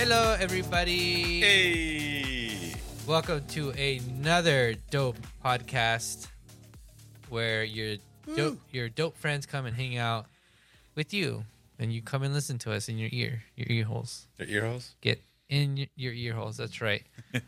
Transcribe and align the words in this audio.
Hello, 0.00 0.34
everybody. 0.40 1.40
Hey. 1.40 2.74
Welcome 3.06 3.44
to 3.48 3.68
another 3.72 4.74
dope 4.90 5.18
podcast 5.44 6.26
where 7.28 7.62
your 7.64 7.96
dope 8.34 8.58
your 8.72 8.88
dope 8.88 9.14
friends 9.18 9.44
come 9.44 9.66
and 9.66 9.76
hang 9.76 9.98
out 9.98 10.24
with 10.94 11.12
you, 11.12 11.44
and 11.78 11.92
you 11.92 12.00
come 12.00 12.22
and 12.22 12.32
listen 12.32 12.56
to 12.60 12.72
us 12.72 12.88
in 12.88 12.96
your 12.96 13.10
ear, 13.12 13.42
your 13.56 13.66
ear 13.68 13.84
holes. 13.84 14.26
Your 14.38 14.48
ear 14.48 14.66
holes? 14.70 14.94
Get 15.02 15.20
in 15.50 15.76
y- 15.76 15.90
your 15.96 16.14
ear 16.14 16.32
holes. 16.32 16.56
That's 16.56 16.80
right. 16.80 17.02
uh, 17.34 17.38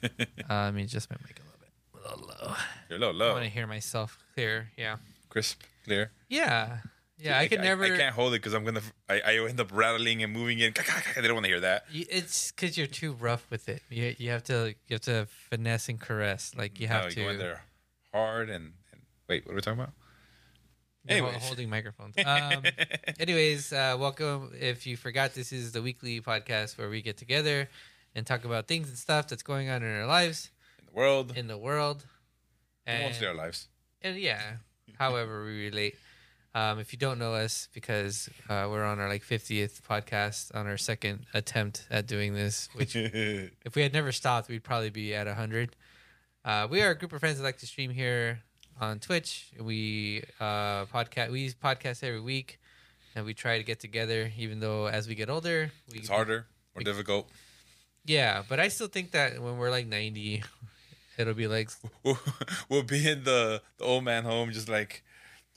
I 0.50 0.70
mean, 0.72 0.88
just 0.88 1.08
my 1.10 1.16
mic 1.26 1.40
a 1.40 1.42
little 1.42 1.58
bit, 1.58 1.70
a 2.04 2.20
little 2.20 2.48
low. 2.50 2.54
You're 2.90 2.98
low, 2.98 3.08
I 3.08 3.12
low. 3.12 3.32
want 3.32 3.44
to 3.44 3.50
hear 3.50 3.66
myself 3.66 4.18
clear. 4.34 4.68
Yeah, 4.76 4.96
Crisp, 5.30 5.62
clear. 5.84 6.10
yeah, 6.28 6.80
yeah. 7.22 7.38
I 7.38 7.48
could 7.48 7.60
never. 7.60 7.84
I, 7.84 7.96
can't 7.96 8.14
hold 8.14 8.32
it 8.34 8.38
because 8.38 8.54
I'm 8.54 8.64
gonna. 8.64 8.82
I, 9.08 9.20
I 9.20 9.34
end 9.48 9.60
up 9.60 9.70
rattling 9.72 10.22
and 10.22 10.32
moving 10.32 10.58
in. 10.58 10.72
I 11.16 11.20
don't 11.20 11.34
want 11.34 11.44
to 11.44 11.50
hear 11.50 11.60
that. 11.60 11.84
It's 11.92 12.50
because 12.52 12.76
you're 12.76 12.86
too 12.86 13.12
rough 13.12 13.46
with 13.50 13.68
it. 13.68 13.82
You 13.90 14.14
you 14.18 14.30
have 14.30 14.44
to 14.44 14.74
you 14.88 14.94
have 14.94 15.00
to 15.02 15.26
finesse 15.50 15.88
and 15.88 16.00
caress. 16.00 16.52
Like 16.56 16.80
you 16.80 16.88
have 16.88 17.04
No, 17.04 17.10
to. 17.10 17.16
go 17.16 17.28
in 17.30 17.38
there 17.38 17.62
hard 18.12 18.50
and, 18.50 18.72
and 18.92 19.02
wait. 19.28 19.46
What 19.46 19.52
are 19.52 19.56
we 19.56 19.60
talking 19.62 19.80
about? 19.80 19.92
You're 21.08 21.18
Anyways. 21.18 21.42
holding 21.42 21.68
microphones. 21.68 22.14
Um, 22.26 22.62
anyways, 23.18 23.72
uh, 23.72 23.96
welcome. 23.98 24.52
If 24.58 24.86
you 24.86 24.96
forgot, 24.96 25.34
this 25.34 25.52
is 25.52 25.72
the 25.72 25.82
weekly 25.82 26.20
podcast 26.20 26.78
where 26.78 26.88
we 26.88 27.02
get 27.02 27.16
together 27.16 27.68
and 28.14 28.24
talk 28.26 28.44
about 28.44 28.68
things 28.68 28.88
and 28.88 28.96
stuff 28.96 29.26
that's 29.28 29.42
going 29.42 29.68
on 29.68 29.82
in 29.82 29.88
our 30.00 30.06
lives, 30.06 30.50
In 30.78 30.86
the 30.86 30.92
world, 30.92 31.32
in 31.36 31.46
the 31.48 31.58
world, 31.58 32.04
and, 32.86 33.02
mostly 33.04 33.26
our 33.26 33.34
lives. 33.34 33.68
and 34.02 34.16
yeah, 34.16 34.42
however 34.98 35.44
we 35.44 35.64
relate. 35.64 35.96
Um, 36.54 36.78
if 36.78 36.92
you 36.92 36.98
don't 36.98 37.18
know 37.18 37.34
us, 37.34 37.68
because 37.72 38.28
uh, 38.48 38.68
we're 38.70 38.84
on 38.84 39.00
our 39.00 39.08
like 39.08 39.22
50th 39.22 39.80
podcast, 39.82 40.54
on 40.54 40.66
our 40.66 40.76
second 40.76 41.24
attempt 41.32 41.86
at 41.90 42.06
doing 42.06 42.34
this, 42.34 42.68
which 42.74 42.94
if 42.96 43.74
we 43.74 43.82
had 43.82 43.94
never 43.94 44.12
stopped, 44.12 44.48
we'd 44.48 44.62
probably 44.62 44.90
be 44.90 45.14
at 45.14 45.26
100. 45.26 45.74
Uh, 46.44 46.66
we 46.70 46.82
are 46.82 46.90
a 46.90 46.94
group 46.94 47.12
of 47.12 47.20
friends 47.20 47.38
that 47.38 47.44
like 47.44 47.58
to 47.58 47.66
stream 47.66 47.90
here 47.90 48.42
on 48.80 48.98
Twitch. 48.98 49.52
We 49.58 50.24
uh, 50.40 50.84
podcast. 50.86 51.30
We 51.30 51.48
podcast 51.52 52.02
every 52.02 52.20
week, 52.20 52.58
and 53.14 53.24
we 53.24 53.32
try 53.32 53.56
to 53.56 53.64
get 53.64 53.80
together. 53.80 54.30
Even 54.36 54.60
though 54.60 54.86
as 54.86 55.08
we 55.08 55.14
get 55.14 55.30
older, 55.30 55.70
we, 55.90 56.00
it's 56.00 56.08
harder, 56.08 56.46
more 56.74 56.82
difficult. 56.82 57.30
Yeah, 58.04 58.42
but 58.48 58.58
I 58.60 58.68
still 58.68 58.88
think 58.88 59.12
that 59.12 59.40
when 59.40 59.56
we're 59.56 59.70
like 59.70 59.86
90, 59.86 60.42
it'll 61.18 61.34
be 61.34 61.46
like 61.46 61.70
We'll, 62.02 62.18
we'll 62.68 62.82
be 62.82 63.08
in 63.08 63.24
the, 63.24 63.62
the 63.78 63.84
old 63.84 64.04
man 64.04 64.24
home, 64.24 64.52
just 64.52 64.68
like 64.68 65.04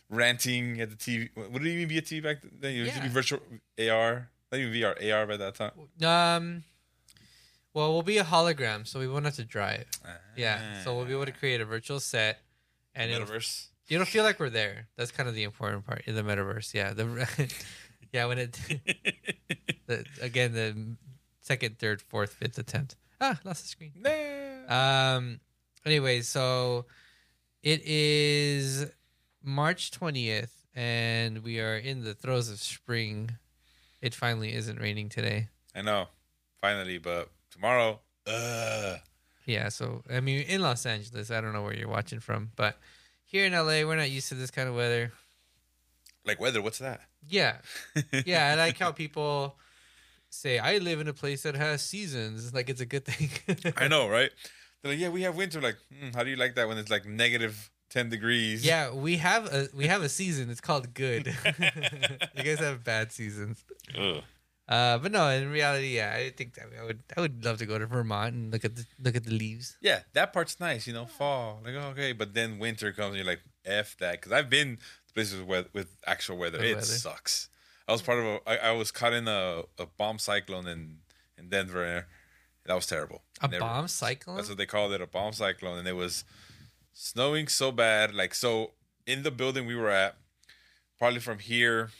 ranting 0.09 0.79
at 0.81 0.89
the 0.89 0.95
TV. 0.95 1.29
Would 1.35 1.65
it 1.65 1.69
even 1.69 1.87
be 1.87 1.97
a 1.97 2.01
TV 2.01 2.21
back 2.23 2.37
then? 2.41 2.71
It 2.71 2.75
used 2.75 2.93
to 2.95 3.01
be 3.01 3.07
Yeah. 3.07 3.13
virtual 3.13 3.39
AR, 3.79 4.29
not 4.51 4.57
even 4.59 4.73
VR, 4.73 4.95
AR 5.13 5.25
by 5.27 5.37
that 5.37 5.55
time. 5.55 5.71
um. 6.03 6.63
Well, 7.73 7.91
we'll 7.91 8.03
be 8.03 8.17
a 8.19 8.23
hologram, 8.23 8.87
so 8.87 8.99
we 9.01 9.07
won't 9.09 9.25
have 9.25 9.35
to 9.35 9.43
drive. 9.43 9.85
Yeah, 10.37 10.81
so 10.83 10.95
we'll 10.95 11.03
be 11.05 11.11
able 11.11 11.25
to 11.25 11.33
create 11.33 11.59
a 11.59 11.65
virtual 11.65 11.99
set, 11.99 12.39
and 12.93 13.11
it'll 13.11 13.27
metaverse. 13.27 13.67
It'll 13.89 14.05
feel 14.05 14.23
like 14.23 14.39
we're 14.39 14.49
there. 14.49 14.87
That's 14.95 15.11
kind 15.11 15.27
of 15.27 15.35
the 15.35 15.43
important 15.43 15.85
part 15.85 16.03
in 16.05 16.15
the 16.15 16.21
metaverse. 16.23 16.73
Yeah, 16.73 16.93
the 16.93 17.27
yeah 18.13 18.25
when 18.27 18.39
it 18.39 18.53
the, 19.87 20.05
again 20.21 20.53
the 20.53 20.95
second, 21.41 21.77
third, 21.77 22.01
fourth, 22.01 22.33
fifth 22.33 22.57
attempt. 22.57 22.95
Ah, 23.19 23.37
lost 23.43 23.63
the 23.63 23.67
screen. 23.67 23.91
Nah. 23.97 25.15
Um. 25.17 25.41
Anyway, 25.85 26.21
so 26.21 26.85
it 27.61 27.81
is 27.85 28.85
March 29.45 29.91
twentieth, 29.91 30.65
and 30.75 31.43
we 31.43 31.59
are 31.59 31.77
in 31.77 32.03
the 32.03 32.13
throes 32.13 32.49
of 32.49 32.59
spring. 32.59 33.31
It 34.01 34.13
finally 34.13 34.53
isn't 34.53 34.79
raining 34.79 35.09
today. 35.09 35.49
I 35.75 35.81
know, 35.81 36.07
finally, 36.61 36.97
but 36.97 37.29
tomorrow, 37.51 37.99
uh, 38.27 38.97
Yeah, 39.45 39.69
so 39.69 40.03
I 40.11 40.19
mean, 40.19 40.41
in 40.41 40.61
Los 40.61 40.85
Angeles, 40.85 41.31
I 41.31 41.41
don't 41.41 41.53
know 41.53 41.63
where 41.63 41.75
you're 41.75 41.87
watching 41.89 42.19
from, 42.19 42.51
but 42.55 42.77
here 43.23 43.45
in 43.45 43.53
LA, 43.53 43.83
we're 43.87 43.95
not 43.95 44.09
used 44.09 44.29
to 44.29 44.35
this 44.35 44.51
kind 44.51 44.67
of 44.69 44.75
weather. 44.75 45.11
like 46.25 46.39
weather. 46.39 46.61
What's 46.61 46.79
that? 46.79 47.01
Yeah, 47.27 47.57
yeah, 48.25 48.51
I 48.51 48.55
like 48.55 48.77
how 48.77 48.91
people 48.91 49.57
say 50.29 50.59
I 50.59 50.77
live 50.79 50.99
in 50.99 51.07
a 51.07 51.13
place 51.13 51.43
that 51.43 51.55
has 51.55 51.81
seasons. 51.83 52.53
Like 52.53 52.69
it's 52.69 52.81
a 52.81 52.85
good 52.85 53.05
thing. 53.05 53.29
I 53.77 53.87
know, 53.87 54.07
right? 54.17 54.31
They're 54.81 54.91
like, 54.91 54.99
yeah, 54.99 55.09
we 55.09 55.21
have 55.23 55.35
winter. 55.35 55.59
Like, 55.61 55.77
hmm, 55.89 56.09
how 56.15 56.23
do 56.23 56.29
you 56.29 56.35
like 56.35 56.55
that 56.55 56.67
when 56.67 56.77
it's 56.77 56.91
like 56.91 57.05
negative 57.05 57.71
ten 57.89 58.09
degrees? 58.09 58.65
yeah, 58.65 58.91
we 58.91 59.17
have 59.17 59.45
a 59.53 59.67
we 59.73 59.87
have 59.87 60.01
a 60.01 60.09
season. 60.09 60.49
It's 60.49 60.61
called 60.61 60.93
good. 60.93 61.27
you 62.35 62.43
guys 62.43 62.59
have 62.59 62.83
bad 62.83 63.11
seasons. 63.11 63.63
Ugh. 63.97 64.21
Uh, 64.67 64.97
but 64.97 65.11
no, 65.11 65.29
in 65.29 65.51
reality, 65.51 65.95
yeah, 65.95 66.11
I 66.17 66.31
think 66.31 66.55
that 66.55 66.65
I 66.79 66.83
would 66.83 67.03
I 67.15 67.21
would 67.21 67.45
love 67.45 67.59
to 67.59 67.67
go 67.67 67.77
to 67.77 67.85
Vermont 67.85 68.33
and 68.33 68.51
look 68.51 68.65
at 68.65 68.75
the 68.75 68.85
look 68.99 69.15
at 69.15 69.23
the 69.23 69.31
leaves. 69.31 69.77
Yeah, 69.79 69.99
that 70.13 70.33
part's 70.33 70.59
nice, 70.59 70.87
you 70.87 70.93
know, 70.93 71.05
fall. 71.05 71.61
Like, 71.63 71.75
oh, 71.75 71.89
okay, 71.89 72.13
but 72.13 72.33
then 72.33 72.57
winter 72.57 72.91
comes 72.91 73.09
and 73.09 73.17
you're 73.17 73.25
like, 73.27 73.41
f 73.63 73.95
that, 73.99 74.13
because 74.13 74.31
I've 74.31 74.49
been 74.49 74.77
to 75.07 75.13
places 75.13 75.43
with 75.43 75.67
with 75.73 75.95
actual 76.07 76.37
weather. 76.37 76.57
With 76.57 76.67
it 76.67 76.75
weather. 76.75 76.85
sucks. 76.85 77.49
I 77.87 77.91
was 77.91 78.01
part 78.01 78.17
of 78.17 78.25
a. 78.25 78.39
I, 78.49 78.69
I 78.69 78.71
was 78.71 78.91
caught 78.91 79.13
in 79.13 79.27
a, 79.27 79.61
a 79.77 79.85
bomb 79.85 80.17
cyclone 80.17 80.67
in 80.67 80.97
in 81.37 81.49
Denver. 81.49 82.07
That 82.65 82.73
was 82.73 82.87
terrible. 82.87 83.21
A 83.43 83.47
Never- 83.47 83.59
bomb 83.59 83.87
cyclone. 83.87 84.37
That's 84.37 84.49
what 84.49 84.57
they 84.57 84.65
called 84.65 84.93
it, 84.93 85.01
a 85.01 85.05
bomb 85.05 85.33
cyclone, 85.33 85.77
and 85.77 85.87
it 85.87 85.93
was 85.95 86.23
snowing 86.95 87.47
so 87.47 87.71
bad. 87.71 88.15
Like 88.15 88.33
so, 88.33 88.71
in 89.05 89.21
the 89.21 89.29
building 89.29 89.67
we 89.67 89.75
were 89.75 89.91
at, 89.91 90.15
probably 90.97 91.19
from 91.19 91.37
here, 91.37 91.91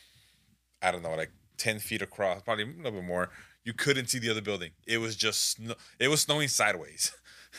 I 0.81 0.89
don't 0.91 1.03
know, 1.03 1.13
like 1.13 1.31
ten 1.57 1.77
feet 1.77 2.01
across, 2.01 2.41
probably 2.41 2.63
a 2.63 2.67
little 2.67 2.93
bit 2.93 3.03
more. 3.03 3.29
You 3.63 3.73
couldn't 3.73 4.07
see 4.07 4.19
the 4.19 4.31
other 4.31 4.41
building. 4.41 4.71
It 4.87 4.97
was 4.97 5.15
just 5.15 5.51
snow. 5.51 5.75
It 5.99 6.07
was 6.07 6.21
snowing 6.21 6.47
sideways. 6.47 7.11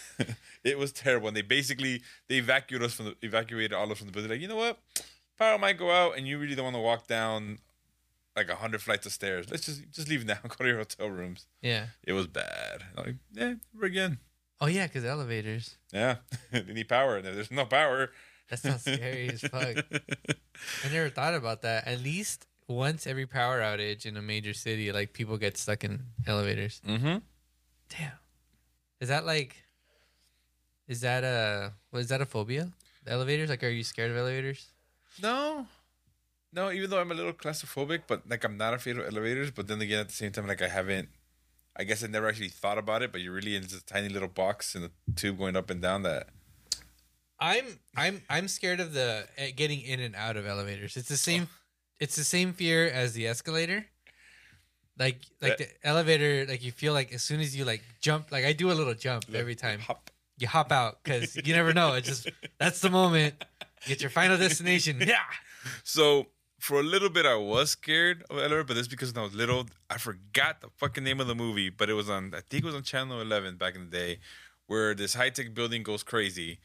it 0.64 0.78
was 0.78 0.92
terrible, 0.92 1.28
and 1.28 1.36
they 1.36 1.42
basically 1.42 2.02
they 2.28 2.36
evacuated 2.36 2.86
us 2.86 2.94
from 2.94 3.06
the 3.06 3.16
evacuated 3.22 3.72
all 3.72 3.84
of 3.84 3.92
us 3.92 3.98
from 3.98 4.08
the 4.08 4.12
building. 4.12 4.30
Like 4.30 4.40
you 4.40 4.48
know 4.48 4.56
what, 4.56 4.78
power 5.38 5.58
might 5.58 5.78
go 5.78 5.90
out, 5.90 6.16
and 6.16 6.26
you 6.26 6.38
really 6.38 6.54
don't 6.54 6.64
want 6.64 6.76
to 6.76 6.80
walk 6.80 7.06
down 7.06 7.58
like 8.36 8.48
a 8.50 8.56
hundred 8.56 8.82
flights 8.82 9.06
of 9.06 9.12
stairs. 9.12 9.46
Let's 9.50 9.66
just 9.66 9.90
just 9.90 10.08
leave 10.08 10.24
now. 10.24 10.38
Go 10.42 10.56
to 10.56 10.66
your 10.66 10.78
hotel 10.78 11.08
rooms. 11.08 11.46
yeah. 11.62 11.86
It 12.04 12.12
was 12.12 12.26
bad. 12.26 12.84
Like 12.96 13.16
yeah, 13.32 13.54
never 13.74 13.86
again. 13.86 14.18
Oh 14.60 14.66
yeah, 14.66 14.86
because 14.86 15.04
elevators. 15.04 15.76
Yeah, 15.92 16.16
they 16.50 16.62
need 16.72 16.88
power, 16.88 17.16
and 17.16 17.26
if 17.26 17.34
there's 17.34 17.50
no 17.50 17.66
power, 17.66 18.10
That 18.48 18.58
sounds 18.60 18.82
scary 18.82 19.28
as 19.28 19.42
fuck. 19.42 19.84
I 20.84 20.88
never 20.92 21.10
thought 21.10 21.34
about 21.34 21.62
that. 21.62 21.86
At 21.86 22.00
least 22.00 22.46
once 22.68 23.06
every 23.06 23.26
power 23.26 23.60
outage 23.60 24.06
in 24.06 24.16
a 24.16 24.22
major 24.22 24.54
city, 24.54 24.92
like 24.92 25.12
people 25.12 25.36
get 25.36 25.56
stuck 25.58 25.84
in 25.84 26.02
elevators. 26.26 26.80
mm-hmm. 26.86 27.18
Damn. 27.88 28.12
Is 29.00 29.08
that 29.08 29.26
like? 29.26 29.56
Is 30.88 31.00
that 31.02 31.24
a? 31.24 31.72
Was 31.92 32.08
that 32.08 32.20
a 32.20 32.26
phobia? 32.26 32.72
The 33.04 33.12
elevators? 33.12 33.50
Like, 33.50 33.62
are 33.62 33.68
you 33.68 33.84
scared 33.84 34.10
of 34.10 34.16
elevators? 34.16 34.66
No, 35.22 35.66
no. 36.52 36.70
Even 36.70 36.90
though 36.90 37.00
I'm 37.00 37.10
a 37.10 37.14
little 37.14 37.32
claustrophobic, 37.32 38.02
but 38.06 38.22
like 38.28 38.44
I'm 38.44 38.56
not 38.56 38.74
afraid 38.74 38.96
of 38.98 39.06
elevators. 39.06 39.50
But 39.50 39.66
then 39.68 39.80
again, 39.82 40.00
at 40.00 40.08
the 40.08 40.14
same 40.14 40.32
time, 40.32 40.46
like 40.46 40.62
I 40.62 40.68
haven't. 40.68 41.08
I 41.78 41.84
guess 41.84 42.02
I 42.02 42.06
never 42.06 42.28
actually 42.28 42.48
thought 42.48 42.78
about 42.78 43.02
it, 43.02 43.12
but 43.12 43.20
you're 43.20 43.34
really 43.34 43.54
in 43.54 43.62
this 43.62 43.82
tiny 43.82 44.08
little 44.08 44.28
box 44.28 44.74
in 44.74 44.82
the 44.82 44.90
tube 45.14 45.38
going 45.38 45.56
up 45.56 45.70
and 45.70 45.82
down. 45.82 46.02
That 46.02 46.28
I'm 47.38 47.78
I'm 47.96 48.22
I'm 48.30 48.48
scared 48.48 48.80
of 48.80 48.92
the 48.92 49.26
eh, 49.36 49.50
getting 49.50 49.82
in 49.82 50.00
and 50.00 50.14
out 50.16 50.36
of 50.36 50.46
elevators. 50.46 50.96
It's 50.96 51.08
the 51.08 51.16
same. 51.16 51.48
It's 52.00 52.16
the 52.16 52.24
same 52.24 52.52
fear 52.52 52.86
as 52.86 53.12
the 53.12 53.26
escalator. 53.26 53.86
Like 54.98 55.20
like 55.42 55.58
the 55.58 55.68
elevator, 55.84 56.46
like 56.48 56.64
you 56.64 56.72
feel 56.72 56.94
like 56.94 57.12
as 57.12 57.22
soon 57.22 57.40
as 57.40 57.54
you 57.54 57.64
like 57.66 57.82
jump, 58.00 58.32
like 58.32 58.46
I 58.46 58.52
do 58.52 58.70
a 58.70 58.74
little 58.74 58.94
jump 58.94 59.24
every 59.34 59.54
time. 59.54 59.80
hop. 59.80 60.10
you 60.38 60.48
hop 60.48 60.72
out 60.72 61.02
because 61.02 61.36
you 61.36 61.54
never 61.54 61.74
know. 61.74 61.92
It's 61.94 62.08
just 62.08 62.30
that's 62.58 62.80
the 62.80 62.90
moment. 62.90 63.34
Get 63.86 64.00
your 64.00 64.10
final 64.10 64.38
destination. 64.38 65.00
Yeah. 65.06 65.18
So 65.84 66.28
for 66.66 66.80
a 66.80 66.82
little 66.82 67.08
bit, 67.08 67.24
I 67.26 67.36
was 67.36 67.70
scared 67.70 68.24
of 68.28 68.38
elevator, 68.38 68.64
but 68.64 68.74
that's 68.74 68.88
because 68.88 69.12
when 69.14 69.20
I 69.22 69.24
was 69.24 69.34
little, 69.34 69.66
I 69.88 69.98
forgot 69.98 70.60
the 70.60 70.68
fucking 70.76 71.04
name 71.04 71.20
of 71.20 71.28
the 71.28 71.34
movie, 71.34 71.70
but 71.70 71.88
it 71.88 71.94
was 71.94 72.10
on. 72.10 72.34
I 72.34 72.40
think 72.40 72.64
it 72.64 72.66
was 72.66 72.74
on 72.74 72.82
Channel 72.82 73.20
Eleven 73.20 73.56
back 73.56 73.76
in 73.76 73.88
the 73.88 73.96
day, 73.96 74.18
where 74.66 74.92
this 74.94 75.14
high 75.14 75.30
tech 75.30 75.54
building 75.54 75.84
goes 75.84 76.02
crazy, 76.02 76.58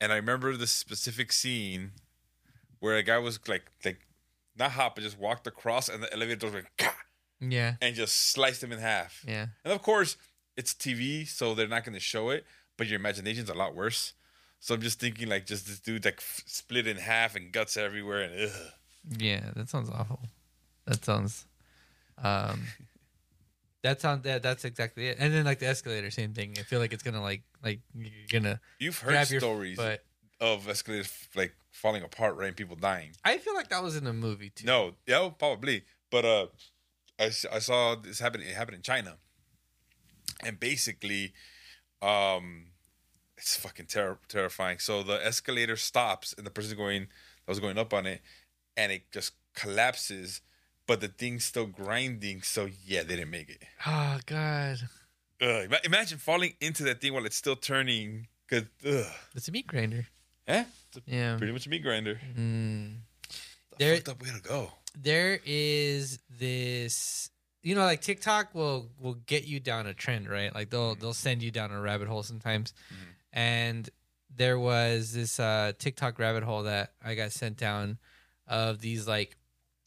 and 0.00 0.10
I 0.10 0.16
remember 0.16 0.56
this 0.56 0.72
specific 0.72 1.32
scene 1.32 1.92
where 2.80 2.96
a 2.96 3.02
guy 3.02 3.18
was 3.18 3.38
like 3.46 3.64
like 3.84 4.00
not 4.58 4.70
hop, 4.72 4.94
but 4.94 5.04
just 5.04 5.18
walked 5.18 5.46
across, 5.46 5.88
and 5.90 6.02
the 6.02 6.12
elevator 6.12 6.50
went 6.50 6.66
"Gah!" 6.78 6.90
Yeah. 7.40 7.74
and 7.82 7.94
just 7.94 8.30
sliced 8.32 8.62
him 8.62 8.72
in 8.72 8.78
half. 8.78 9.22
Yeah. 9.28 9.46
And 9.64 9.72
of 9.74 9.82
course, 9.82 10.16
it's 10.56 10.72
TV, 10.72 11.28
so 11.28 11.54
they're 11.54 11.68
not 11.68 11.84
going 11.84 11.94
to 11.94 12.00
show 12.00 12.30
it, 12.30 12.46
but 12.78 12.86
your 12.86 12.98
imagination's 12.98 13.50
a 13.50 13.54
lot 13.54 13.74
worse. 13.74 14.14
So 14.60 14.74
I'm 14.74 14.80
just 14.80 14.98
thinking 15.00 15.28
like 15.28 15.44
just 15.44 15.66
this 15.66 15.80
dude 15.80 16.04
like 16.04 16.18
f- 16.18 16.42
split 16.46 16.86
in 16.86 16.96
half 16.96 17.34
and 17.36 17.52
guts 17.52 17.76
everywhere 17.76 18.22
and 18.22 18.48
ugh. 18.50 18.72
Yeah. 19.08 19.50
That 19.56 19.68
sounds 19.68 19.90
awful. 19.90 20.20
That 20.86 21.04
sounds. 21.04 21.46
Um. 22.22 22.62
That 23.82 24.00
sounds. 24.00 24.22
That, 24.22 24.44
that's 24.44 24.64
exactly 24.64 25.08
it. 25.08 25.16
And 25.18 25.34
then 25.34 25.44
like 25.44 25.58
the 25.58 25.66
escalator, 25.66 26.08
same 26.12 26.34
thing. 26.34 26.54
I 26.56 26.62
feel 26.62 26.78
like 26.78 26.92
it's 26.92 27.02
gonna 27.02 27.20
like 27.20 27.42
like 27.64 27.80
you're 27.92 28.10
gonna 28.30 28.60
You've 28.78 28.96
heard 28.96 29.10
grab 29.10 29.28
your 29.28 29.40
stories 29.40 29.76
But 29.76 30.04
of 30.40 30.68
escalators 30.68 31.12
like 31.34 31.52
falling 31.72 32.04
apart, 32.04 32.36
right? 32.36 32.46
And 32.46 32.56
people 32.56 32.76
dying. 32.76 33.10
I 33.24 33.38
feel 33.38 33.54
like 33.56 33.70
that 33.70 33.82
was 33.82 33.96
in 33.96 34.06
a 34.06 34.12
movie 34.12 34.50
too. 34.50 34.66
No, 34.66 34.92
yeah, 35.04 35.28
probably. 35.36 35.82
But 36.12 36.24
uh, 36.24 36.46
I, 37.18 37.24
I 37.24 37.58
saw 37.58 37.96
this 37.96 38.20
happen. 38.20 38.40
It 38.40 38.54
happened 38.54 38.76
in 38.76 38.82
China. 38.82 39.16
and 40.44 40.60
basically, 40.60 41.32
um, 42.00 42.66
it's 43.36 43.56
fucking 43.56 43.86
ter- 43.86 44.18
terrifying. 44.28 44.78
So 44.78 45.02
the 45.02 45.24
escalator 45.26 45.74
stops, 45.76 46.34
and 46.38 46.46
the 46.46 46.50
person 46.50 46.76
going 46.76 47.08
that 47.46 47.50
was 47.50 47.58
going 47.58 47.78
up 47.78 47.92
on 47.92 48.06
it, 48.06 48.20
and 48.76 48.92
it 48.92 49.10
just 49.12 49.32
collapses, 49.54 50.40
but 50.86 51.00
the 51.00 51.08
thing's 51.08 51.44
still 51.44 51.66
grinding. 51.66 52.42
So 52.42 52.68
yeah, 52.86 53.02
they 53.02 53.16
didn't 53.16 53.30
make 53.30 53.48
it. 53.50 53.62
Oh 53.86 54.18
God, 54.26 54.78
Ugh, 55.40 55.74
imagine 55.84 56.18
falling 56.18 56.54
into 56.60 56.84
that 56.84 57.00
thing 57.00 57.12
while 57.14 57.26
it's 57.26 57.36
still 57.36 57.56
turning. 57.56 58.28
Cause 58.48 58.64
ugh. 58.86 59.06
it's 59.34 59.48
a 59.48 59.52
meat 59.52 59.66
grinder. 59.66 60.06
Eh? 60.46 60.64
It's 60.88 60.98
a- 60.98 61.10
Yeah. 61.10 61.36
pretty 61.38 61.52
much 61.52 61.66
a 61.66 61.70
meat 61.70 61.82
grinder. 61.82 62.20
Mm. 62.36 62.96
The 63.70 63.76
There- 63.78 63.94
fucked 63.96 64.08
up 64.10 64.22
way 64.22 64.28
to 64.30 64.40
go. 64.42 64.72
There 64.94 65.40
is 65.46 66.18
this, 66.28 67.30
you 67.62 67.74
know, 67.74 67.84
like 67.84 68.02
TikTok 68.02 68.54
will 68.54 68.90
will 68.98 69.14
get 69.14 69.44
you 69.44 69.58
down 69.58 69.86
a 69.86 69.94
trend, 69.94 70.28
right? 70.28 70.54
Like 70.54 70.68
they'll 70.68 70.94
they'll 70.96 71.14
send 71.14 71.42
you 71.42 71.50
down 71.50 71.70
a 71.70 71.80
rabbit 71.80 72.08
hole 72.08 72.22
sometimes. 72.22 72.74
Mhm. 72.92 72.96
And 73.32 73.90
there 74.34 74.58
was 74.58 75.12
this 75.14 75.40
uh, 75.40 75.72
TikTok 75.78 76.18
rabbit 76.18 76.42
hole 76.42 76.64
that 76.64 76.92
I 77.02 77.14
got 77.14 77.32
sent 77.32 77.56
down 77.56 77.98
of 78.52 78.78
these 78.80 79.08
like 79.08 79.36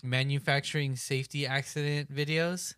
manufacturing 0.03 0.95
safety 0.95 1.45
accident 1.47 2.13
videos. 2.13 2.73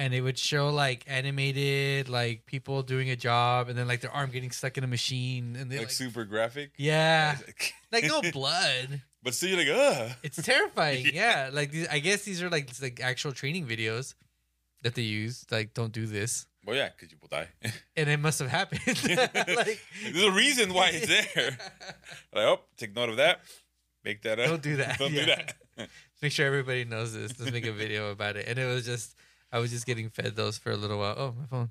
And 0.00 0.14
it 0.14 0.20
would 0.20 0.38
show 0.38 0.68
like 0.68 1.04
animated 1.08 2.08
like 2.08 2.46
people 2.46 2.84
doing 2.84 3.10
a 3.10 3.16
job 3.16 3.68
and 3.68 3.76
then 3.76 3.88
like 3.88 4.00
their 4.00 4.12
arm 4.12 4.30
getting 4.30 4.52
stuck 4.52 4.78
in 4.78 4.84
a 4.84 4.86
machine 4.86 5.56
and 5.58 5.70
they 5.70 5.78
Like, 5.78 5.86
like, 5.86 5.90
super 5.90 6.24
graphic. 6.24 6.70
yeah 6.76 7.36
like 7.92 8.04
no 8.04 8.22
blood 8.30 9.02
But 9.24 9.34
still, 9.34 9.48
you're 9.58 9.58
like, 9.58 9.68
ugh. 9.74 10.12
it's 10.22 10.40
terrifying 10.40 11.06
Yeah. 11.06 11.10
yeah, 11.14 11.50
like 11.52 11.72
these, 11.72 11.88
i 11.88 11.98
guess 11.98 12.22
these 12.22 12.40
are 12.44 12.48
like 12.48 12.70
like 12.80 13.00
actual 13.02 13.32
training 13.32 13.66
videos 13.66 14.14
that 14.82 14.94
they 14.94 15.02
use 15.02 15.44
like 15.50 15.74
don't 15.74 15.90
do 15.92 16.06
this 16.06 16.46
Well, 16.64 16.76
yeah, 16.76 16.90
because 16.94 17.10
you 17.10 17.18
will 17.20 17.28
die. 17.40 17.48
and 17.96 18.08
it 18.08 18.20
must 18.20 18.38
have 18.38 18.50
happened 18.50 18.82
like 18.86 19.80
There's 20.04 20.22
a 20.24 20.30
reason 20.30 20.72
why 20.74 20.90
it's 20.92 21.08
there. 21.08 21.58
Like, 22.32 22.44
oh, 22.44 22.60
take 22.76 22.94
note 22.94 23.08
of 23.08 23.16
that. 23.16 23.40
Make 24.08 24.22
that 24.22 24.40
up. 24.40 24.46
Don't 24.48 24.62
do 24.62 24.76
that. 24.76 24.98
Don't 24.98 25.12
Yeah. 25.12 25.20
do 25.20 25.26
that. 25.76 25.88
make 26.22 26.32
sure 26.32 26.46
everybody 26.46 26.84
knows 26.84 27.12
this 27.14 27.38
let's 27.38 27.52
make 27.52 27.64
a 27.66 27.72
video 27.72 28.10
about 28.10 28.36
it 28.36 28.48
and 28.48 28.58
it 28.58 28.64
was 28.66 28.84
just 28.84 29.14
i 29.52 29.60
was 29.60 29.70
just 29.70 29.86
getting 29.86 30.08
fed 30.10 30.34
those 30.34 30.58
for 30.58 30.72
a 30.72 30.76
little 30.76 30.98
while 30.98 31.14
oh 31.16 31.32
my 31.38 31.46
phone 31.46 31.70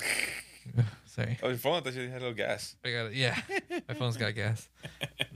sorry 1.04 1.36
Oh, 1.42 1.48
your 1.48 1.58
phone. 1.58 1.74
I 1.76 1.80
thought 1.80 1.92
you 1.92 2.08
had 2.08 2.22
a 2.22 2.24
little 2.24 2.32
gas. 2.32 2.74
i 2.82 2.90
got 2.90 3.04
it 3.08 3.12
yeah 3.12 3.38
my 3.86 3.92
phone's 3.92 4.16
got 4.16 4.34
gas 4.34 4.66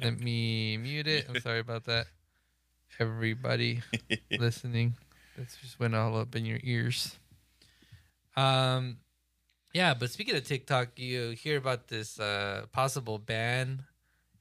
let 0.03 0.19
me 0.19 0.79
mute 0.79 1.07
it 1.07 1.27
i'm 1.29 1.39
sorry 1.43 1.59
about 1.59 1.85
that 1.85 2.07
everybody 2.99 3.83
listening. 4.31 4.95
That's 5.37 5.57
just 5.59 5.79
went 5.79 5.95
all 5.95 6.17
up 6.17 6.35
in 6.35 6.47
your 6.47 6.59
ears. 6.65 7.17
Um, 8.37 8.97
yeah, 9.73 9.95
but 9.95 10.11
speaking 10.11 10.35
of 10.35 10.43
TikTok, 10.45 10.99
you 10.99 11.31
hear 11.31 11.59
about 11.59 11.87
this 11.89 12.19
uh, 12.19 12.67
possible 12.73 13.19
ban 13.19 13.85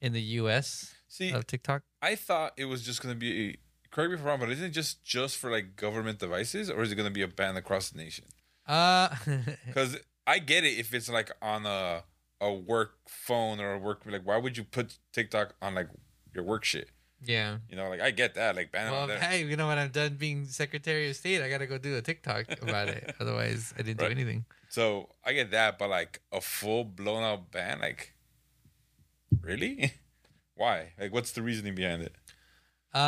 in 0.00 0.12
the 0.12 0.20
U.S. 0.42 0.94
See, 1.06 1.30
of 1.30 1.46
TikTok. 1.46 1.82
I 2.02 2.14
thought 2.14 2.52
it 2.56 2.66
was 2.66 2.82
just 2.82 3.02
going 3.02 3.14
to 3.14 3.18
be. 3.18 3.58
Correct 3.90 4.10
me 4.10 4.14
if 4.16 4.20
I'm 4.20 4.26
wrong, 4.26 4.40
but 4.40 4.50
isn't 4.50 4.66
it 4.66 4.70
just 4.70 5.02
just 5.04 5.36
for 5.38 5.50
like 5.50 5.74
government 5.76 6.18
devices, 6.18 6.70
or 6.70 6.82
is 6.82 6.92
it 6.92 6.96
going 6.96 7.08
to 7.08 7.12
be 7.14 7.22
a 7.22 7.28
ban 7.28 7.56
across 7.56 7.90
the 7.90 7.98
nation? 7.98 8.26
Uh, 8.66 9.08
Because 9.66 9.96
I 10.26 10.38
get 10.40 10.64
it 10.64 10.78
if 10.78 10.92
it's 10.94 11.08
like 11.08 11.30
on 11.40 11.64
a 11.66 12.04
a 12.40 12.52
work 12.52 12.92
phone 13.08 13.58
or 13.60 13.72
a 13.72 13.78
work 13.78 14.02
like 14.06 14.22
why 14.24 14.36
would 14.36 14.56
you 14.56 14.62
put 14.62 14.98
TikTok 15.12 15.54
on 15.62 15.74
like 15.74 15.88
your 16.34 16.44
work 16.44 16.64
shit? 16.64 16.90
yeah. 17.24 17.58
You 17.68 17.74
know, 17.76 17.88
like 17.88 18.00
I 18.00 18.10
get 18.12 18.34
that, 18.34 18.54
like 18.54 18.70
ban 18.70 18.92
Well, 18.92 19.08
hey, 19.08 19.42
you 19.44 19.56
know 19.56 19.66
when 19.66 19.78
I'm 19.78 19.88
done 19.90 20.14
being 20.16 20.44
Secretary 20.44 21.08
of 21.10 21.16
State, 21.16 21.42
I 21.42 21.48
gotta 21.48 21.66
go 21.66 21.78
do 21.78 21.96
a 21.96 22.02
TikTok 22.02 22.44
about 22.62 22.88
it. 22.88 23.16
Otherwise, 23.20 23.72
I 23.76 23.82
didn't 23.82 24.00
Right. 24.00 24.08
do 24.14 24.20
anything. 24.20 24.44
So 24.68 25.08
I 25.24 25.32
get 25.32 25.50
that, 25.52 25.78
but 25.78 25.88
like 25.90 26.20
a 26.30 26.40
full 26.42 26.84
blown 26.84 27.24
out 27.24 27.50
ban, 27.50 27.80
like 27.80 28.14
really? 29.40 29.94
Why? 30.58 30.92
Like, 31.00 31.12
what's 31.12 31.30
the 31.32 31.40
reasoning 31.42 31.74
behind 31.74 32.02
it? 32.02 32.14
Um, 32.94 33.00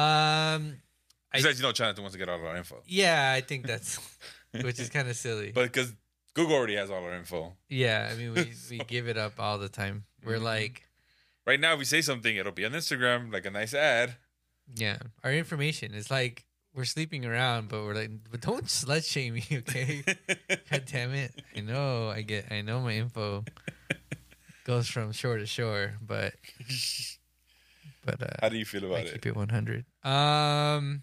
I- 1.32 1.38
Besides, 1.38 1.58
you 1.58 1.62
know, 1.66 1.72
China 1.72 1.94
wants 2.00 2.12
to 2.12 2.18
get 2.18 2.28
all 2.28 2.40
our 2.46 2.56
info, 2.56 2.82
yeah, 2.86 3.32
I 3.36 3.40
think 3.42 3.66
that's 3.66 3.98
which 4.62 4.78
is 4.80 4.88
kind 4.88 5.08
of 5.08 5.16
silly. 5.16 5.52
but 5.52 5.64
because 5.64 5.92
Google 6.34 6.56
already 6.56 6.76
has 6.76 6.90
all 6.90 7.02
our 7.04 7.14
info. 7.14 7.54
yeah, 7.68 8.08
I 8.10 8.16
mean, 8.16 8.32
we 8.34 8.52
we 8.70 8.78
give 8.78 9.08
it 9.08 9.18
up 9.18 9.34
all 9.38 9.58
the 9.58 9.68
time. 9.68 10.04
We're 10.24 10.38
Mhm. 10.38 10.42
like. 10.42 10.82
Right 11.46 11.58
now, 11.60 11.72
if 11.72 11.78
we 11.80 11.84
say 11.84 12.00
something, 12.02 12.36
it'll 12.36 12.52
be 12.52 12.64
on 12.64 12.72
Instagram, 12.72 13.32
like 13.32 13.44
a 13.46 13.50
nice 13.50 13.74
ad. 13.74 14.16
Yeah, 14.76 14.98
our 15.24 15.32
information 15.32 15.94
is 15.94 16.10
like 16.10 16.44
we're 16.74 16.84
sleeping 16.84 17.24
around, 17.26 17.68
but 17.68 17.82
we're 17.82 17.94
like, 17.94 18.10
but 18.30 18.40
don't 18.42 18.66
slut 18.66 19.04
shame 19.10 19.34
me, 19.34 19.44
okay? 19.52 20.04
God 20.70 20.84
damn 20.86 21.12
it! 21.14 21.32
I 21.56 21.60
know 21.60 22.08
I 22.10 22.22
get, 22.22 22.52
I 22.52 22.60
know 22.60 22.80
my 22.80 22.92
info 22.92 23.44
goes 24.64 24.86
from 24.88 25.10
shore 25.12 25.38
to 25.38 25.46
shore, 25.46 25.94
but 26.00 26.34
but 28.04 28.22
uh, 28.22 28.26
How 28.40 28.48
do 28.48 28.56
you 28.58 28.64
feel 28.64 28.84
about 28.84 28.98
I 28.98 29.00
about 29.00 29.12
keep 29.12 29.26
it? 29.26 29.30
it 29.30 29.36
one 29.36 29.48
hundred. 29.48 29.84
Um, 30.04 31.02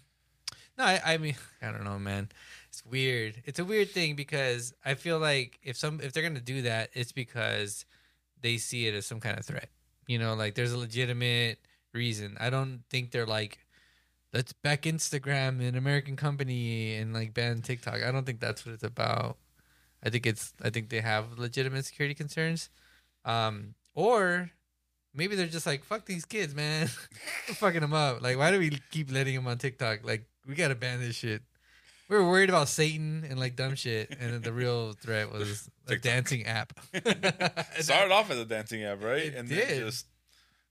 no, 0.76 0.84
I, 0.84 1.00
I 1.04 1.18
mean, 1.18 1.36
I 1.62 1.70
don't 1.70 1.84
know, 1.84 1.98
man. 1.98 2.28
It's 2.68 2.84
weird. 2.84 3.42
It's 3.44 3.58
a 3.58 3.64
weird 3.64 3.90
thing 3.90 4.14
because 4.14 4.74
I 4.84 4.94
feel 4.94 5.18
like 5.18 5.58
if 5.62 5.76
some 5.76 6.00
if 6.02 6.12
they're 6.12 6.22
gonna 6.22 6.40
do 6.40 6.62
that, 6.62 6.90
it's 6.92 7.12
because 7.12 7.84
they 8.40 8.56
see 8.58 8.86
it 8.86 8.94
as 8.94 9.06
some 9.06 9.20
kind 9.20 9.38
of 9.38 9.44
threat. 9.44 9.70
You 10.06 10.18
know, 10.18 10.34
like 10.34 10.54
there's 10.54 10.72
a 10.72 10.78
legitimate 10.78 11.58
reason. 11.92 12.36
I 12.40 12.50
don't 12.50 12.82
think 12.90 13.10
they're 13.10 13.26
like, 13.26 13.58
let's 14.32 14.52
back 14.52 14.82
Instagram, 14.82 15.66
an 15.66 15.76
American 15.76 16.16
company, 16.16 16.96
and 16.96 17.12
like 17.12 17.34
ban 17.34 17.62
TikTok. 17.62 18.02
I 18.02 18.12
don't 18.12 18.24
think 18.24 18.40
that's 18.40 18.64
what 18.64 18.74
it's 18.74 18.84
about. 18.84 19.38
I 20.02 20.10
think 20.10 20.26
it's 20.26 20.52
I 20.62 20.70
think 20.70 20.90
they 20.90 21.00
have 21.00 21.38
legitimate 21.38 21.84
security 21.84 22.14
concerns. 22.14 22.70
Um, 23.24 23.74
or 23.94 24.50
maybe 25.14 25.36
they're 25.36 25.46
just 25.46 25.66
like, 25.66 25.84
fuck 25.84 26.04
these 26.06 26.24
kids, 26.24 26.54
man. 26.54 26.88
We're 27.48 27.54
fucking 27.54 27.80
them 27.80 27.92
up. 27.94 28.22
Like, 28.22 28.36
why 28.38 28.50
do 28.50 28.58
we 28.58 28.70
keep 28.90 29.10
letting 29.10 29.34
them 29.34 29.46
on 29.46 29.58
TikTok? 29.58 30.00
Like, 30.04 30.24
we 30.46 30.54
gotta 30.54 30.74
ban 30.74 31.00
this 31.00 31.16
shit. 31.16 31.42
We 32.08 32.16
were 32.16 32.26
worried 32.26 32.48
about 32.48 32.68
Satan 32.68 33.26
and 33.28 33.38
like 33.38 33.54
dumb 33.54 33.74
shit, 33.74 34.10
and 34.18 34.32
then 34.32 34.40
the 34.42 34.52
real 34.52 34.94
threat 34.94 35.30
was 35.30 35.68
a 35.86 35.90
TikTok. 35.90 36.02
dancing 36.02 36.46
app. 36.46 36.72
It 36.94 37.84
started 37.84 38.12
off 38.12 38.30
as 38.30 38.38
a 38.38 38.44
dancing 38.46 38.82
app, 38.84 39.02
right? 39.02 39.24
It 39.26 39.34
and 39.34 39.48
did. 39.48 39.68
then 39.68 39.78
just 39.80 40.06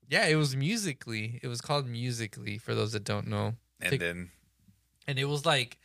yeah, 0.10 0.25
it 0.28 0.36
was 0.36 0.56
Musical.ly. 0.56 1.40
It 1.44 1.48
was 1.48 1.62
called 1.62 1.86
Musical.ly 1.88 2.57
for 2.57 2.74
those 2.74 2.94
that 2.94 3.04
don't 3.04 3.28
know. 3.28 3.54
and 3.81 3.92
Tik- 3.92 4.00
then 4.00 4.31
and 5.07 5.19
it 5.19 5.26
was 5.26 5.45
like 5.45 5.78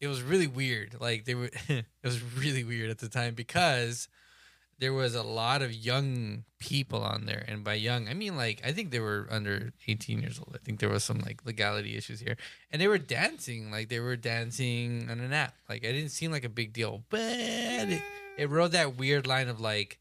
it 0.00 0.08
was 0.08 0.22
really 0.22 0.46
weird 0.48 0.96
like 1.00 1.24
they 1.24 1.34
were 1.36 1.50
it 1.68 1.84
was 2.02 2.20
really 2.34 2.64
weird 2.64 2.90
at 2.90 2.98
the 2.98 3.08
time 3.08 3.34
because 3.34 4.08
there 4.78 4.92
was 4.92 5.14
a 5.14 5.22
lot 5.22 5.62
of 5.62 5.72
young 5.72 6.44
people 6.58 7.02
on 7.02 7.26
there. 7.26 7.44
And 7.48 7.64
by 7.64 7.74
young 7.74 8.08
i 8.08 8.14
mean 8.14 8.36
like 8.36 8.60
i 8.64 8.72
think 8.72 8.90
they 8.90 9.00
were 9.00 9.26
under 9.30 9.72
18 9.88 10.20
years 10.20 10.38
old. 10.38 10.54
I 10.54 10.58
think 10.64 10.80
there 10.80 10.88
was 10.88 11.04
some 11.04 11.20
like 11.20 11.44
legality 11.44 11.96
issues 11.96 12.20
here. 12.20 12.36
And 12.70 12.80
they 12.80 12.88
were 12.88 12.98
dancing 12.98 13.70
like 13.70 13.88
they 13.88 14.00
were 14.00 14.16
dancing 14.16 15.08
on 15.10 15.20
an 15.20 15.32
app. 15.32 15.54
Like 15.68 15.84
i 15.84 15.92
didn't 15.92 16.10
seem 16.10 16.30
like 16.30 16.44
a 16.44 16.48
big 16.48 16.72
deal 16.72 17.02
but 17.10 17.20
it, 17.20 18.02
it 18.36 18.50
rode 18.50 18.72
that 18.72 18.96
weird 18.96 19.26
line 19.26 19.48
of 19.48 19.60
like 19.60 19.98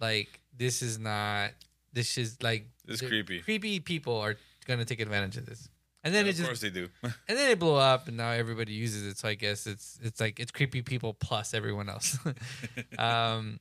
like 0.00 0.40
this 0.56 0.82
is 0.82 0.98
not 0.98 1.50
this 1.92 2.18
is 2.18 2.42
like 2.42 2.66
this 2.84 3.00
creepy. 3.00 3.40
creepy 3.40 3.80
people 3.80 4.18
are 4.18 4.36
gonna 4.66 4.84
take 4.84 5.00
advantage 5.00 5.36
of 5.36 5.46
this. 5.46 5.68
And 6.02 6.14
then 6.14 6.20
And 6.20 6.28
it 6.28 6.32
just, 6.32 6.42
of 6.42 6.48
course 6.48 6.60
they 6.60 6.68
do. 6.68 6.88
and 7.02 7.38
then 7.38 7.50
it 7.50 7.58
blew 7.58 7.76
up 7.76 8.08
and 8.08 8.16
now 8.18 8.30
everybody 8.30 8.72
uses 8.72 9.06
it. 9.06 9.16
So 9.16 9.28
i 9.28 9.34
guess 9.34 9.66
it's 9.66 9.98
it's 10.02 10.20
like 10.20 10.38
it's 10.40 10.50
creepy 10.50 10.82
people 10.82 11.14
plus 11.14 11.54
everyone 11.54 11.88
else. 11.88 12.18
Um 12.98 13.60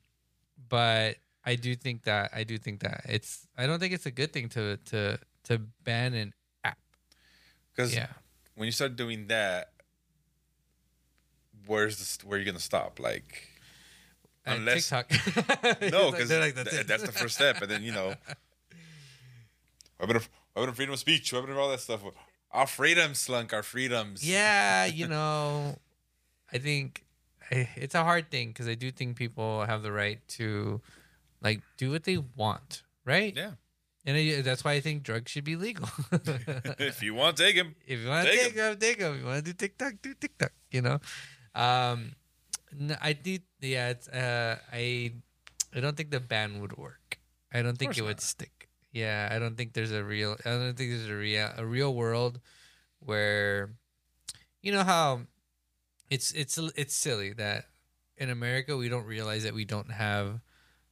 but 0.74 1.18
i 1.46 1.54
do 1.66 1.76
think 1.76 2.02
that 2.10 2.32
i 2.34 2.44
do 2.44 2.58
think 2.58 2.80
that 2.82 3.02
it's 3.16 3.46
i 3.62 3.68
don't 3.68 3.78
think 3.80 3.94
it's 3.94 4.08
a 4.10 4.16
good 4.20 4.32
thing 4.34 4.50
to 4.50 4.78
to 4.90 5.20
to 5.48 5.54
ban 5.86 6.14
an 6.16 6.34
app 6.64 6.80
Because 7.70 7.94
yeah 7.94 8.08
when 8.58 8.66
you 8.66 8.72
start 8.72 8.96
doing 8.96 9.28
that, 9.28 9.70
where's 11.66 11.98
the 11.98 12.28
where 12.28 12.38
are 12.38 12.40
you 12.40 12.46
gonna 12.46 12.60
stop? 12.60 13.00
Like, 13.00 13.50
At 14.46 14.58
Unless- 14.58 14.90
tiktok 14.90 15.10
no, 15.96 16.12
because 16.12 16.30
they're 16.30 16.40
like, 16.48 16.56
that's, 16.56 16.70
th- 16.70 16.86
that's 16.86 17.04
the 17.04 17.12
first 17.12 17.36
step, 17.36 17.62
and 17.62 17.72
then 17.72 17.82
you 17.82 17.92
know, 17.92 18.14
weapon 20.00 20.18
of 20.18 20.30
weapon 20.56 20.70
of 20.70 20.76
freedom 20.76 20.94
of 20.94 21.00
speech, 21.00 21.34
weapon 21.34 21.52
of 21.52 21.58
all 21.58 21.70
that 21.72 21.80
stuff. 21.80 22.02
Our 22.52 22.68
freedoms, 22.68 23.18
slunk. 23.20 23.54
Our 23.54 23.64
freedoms. 23.64 24.22
yeah 24.28 24.86
you 24.86 25.08
know 25.08 25.78
i 26.52 26.58
think 26.60 27.04
it's 27.76 27.96
a 27.96 28.04
hard 28.04 28.30
thing 28.30 28.50
because 28.50 28.68
i 28.68 28.74
do 28.76 28.92
think 28.92 29.16
people 29.16 29.66
have 29.66 29.84
the 29.84 29.92
right 29.92 30.26
to 30.28 30.82
like 31.42 31.62
do 31.78 31.92
what 31.92 32.04
they 32.04 32.18
want 32.36 32.84
right 33.06 33.36
yeah. 33.36 33.52
and 34.06 34.18
I, 34.18 34.42
that's 34.42 34.64
why 34.64 34.74
i 34.74 34.80
think 34.80 35.04
drugs 35.04 35.32
should 35.32 35.44
be 35.44 35.56
legal 35.56 35.90
if 36.80 37.02
you 37.04 37.14
want, 37.20 37.38
take 37.38 37.56
them. 37.56 37.76
If 37.86 38.00
you 38.02 38.10
want 38.10 38.28
to 38.28 38.36
Take 38.36 38.56
them, 38.56 38.78
take 38.78 39.00
them. 39.00 39.16
If 39.16 39.20
you 39.22 39.26
want 39.26 39.46
to 39.46 39.52
do 39.52 39.54
TikTok, 39.54 39.94
do 40.02 40.14
TikTok. 40.14 40.52
You 40.72 40.82
know, 40.82 41.00
um, 41.56 42.14
no, 42.78 42.96
I 43.02 43.14
did. 43.14 43.44
Yeah, 43.62 43.90
it's. 43.90 44.08
Uh, 44.08 44.58
I, 44.72 45.14
I 45.76 45.80
don't 45.80 45.96
think 45.96 46.12
the 46.12 46.20
ban 46.20 46.62
would 46.62 46.78
work. 46.78 47.20
I 47.54 47.62
don't 47.62 47.78
think 47.78 47.98
it 47.98 48.02
would 48.02 48.18
not. 48.18 48.22
stick. 48.22 48.70
Yeah, 48.92 49.30
I 49.32 49.40
don't 49.40 49.56
think 49.58 49.74
there's 49.74 49.92
a 49.92 50.04
real. 50.04 50.38
I 50.46 50.50
don't 50.50 50.76
think 50.76 50.92
there's 50.92 51.10
a 51.10 51.16
real 51.16 51.50
a 51.58 51.66
real 51.66 51.94
world 51.94 52.40
where, 53.00 53.72
you 54.62 54.72
know 54.72 54.84
how, 54.84 55.22
it's 56.14 56.32
it's 56.42 56.58
it's 56.82 56.94
silly 57.06 57.34
that 57.34 57.66
in 58.18 58.30
America 58.30 58.72
we 58.78 58.88
don't 58.94 59.06
realize 59.06 59.44
that 59.44 59.54
we 59.54 59.66
don't 59.66 59.92
have 59.92 60.40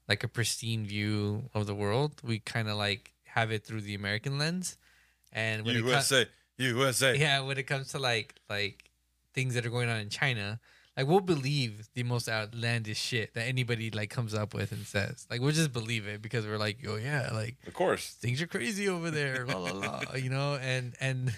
like 0.09 0.23
a 0.23 0.27
pristine 0.27 0.85
view 0.85 1.49
of 1.53 1.67
the 1.67 1.75
world. 1.75 2.11
We 2.23 2.39
kind 2.39 2.67
of 2.69 2.77
like 2.77 3.13
have 3.35 3.51
it 3.55 3.61
through 3.65 3.81
the 3.81 3.95
American 3.95 4.37
lens, 4.37 4.77
and 5.31 5.65
when 5.65 5.75
it 5.77 5.81
co- 5.83 5.87
USA, 5.89 6.25
USA. 6.57 7.15
yeah, 7.17 7.39
when 7.41 7.57
it 7.57 7.67
comes 7.67 7.87
to 7.93 7.99
like 7.99 8.35
like 8.49 8.77
things 9.33 9.53
that 9.53 9.65
are 9.65 9.69
going 9.77 9.89
on 9.89 9.99
in 10.05 10.09
China, 10.09 10.59
like 10.97 11.07
we'll 11.07 11.21
believe 11.35 11.87
the 11.93 12.03
most 12.03 12.27
outlandish 12.27 12.99
shit 12.99 13.33
that 13.35 13.47
anybody 13.47 13.89
like 13.91 14.09
comes 14.09 14.33
up 14.33 14.53
with 14.53 14.71
and 14.73 14.85
says. 14.85 15.25
Like 15.29 15.39
we'll 15.41 15.53
just 15.53 15.71
believe 15.71 16.07
it 16.07 16.21
because 16.21 16.45
we're 16.45 16.57
like, 16.67 16.79
oh 16.87 16.97
yeah, 16.97 17.29
like 17.31 17.55
Of 17.67 17.73
course. 17.73 18.09
things 18.19 18.41
are 18.41 18.47
crazy 18.47 18.89
over 18.89 19.09
there, 19.11 19.45
la 19.45 19.57
la 19.57 19.71
la, 19.71 20.01
you 20.15 20.29
know, 20.29 20.55
and 20.61 20.93
and 20.99 21.31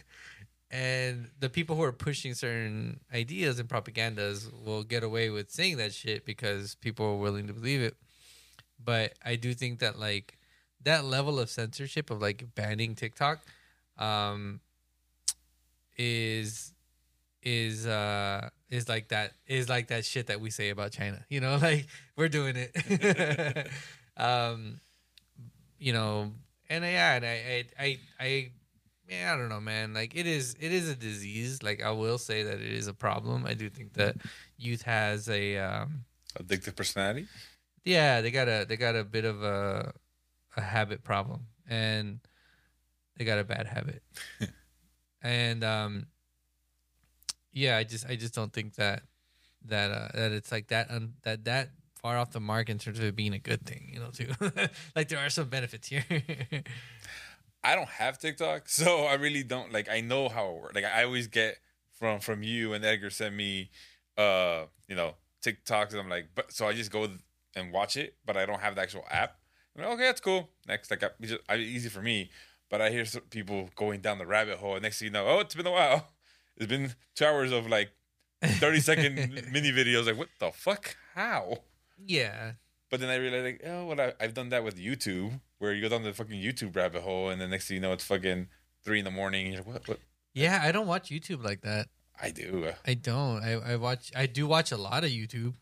and 0.73 1.29
the 1.39 1.49
people 1.49 1.75
who 1.75 1.83
are 1.83 1.91
pushing 1.91 2.33
certain 2.33 2.99
ideas 3.13 3.59
and 3.59 3.69
propagandas 3.69 4.51
will 4.65 4.83
get 4.83 5.03
away 5.03 5.29
with 5.29 5.51
saying 5.51 5.77
that 5.77 5.93
shit 5.93 6.25
because 6.25 6.73
people 6.73 7.05
are 7.05 7.15
willing 7.15 7.45
to 7.45 7.53
believe 7.53 7.79
it. 7.79 7.95
But 8.83 9.13
I 9.23 9.35
do 9.35 9.53
think 9.53 9.79
that 9.79 9.99
like 9.99 10.39
that 10.83 11.05
level 11.05 11.39
of 11.39 11.51
censorship 11.51 12.09
of 12.09 12.21
like 12.21 12.55
banning 12.55 12.95
TikTok 12.95 13.41
um 13.99 14.59
is 15.95 16.73
is 17.43 17.85
uh 17.85 18.49
is 18.71 18.89
like 18.89 19.09
that 19.09 19.33
is 19.45 19.69
like 19.69 19.89
that 19.89 20.05
shit 20.05 20.25
that 20.25 20.41
we 20.41 20.49
say 20.49 20.69
about 20.69 20.91
China. 20.91 21.23
You 21.29 21.39
know, 21.39 21.55
like 21.61 21.85
we're 22.17 22.29
doing 22.29 22.55
it. 22.57 23.69
um 24.17 24.81
you 25.77 25.93
know, 25.93 26.31
and 26.67 26.83
yeah, 26.83 27.13
and 27.13 27.25
I 27.25 27.29
I 27.29 27.65
I, 27.79 27.99
I 28.19 28.51
yeah, 29.13 29.33
I 29.33 29.37
don't 29.37 29.49
know, 29.49 29.61
man. 29.61 29.93
Like 29.93 30.15
it 30.15 30.27
is 30.27 30.55
it 30.59 30.71
is 30.71 30.89
a 30.89 30.95
disease. 30.95 31.61
Like 31.61 31.83
I 31.83 31.91
will 31.91 32.17
say 32.17 32.43
that 32.43 32.55
it 32.55 32.71
is 32.71 32.87
a 32.87 32.93
problem. 32.93 33.45
I 33.45 33.53
do 33.53 33.69
think 33.69 33.93
that 33.93 34.15
youth 34.57 34.83
has 34.83 35.29
a 35.29 35.57
um 35.57 36.05
Addictive 36.39 36.75
personality. 36.75 37.27
yeah, 37.83 38.21
they 38.21 38.31
got 38.31 38.47
a 38.47 38.65
they 38.67 38.77
got 38.77 38.95
a 38.95 39.03
bit 39.03 39.25
of 39.25 39.43
a 39.43 39.93
a 40.57 40.61
habit 40.61 41.03
problem 41.03 41.47
and 41.67 42.19
they 43.17 43.25
got 43.25 43.39
a 43.39 43.43
bad 43.43 43.67
habit. 43.67 44.01
and 45.21 45.63
um 45.63 46.07
yeah, 47.51 47.77
I 47.77 47.83
just 47.83 48.05
I 48.07 48.15
just 48.15 48.33
don't 48.33 48.51
think 48.51 48.75
that 48.75 49.03
that 49.65 49.91
uh 49.91 50.07
that 50.13 50.31
it's 50.31 50.51
like 50.51 50.67
that 50.67 50.89
un, 50.89 51.13
that 51.23 51.45
that 51.45 51.69
far 52.01 52.17
off 52.17 52.31
the 52.31 52.39
mark 52.39 52.69
in 52.69 52.77
terms 52.77 52.99
of 52.99 53.05
it 53.05 53.15
being 53.15 53.33
a 53.33 53.39
good 53.39 53.65
thing, 53.65 53.89
you 53.93 53.99
know, 53.99 54.09
too. 54.09 54.27
like 54.95 55.07
there 55.07 55.19
are 55.19 55.29
some 55.29 55.47
benefits 55.47 55.87
here. 55.87 56.03
I 57.63 57.75
don't 57.75 57.89
have 57.89 58.17
TikTok, 58.19 58.63
so 58.69 59.05
I 59.05 59.15
really 59.15 59.43
don't 59.43 59.71
like. 59.71 59.89
I 59.89 60.01
know 60.01 60.29
how 60.29 60.49
it 60.49 60.61
works. 60.61 60.75
Like 60.75 60.85
I 60.85 61.03
always 61.03 61.27
get 61.27 61.57
from 61.93 62.19
from 62.19 62.43
you 62.43 62.73
and 62.73 62.83
Edgar 62.83 63.09
send 63.09 63.37
me, 63.37 63.69
uh, 64.17 64.65
you 64.87 64.95
know, 64.95 65.15
TikToks, 65.43 65.91
and 65.91 65.99
I'm 65.99 66.09
like, 66.09 66.29
but 66.35 66.51
so 66.51 66.67
I 66.67 66.73
just 66.73 66.91
go 66.91 67.07
and 67.55 67.71
watch 67.71 67.97
it, 67.97 68.15
but 68.25 68.37
I 68.37 68.45
don't 68.45 68.59
have 68.59 68.75
the 68.75 68.81
actual 68.81 69.03
app. 69.09 69.37
I'm 69.75 69.83
like, 69.83 69.93
okay, 69.93 70.03
that's 70.03 70.21
cool. 70.21 70.49
Next, 70.67 70.91
like, 70.91 71.03
I, 71.03 71.09
it's 71.19 71.31
just, 71.31 71.41
I, 71.49 71.55
easy 71.55 71.89
for 71.89 72.01
me. 72.01 72.29
But 72.69 72.81
I 72.81 72.89
hear 72.89 73.05
people 73.29 73.69
going 73.75 74.01
down 74.01 74.17
the 74.17 74.25
rabbit 74.25 74.57
hole. 74.57 74.73
And 74.73 74.83
next 74.83 74.99
thing 74.99 75.07
you 75.07 75.11
know, 75.11 75.27
oh, 75.27 75.39
it's 75.39 75.55
been 75.55 75.67
a 75.67 75.71
while. 75.71 76.09
It's 76.55 76.67
been 76.67 76.93
two 77.15 77.25
hours 77.25 77.51
of 77.51 77.67
like 77.67 77.89
30 78.43 78.79
second 78.79 79.15
mini 79.51 79.71
videos. 79.71 80.05
Like, 80.05 80.19
what 80.19 80.29
the 80.39 80.51
fuck? 80.51 80.95
How? 81.15 81.57
yeah. 82.05 82.51
But 82.91 82.99
then 82.99 83.09
I 83.09 83.15
realized, 83.15 83.45
like, 83.45 83.61
oh, 83.65 83.85
well, 83.87 83.99
I, 83.99 84.13
I've 84.23 84.35
done 84.35 84.49
that 84.49 84.63
with 84.63 84.77
YouTube, 84.77 85.39
where 85.63 85.73
you 85.73 85.81
go 85.81 85.89
down 85.89 86.03
the 86.03 86.13
fucking 86.13 86.39
YouTube 86.41 86.75
rabbit 86.75 87.01
hole, 87.03 87.29
and 87.29 87.39
the 87.41 87.47
next 87.47 87.67
thing 87.67 87.75
you 87.75 87.81
know, 87.81 87.93
it's 87.93 88.03
fucking 88.03 88.47
three 88.83 88.99
in 88.99 89.05
the 89.05 89.11
morning. 89.11 89.47
You're 89.47 89.57
like, 89.57 89.67
what? 89.67 89.87
What? 89.87 89.99
Yeah, 90.33 90.59
I 90.61 90.71
don't 90.71 90.87
watch 90.87 91.09
YouTube 91.09 91.43
like 91.43 91.61
that. 91.61 91.87
I 92.21 92.31
do. 92.31 92.69
I 92.85 92.93
don't. 92.95 93.43
I, 93.43 93.53
I 93.53 93.75
watch 93.77 94.11
I 94.15 94.25
do 94.25 94.45
watch 94.47 94.71
a 94.71 94.77
lot 94.77 95.03
of 95.03 95.09
YouTube. 95.09 95.53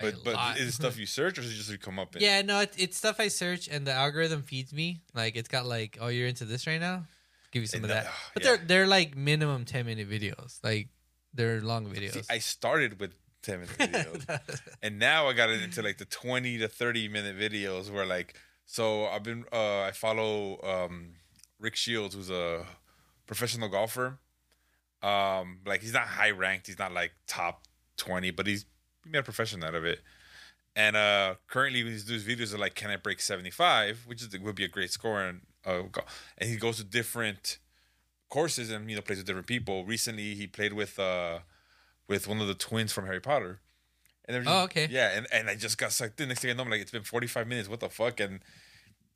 But 0.00 0.14
but 0.24 0.34
lot. 0.34 0.58
is 0.58 0.68
it 0.68 0.72
stuff 0.72 0.96
you 1.02 1.06
search, 1.06 1.38
or 1.38 1.40
is 1.42 1.50
it 1.52 1.54
just 1.56 1.70
you 1.70 1.78
come 1.78 1.98
up? 1.98 2.14
And, 2.14 2.22
Yeah, 2.22 2.42
no, 2.42 2.60
it, 2.60 2.72
it's 2.78 2.96
stuff 2.96 3.18
I 3.18 3.28
search 3.28 3.66
and 3.68 3.84
the 3.86 3.92
algorithm 3.92 4.42
feeds 4.42 4.72
me. 4.72 5.00
Like 5.14 5.34
it's 5.36 5.48
got 5.48 5.66
like, 5.66 5.98
oh, 6.00 6.06
you're 6.08 6.28
into 6.28 6.44
this 6.44 6.66
right 6.66 6.80
now. 6.80 7.04
Give 7.50 7.62
you 7.62 7.66
some 7.66 7.78
And 7.78 7.86
of 7.86 7.88
that- 7.96 8.04
that. 8.04 8.12
oh, 8.14 8.30
But 8.34 8.44
yeah. 8.44 8.48
they're 8.56 8.66
they're 8.66 8.86
like 8.86 9.16
minimum 9.16 9.64
ten 9.64 9.86
minute 9.86 10.08
videos. 10.08 10.58
Like 10.62 10.88
they're 11.34 11.60
long 11.60 11.86
videos. 11.86 12.12
See, 12.12 12.22
I 12.30 12.38
started 12.38 13.00
with 13.00 13.12
10 13.42 13.60
minute 13.60 13.78
videos, 13.78 14.60
and 14.82 14.98
now 14.98 15.28
I 15.28 15.32
got 15.32 15.48
it 15.50 15.62
into 15.62 15.80
like 15.82 15.98
the 15.98 16.04
20 16.04 16.58
to 16.58 16.68
30 16.68 17.08
minute 17.08 17.38
videos 17.38 17.90
where 17.90 18.04
like, 18.06 18.34
so 18.70 19.06
I've 19.06 19.22
been, 19.22 19.46
uh, 19.50 19.80
I 19.80 19.92
follow 19.92 20.60
um, 20.62 21.14
Rick 21.58 21.74
Shiels, 21.74 22.12
who's 22.12 22.28
a 22.28 22.66
professional 23.26 23.70
golfer. 23.70 24.18
Um, 25.02 25.60
like 25.64 25.80
he's 25.80 25.94
not 25.94 26.06
high 26.06 26.32
ranked, 26.32 26.66
he's 26.66 26.78
not 26.78 26.92
like 26.92 27.12
top 27.26 27.62
20, 27.96 28.30
but 28.32 28.46
he's 28.46 28.66
he 29.04 29.10
made 29.10 29.20
a 29.20 29.22
profession 29.22 29.64
out 29.64 29.74
of 29.74 29.86
it. 29.86 30.00
And 30.76 30.96
uh, 30.96 31.36
currently, 31.48 31.82
these 31.82 32.04
videos 32.04 32.54
are 32.54 32.58
like, 32.58 32.74
"Can 32.74 32.90
I 32.90 32.96
break 32.96 33.20
75?" 33.20 34.04
Which 34.06 34.20
is 34.20 34.38
would 34.38 34.54
be 34.54 34.64
a 34.64 34.68
great 34.68 34.90
score, 34.90 35.22
and 35.22 35.40
uh, 35.64 35.84
and 36.36 36.50
he 36.50 36.56
goes 36.56 36.76
to 36.76 36.84
different 36.84 37.58
courses 38.28 38.70
and 38.70 38.90
you 38.90 38.96
know 38.96 39.02
plays 39.02 39.16
with 39.16 39.26
different 39.26 39.46
people. 39.46 39.86
Recently, 39.86 40.34
he 40.34 40.46
played 40.46 40.74
with 40.74 40.98
uh 40.98 41.38
with 42.06 42.28
one 42.28 42.40
of 42.42 42.48
the 42.48 42.54
twins 42.54 42.92
from 42.92 43.06
Harry 43.06 43.20
Potter. 43.20 43.60
And 44.28 44.34
they're 44.34 44.42
just, 44.44 44.54
Oh, 44.54 44.64
okay. 44.64 44.86
Yeah, 44.90 45.16
and, 45.16 45.26
and 45.32 45.48
I 45.48 45.56
just 45.56 45.78
got 45.78 45.90
sucked 45.90 46.20
in. 46.20 46.28
Next 46.28 46.40
thing 46.40 46.50
I 46.50 46.54
know, 46.54 46.62
I'm 46.62 46.70
like, 46.70 46.82
it's 46.82 46.90
been 46.92 47.02
45 47.02 47.48
minutes. 47.48 47.68
What 47.68 47.80
the 47.80 47.88
fuck? 47.88 48.20
And 48.20 48.40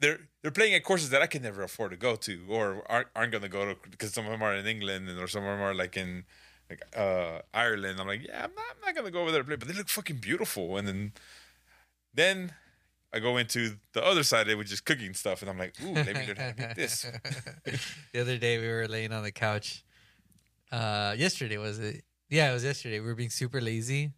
they're 0.01 0.19
they're 0.41 0.51
playing 0.51 0.75
at 0.75 0.83
courses 0.83 1.11
that 1.11 1.23
I 1.23 1.27
can 1.27 1.43
never 1.43 1.63
afford 1.63 1.93
to 1.93 1.97
go 1.97 2.17
to, 2.17 2.41
or 2.49 2.83
aren't, 2.91 3.09
aren't 3.15 3.31
going 3.31 3.43
to 3.43 3.49
go 3.49 3.67
to 3.67 3.77
because 3.89 4.13
some 4.13 4.25
of 4.25 4.33
them 4.33 4.43
are 4.43 4.55
in 4.55 4.67
England, 4.67 5.09
and 5.09 5.21
or 5.21 5.29
some 5.29 5.45
of 5.45 5.51
them 5.51 5.61
are 5.61 5.75
like 5.75 5.97
in 5.97 6.25
like 6.69 6.81
uh 6.97 7.41
Ireland. 7.55 8.01
I'm 8.01 8.09
like, 8.09 8.27
yeah, 8.27 8.45
I'm 8.45 8.55
not, 8.55 8.65
I'm 8.71 8.81
not 8.87 8.95
going 8.95 9.05
to 9.05 9.13
go 9.13 9.21
over 9.21 9.31
there 9.31 9.43
to 9.43 9.47
play, 9.47 9.57
but 9.57 9.69
they 9.69 9.75
look 9.75 9.89
fucking 9.89 10.17
beautiful. 10.17 10.77
And 10.77 10.89
then 10.89 11.13
then 12.15 12.53
I 13.13 13.19
go 13.21 13.37
into 13.37 13.77
the 13.93 14.05
other 14.05 14.23
side 14.23 14.47
of 14.47 14.49
it, 14.49 14.59
which 14.59 14.73
is 14.73 14.81
cooking 14.81 15.13
stuff, 15.15 15.43
and 15.43 15.51
I'm 15.51 15.59
like, 15.59 15.75
ooh, 15.85 15.93
let 15.93 16.07
me 16.07 16.27
learn 16.27 16.37
how 16.37 16.51
to 16.51 16.55
make 16.59 16.75
this. 16.75 17.03
the 18.13 18.21
other 18.21 18.39
day 18.39 18.59
we 18.59 18.69
were 18.69 18.89
laying 18.89 19.13
on 19.13 19.23
the 19.23 19.33
couch. 19.33 19.85
Uh, 20.71 21.15
yesterday 21.19 21.59
was 21.59 21.79
it? 21.79 22.03
Yeah, 22.31 22.51
it 22.51 22.55
was 22.55 22.65
yesterday. 22.65 22.99
We 23.01 23.07
were 23.07 23.15
being 23.15 23.31
super 23.31 23.61
lazy, 23.61 24.13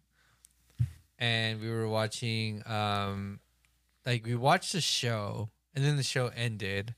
and 1.19 1.61
we 1.61 1.69
were 1.69 1.87
watching. 1.87 2.61
Um, 2.67 3.39
like 4.05 4.25
we 4.25 4.35
watched 4.35 4.73
the 4.73 4.81
show, 4.81 5.49
and 5.73 5.83
then 5.83 5.97
the 5.97 6.03
show 6.03 6.27
ended, 6.35 6.93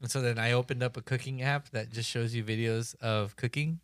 and 0.00 0.10
so 0.10 0.20
then 0.20 0.38
I 0.38 0.52
opened 0.52 0.82
up 0.82 0.96
a 0.96 1.02
cooking 1.02 1.42
app 1.42 1.70
that 1.70 1.90
just 1.90 2.08
shows 2.10 2.34
you 2.34 2.44
videos 2.44 2.94
of 3.00 3.36
cooking. 3.36 3.80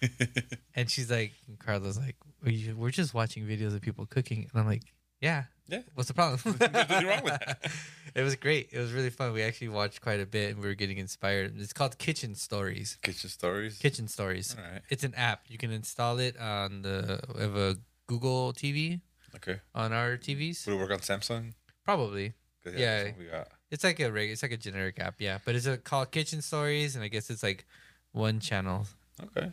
and 0.74 0.90
she's 0.90 1.10
like, 1.10 1.32
Carla's 1.58 1.98
like, 1.98 2.16
"We- 2.42 2.72
we're 2.76 2.90
just 2.90 3.14
watching 3.14 3.44
videos 3.44 3.74
of 3.74 3.80
people 3.80 4.06
cooking, 4.06 4.48
and 4.50 4.60
I'm 4.60 4.66
like, 4.66 4.82
yeah, 5.20 5.44
Yeah. 5.66 5.82
What's 5.94 6.08
the 6.08 6.14
problem? 6.14 6.40
Nothing 6.60 7.06
wrong 7.06 7.24
with 7.24 7.38
that. 7.40 7.70
It 8.14 8.22
was 8.22 8.34
great. 8.36 8.70
It 8.72 8.78
was 8.80 8.90
really 8.92 9.10
fun. 9.10 9.32
We 9.32 9.42
actually 9.42 9.68
watched 9.68 10.00
quite 10.00 10.18
a 10.18 10.26
bit, 10.26 10.50
and 10.52 10.60
we 10.60 10.66
were 10.66 10.74
getting 10.74 10.98
inspired. 10.98 11.54
It's 11.60 11.72
called 11.72 11.98
Kitchen 11.98 12.34
Stories. 12.34 12.96
Kitchen 13.02 13.28
stories. 13.30 13.78
Kitchen 13.78 14.08
Stories. 14.08 14.56
All 14.58 14.64
right. 14.72 14.80
It's 14.88 15.04
an 15.04 15.14
app. 15.14 15.42
You 15.48 15.58
can 15.58 15.70
install 15.70 16.18
it 16.18 16.36
on 16.38 16.82
the. 16.82 17.20
We 17.34 17.42
have 17.42 17.54
a 17.56 17.76
Google 18.08 18.52
TV 18.54 19.00
Okay. 19.36 19.60
on 19.74 19.92
our 19.92 20.16
TVs. 20.16 20.66
Would 20.66 20.74
it 20.74 20.78
work 20.78 20.90
on 20.90 20.98
Samsung? 20.98 21.52
Probably. 21.84 22.34
Yeah. 22.66 23.04
what 23.04 23.18
we 23.18 23.24
got. 23.26 23.48
It's 23.70 23.84
like 23.84 24.00
a 24.00 24.10
reg. 24.10 24.30
It's 24.30 24.42
like 24.42 24.52
a 24.52 24.56
generic 24.56 24.98
app. 24.98 25.16
Yeah, 25.18 25.38
but 25.44 25.54
it's 25.54 25.66
a, 25.66 25.76
called 25.78 26.10
Kitchen 26.10 26.42
Stories, 26.42 26.96
and 26.96 27.04
I 27.04 27.08
guess 27.08 27.30
it's 27.30 27.42
like 27.42 27.66
one 28.12 28.40
channel. 28.40 28.86
Okay. 29.22 29.50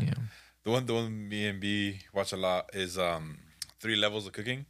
Yeah. 0.00 0.14
The 0.64 0.70
one, 0.70 0.86
the 0.86 0.94
one 0.94 1.28
me 1.28 1.46
and 1.48 1.60
B 1.60 2.00
watch 2.12 2.32
a 2.32 2.36
lot 2.36 2.70
is 2.74 2.98
um 2.98 3.38
three 3.80 3.96
levels 3.96 4.26
of 4.26 4.32
cooking. 4.32 4.66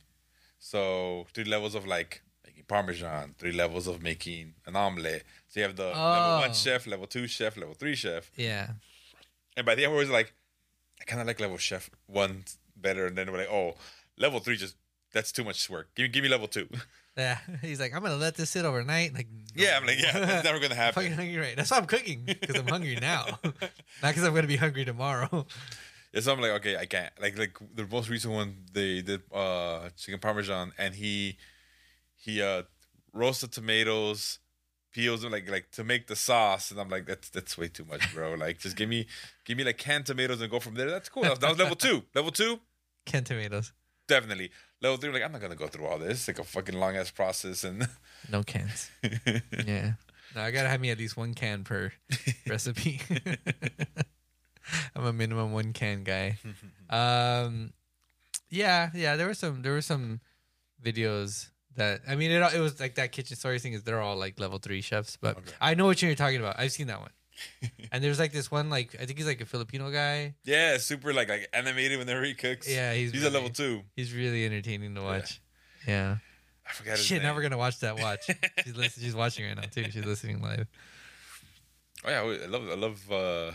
So 0.59 1.27
three 1.35 1.45
levels 1.45 1.75
of 1.75 1.87
like 1.87 2.23
making 2.47 2.65
parmesan, 2.69 3.35
three 3.39 3.53
levels 3.53 3.87
of 3.87 4.03
making 4.03 4.55
an 4.67 4.77
omelet. 4.77 5.25
So 5.49 5.61
you 5.61 5.67
have 5.67 5.77
the 5.77 5.87
level 5.87 5.97
Oh. 6.03 6.41
one 6.41 6.55
chef, 6.55 6.87
level 6.87 7.07
two 7.07 7.27
chef, 7.27 7.57
level 7.57 7.75
three 7.75 7.95
chef, 7.95 8.31
Yeah. 8.37 8.71
and 9.57 9.65
by 9.67 9.75
the 9.75 9.85
end 9.85 9.93
we're 9.93 9.99
always 9.99 10.11
like, 10.11 10.33
I 11.01 11.05
kind 11.05 11.21
of 11.21 11.27
like 11.27 11.41
level 11.41 11.59
chef 11.59 11.91
one 12.07 12.45
better, 12.77 13.07
and 13.07 13.17
then 13.17 13.31
we're 13.33 13.39
like, 13.39 13.51
oh, 13.51 13.75
level 14.19 14.41
three 14.41 14.57
just 14.57 14.77
that's 15.13 15.33
too 15.33 15.45
much 15.45 15.69
work. 15.71 15.89
Give 15.95 16.05
me, 16.05 16.09
give 16.09 16.23
me 16.25 16.29
level 16.29 16.49
two. 16.49 16.69
Yeah. 17.17 17.39
He's 17.63 17.81
like, 17.81 17.93
I'm 17.93 18.03
gonna 18.03 18.15
let 18.15 18.37
this 18.37 18.51
sit 18.51 18.65
overnight. 18.65 19.13
Like. 19.13 19.27
yeah, 19.57 19.77
I'm 19.77 19.85
like, 19.85 20.01
yeah, 20.01 20.13
that's 20.21 20.45
never 20.45 20.61
gonna 20.61 20.75
I'm 20.75 20.95
happen. 20.95 21.13
hungry 21.13 21.37
right. 21.37 21.57
That's 21.57 21.69
why 21.69 21.79
I'm 21.79 21.87
cooking 21.87 22.23
because 22.25 22.55
I'm 22.55 22.69
hungry 22.69 22.97
now, 23.01 23.41
not 23.43 23.55
because 24.03 24.23
I'm 24.23 24.33
gonna 24.37 24.47
be 24.47 24.55
hungry 24.55 24.85
tomorrow. 24.85 25.45
Yeah, 26.13 26.21
so 26.21 26.33
I'm 26.33 26.41
like, 26.41 26.53
okay, 26.53 26.77
I 26.77 26.87
can't. 26.87 27.13
Like, 27.21 27.37
like 27.37 27.59
the 27.75 27.89
most 27.89 28.09
recent 28.09 28.33
one, 28.33 28.59
they 28.73 29.03
did 29.03 29.23
uh 29.35 29.89
chicken 29.97 30.21
parmesan, 30.21 30.71
and 30.79 30.95
he 30.95 31.39
he 32.15 32.41
uh 32.41 32.63
roasted 33.13 33.51
tomatoes, 33.51 34.39
peels 34.93 35.23
them 35.23 35.33
like 35.33 35.51
like 35.51 35.73
to 35.73 35.83
make 35.83 36.07
the 36.07 36.15
sauce, 36.15 36.71
and 36.71 36.79
I'm 36.81 36.89
like, 36.89 37.05
that's 37.07 37.31
that's 37.31 37.59
way 37.59 37.67
too 37.67 37.85
much, 37.85 38.15
bro. 38.15 38.35
Like, 38.35 38.61
just 38.61 38.77
give 38.77 38.89
me 38.89 39.09
give 39.45 39.59
me 39.59 39.65
like 39.65 39.79
canned 39.79 40.07
tomatoes 40.07 40.41
and 40.41 40.49
go 40.53 40.61
from 40.61 40.75
there. 40.77 40.89
That's 40.89 41.09
cool. 41.09 41.25
That 41.25 41.31
was, 41.31 41.39
that 41.41 41.49
was 41.51 41.59
level 41.59 41.75
two. 41.75 42.05
Level 42.15 42.31
two, 42.31 42.61
Canned 43.07 43.27
tomatoes, 43.27 43.73
definitely. 44.09 44.51
Level 44.83 44.97
three, 44.97 45.13
like 45.13 45.23
I'm 45.23 45.33
not 45.33 45.41
gonna 45.41 45.55
go 45.57 45.69
through 45.69 45.87
all 45.87 45.99
this. 45.99 46.11
It's 46.11 46.29
like 46.29 46.39
a 46.41 46.45
fucking 46.45 46.79
long 46.79 46.97
ass 46.97 47.11
process, 47.11 47.63
and 47.65 47.87
no 48.31 48.43
cans. 48.43 48.91
Yeah. 49.67 49.93
No, 50.35 50.43
I 50.43 50.51
gotta 50.51 50.69
have 50.69 50.81
me 50.81 50.91
at 50.91 50.99
least 50.99 51.17
one 51.17 51.35
can 51.35 51.65
per 51.65 51.93
recipe. 52.49 53.01
I'm 54.95 55.05
a 55.05 55.13
minimum 55.13 55.53
one 55.53 55.73
can 55.73 56.05
guy. 56.05 56.39
Um, 56.91 57.73
Yeah, 58.51 58.91
yeah. 58.95 59.17
There 59.17 59.27
were 59.27 59.35
some. 59.35 59.63
There 59.63 59.73
were 59.73 59.81
some 59.83 60.21
videos 60.83 61.49
that 61.77 62.01
I 62.07 62.15
mean, 62.17 62.31
it 62.31 62.43
it 62.55 62.61
was 62.61 62.79
like 62.79 62.95
that 62.97 63.13
kitchen 63.13 63.37
story 63.37 63.59
thing. 63.59 63.73
Is 63.73 63.83
they're 63.85 64.01
all 64.03 64.17
like 64.17 64.39
level 64.39 64.59
three 64.59 64.81
chefs, 64.83 65.17
but 65.17 65.39
Okay. 65.39 65.53
I 65.61 65.75
know 65.75 65.87
what 65.87 66.03
you're 66.03 66.15
talking 66.15 66.41
about. 66.41 66.59
I've 66.59 66.73
seen 66.73 66.87
that 66.89 67.01
one. 67.01 67.11
and 67.93 68.03
there's 68.03 68.19
like 68.19 68.33
this 68.33 68.51
one, 68.51 68.71
like 68.71 68.95
I 69.01 69.07
think 69.07 69.19
he's 69.19 69.27
like 69.27 69.41
a 69.41 69.47
Filipino 69.47 69.91
guy. 69.91 70.35
Yeah, 70.45 70.79
super 70.79 71.13
like 71.13 71.29
like 71.29 71.49
animated 71.53 71.99
whenever 71.99 72.23
he 72.25 72.35
cooks. 72.35 72.69
Yeah, 72.69 72.93
he's 72.95 73.13
he's 73.13 73.23
really, 73.23 73.35
a 73.35 73.39
level 73.39 73.51
two. 73.51 73.83
He's 73.97 74.13
really 74.15 74.45
entertaining 74.45 74.95
to 74.95 75.03
watch. 75.03 75.41
Yeah. 75.87 76.17
I 76.69 76.73
forgot 76.73 76.97
his 76.99 77.07
Shit, 77.07 77.19
name. 77.19 77.29
now 77.29 77.35
we're 77.35 77.43
gonna 77.43 77.57
watch 77.59 77.81
that 77.81 77.99
watch. 77.99 78.27
she's 78.65 78.77
listening, 78.77 79.07
she's 79.07 79.15
watching 79.15 79.47
right 79.47 79.57
now 79.57 79.63
too. 79.63 79.91
She's 79.91 80.05
listening 80.05 80.43
live. 80.43 80.67
Oh 82.05 82.11
yeah, 82.11 82.21
I 82.21 82.47
love 82.47 82.69
I 82.69 82.75
love 82.75 83.11
uh, 83.11 83.53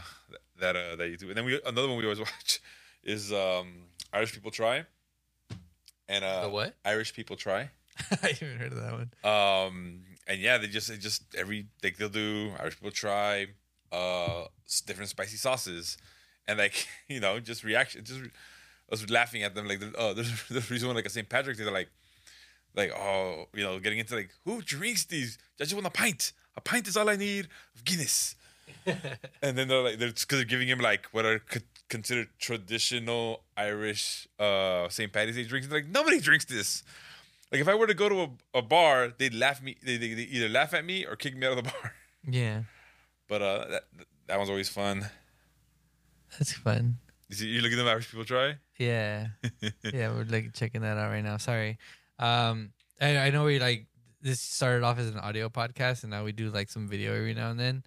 that 0.60 0.76
uh, 0.76 0.96
that 0.96 1.10
YouTube. 1.12 1.30
And 1.30 1.36
then 1.38 1.46
we 1.46 1.62
another 1.66 1.88
one 1.88 1.98
we 1.98 2.04
always 2.04 2.20
watch 2.32 2.60
is 3.04 3.32
um, 3.32 3.68
Irish 4.12 4.34
People 4.34 4.52
Try. 4.52 4.86
And 6.10 6.26
uh, 6.26 6.44
The 6.44 6.50
what? 6.50 6.76
Irish 6.84 7.14
People 7.14 7.36
Try. 7.36 7.70
I 8.12 8.28
haven't 8.28 8.58
heard 8.58 8.72
of 8.74 8.82
that 8.82 8.92
one. 8.94 9.12
Um, 9.24 10.02
and 10.28 10.42
yeah, 10.42 10.58
they 10.58 10.68
just 10.68 10.88
they 10.88 10.98
just 10.98 11.24
every 11.36 11.68
like 11.84 11.98
they'll 11.98 12.10
do 12.10 12.52
Irish 12.60 12.76
People 12.76 12.92
Try, 12.92 13.48
uh, 13.94 14.46
different 14.86 15.10
spicy 15.10 15.38
sauces, 15.38 15.98
and 16.48 16.58
like 16.60 16.88
you 17.08 17.20
know 17.20 17.40
just 17.40 17.64
reaction. 17.64 18.04
Just 18.04 18.22
I 18.22 18.28
was 18.90 19.10
laughing 19.10 19.44
at 19.44 19.56
them 19.56 19.68
like 19.68 19.82
oh 19.98 20.14
there's 20.14 20.32
there's 20.50 20.70
reason 20.72 20.88
why 20.88 20.96
like 20.96 21.06
a 21.06 21.10
St. 21.10 21.28
Patrick's 21.28 21.58
Day 21.58 21.66
they're 21.66 21.74
like 21.74 21.90
like 22.76 22.92
oh 22.92 23.48
you 23.54 23.64
know 23.64 23.80
getting 23.80 24.00
into 24.00 24.16
like 24.16 24.32
who 24.46 24.62
drinks 24.62 25.06
these? 25.06 25.38
I 25.60 25.64
just 25.64 25.76
want 25.76 25.88
a 25.88 25.92
pint. 25.92 26.34
A 26.56 26.62
pint 26.62 26.88
is 26.88 26.98
all 26.98 27.10
I 27.10 27.16
need 27.16 27.48
of 27.76 27.84
Guinness. 27.86 28.36
and 29.42 29.58
then 29.58 29.68
they're 29.68 29.82
like 29.82 30.00
they're 30.00 30.10
because 30.10 30.40
they're 30.40 30.46
giving 30.46 30.68
him 30.68 30.80
like 30.80 31.06
what 31.12 31.26
are 31.26 31.40
co- 31.40 31.60
considered 31.90 32.30
traditional 32.40 33.44
Irish 33.56 34.28
uh 34.40 34.90
St. 34.90 35.12
Patty's 35.12 35.36
Day 35.36 35.44
drinks. 35.44 35.68
They're 35.68 35.80
like 35.80 35.90
nobody 35.90 36.20
drinks 36.20 36.46
this. 36.46 36.84
Like 37.52 37.62
if 37.62 37.68
I 37.68 37.76
were 37.76 37.86
to 37.86 37.94
go 37.94 38.10
to 38.10 38.22
a, 38.22 38.30
a 38.60 38.62
bar, 38.62 39.14
they'd 39.16 39.34
laugh 39.34 39.62
me. 39.62 39.78
They 39.84 39.98
they 39.98 40.14
they 40.14 40.24
either 40.24 40.50
laugh 40.50 40.74
at 40.74 40.86
me 40.86 41.06
or 41.06 41.16
kick 41.16 41.38
me 41.38 41.46
out 41.46 41.58
of 41.58 41.64
the 41.64 41.70
bar. 41.72 41.94
Yeah, 42.28 42.64
But 43.28 43.42
uh, 43.42 43.66
that 43.70 43.84
that 44.28 44.38
one's 44.38 44.50
always 44.50 44.70
fun. 44.70 45.06
that's 46.38 46.54
fun. 46.54 46.98
You 47.30 47.36
see, 47.36 47.48
you 47.48 47.62
look 47.62 47.72
at 47.72 47.78
them 47.78 47.88
Irish 47.88 48.10
people 48.10 48.26
try. 48.26 48.58
Yeah, 48.78 49.28
yeah, 49.84 50.10
we're 50.10 50.26
like 50.30 50.54
checking 50.54 50.82
that 50.82 50.98
out 50.98 51.10
right 51.10 51.24
now. 51.24 51.38
Sorry, 51.38 51.78
um, 52.20 52.74
I, 53.00 53.18
I 53.18 53.30
know 53.30 53.46
we 53.46 53.60
like 53.60 53.88
this 54.22 54.40
started 54.40 54.84
off 54.84 55.00
as 55.00 55.10
an 55.10 55.20
audio 55.20 55.50
podcast, 55.50 56.04
and 56.04 56.12
now 56.12 56.24
we 56.24 56.32
do 56.32 56.50
like 56.50 56.70
some 56.70 56.88
video 56.88 57.14
every 57.14 57.34
now 57.34 57.50
and 57.52 57.60
then. 57.60 57.84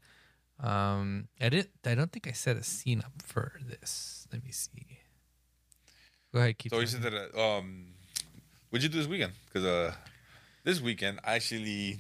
Um, 0.61 1.29
I 1.41 1.49
didn't. 1.49 1.71
I 1.85 1.95
don't 1.95 2.11
think 2.11 2.27
I 2.27 2.33
set 2.33 2.57
a 2.57 2.63
scene 2.63 3.01
up 3.01 3.13
for 3.25 3.53
this. 3.67 4.27
Let 4.33 4.43
me 4.43 4.51
see. 4.51 5.01
Go 6.33 6.41
ahead, 6.41 6.59
keep. 6.59 6.73
So 6.73 6.81
you 6.81 6.87
said 6.87 7.03
that. 7.03 7.35
Uh, 7.35 7.59
um, 7.59 7.87
what'd 8.71 8.83
you 8.83 8.89
do 8.89 8.99
this 8.99 9.09
weekend? 9.09 9.33
Because 9.47 9.65
uh, 9.65 9.95
this 10.65 10.81
weekend 10.81 11.21
I 11.25 11.35
actually 11.35 11.99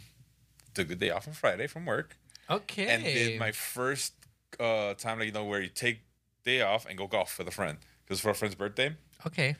took 0.74 0.88
the 0.88 0.96
day 0.96 1.10
off 1.10 1.28
on 1.28 1.34
Friday 1.34 1.66
from 1.66 1.86
work 1.86 2.16
okay, 2.50 2.86
and 2.88 3.02
did 3.04 3.38
my 3.38 3.52
first 3.52 4.14
uh 4.60 4.94
time 4.94 5.18
like 5.18 5.26
you 5.26 5.32
know 5.32 5.44
where 5.44 5.60
you 5.60 5.68
take 5.68 6.00
day 6.44 6.62
off 6.62 6.86
and 6.86 6.96
go 6.96 7.06
golf 7.06 7.38
with 7.38 7.48
a 7.48 7.50
friend 7.50 7.78
because 8.04 8.20
for 8.20 8.30
a 8.30 8.34
friend's 8.34 8.54
birthday. 8.54 8.94
okay. 9.26 9.56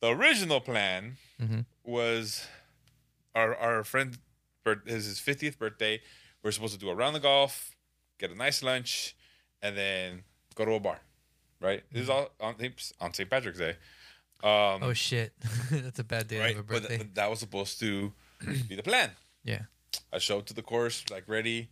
The 0.00 0.08
original 0.08 0.60
plan 0.60 1.16
Mhm. 1.40 1.64
was 1.84 2.46
our 3.34 3.54
our 3.56 3.84
friend 3.84 4.18
birth 4.64 4.86
his 4.86 5.06
his 5.06 5.18
fiftieth 5.18 5.58
birthday. 5.58 6.00
We're 6.42 6.52
supposed 6.52 6.72
to 6.74 6.80
do 6.80 6.88
a 6.88 6.94
round 6.94 7.16
of 7.16 7.22
golf, 7.22 7.76
get 8.18 8.30
a 8.30 8.34
nice 8.34 8.62
lunch, 8.62 9.14
and 9.62 9.76
then 9.76 10.24
go 10.54 10.64
to 10.64 10.72
a 10.72 10.80
bar. 10.80 11.00
Right? 11.60 11.82
This 11.92 12.02
is 12.04 12.08
all 12.10 12.30
on 12.40 12.54
on 13.00 13.12
St. 13.12 13.28
Patrick's 13.28 13.58
Day. 13.58 13.76
Um, 14.42 14.82
Oh 14.82 14.94
shit, 14.94 15.34
that's 15.70 15.98
a 15.98 16.04
bad 16.04 16.28
day 16.28 16.38
right? 16.40 16.56
have 16.56 16.60
a 16.60 16.62
But 16.62 16.82
birthday. 16.82 16.96
th- 16.98 17.10
that 17.14 17.28
was 17.28 17.40
supposed 17.40 17.78
to 17.80 18.12
be 18.68 18.74
the 18.76 18.82
plan. 18.82 19.10
yeah. 19.44 19.62
I 20.12 20.18
show 20.18 20.38
up 20.38 20.46
to 20.46 20.54
the 20.54 20.62
course 20.62 21.04
like 21.10 21.24
ready, 21.28 21.68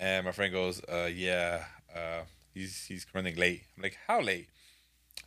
and 0.00 0.24
my 0.26 0.32
friend 0.32 0.52
goes, 0.52 0.80
uh, 0.88 1.08
"Yeah, 1.12 1.64
uh, 1.94 2.22
he's 2.52 2.84
he's 2.86 3.06
running 3.14 3.36
late." 3.36 3.62
I'm 3.76 3.82
like, 3.84 3.96
"How 4.08 4.20
late?" 4.20 4.48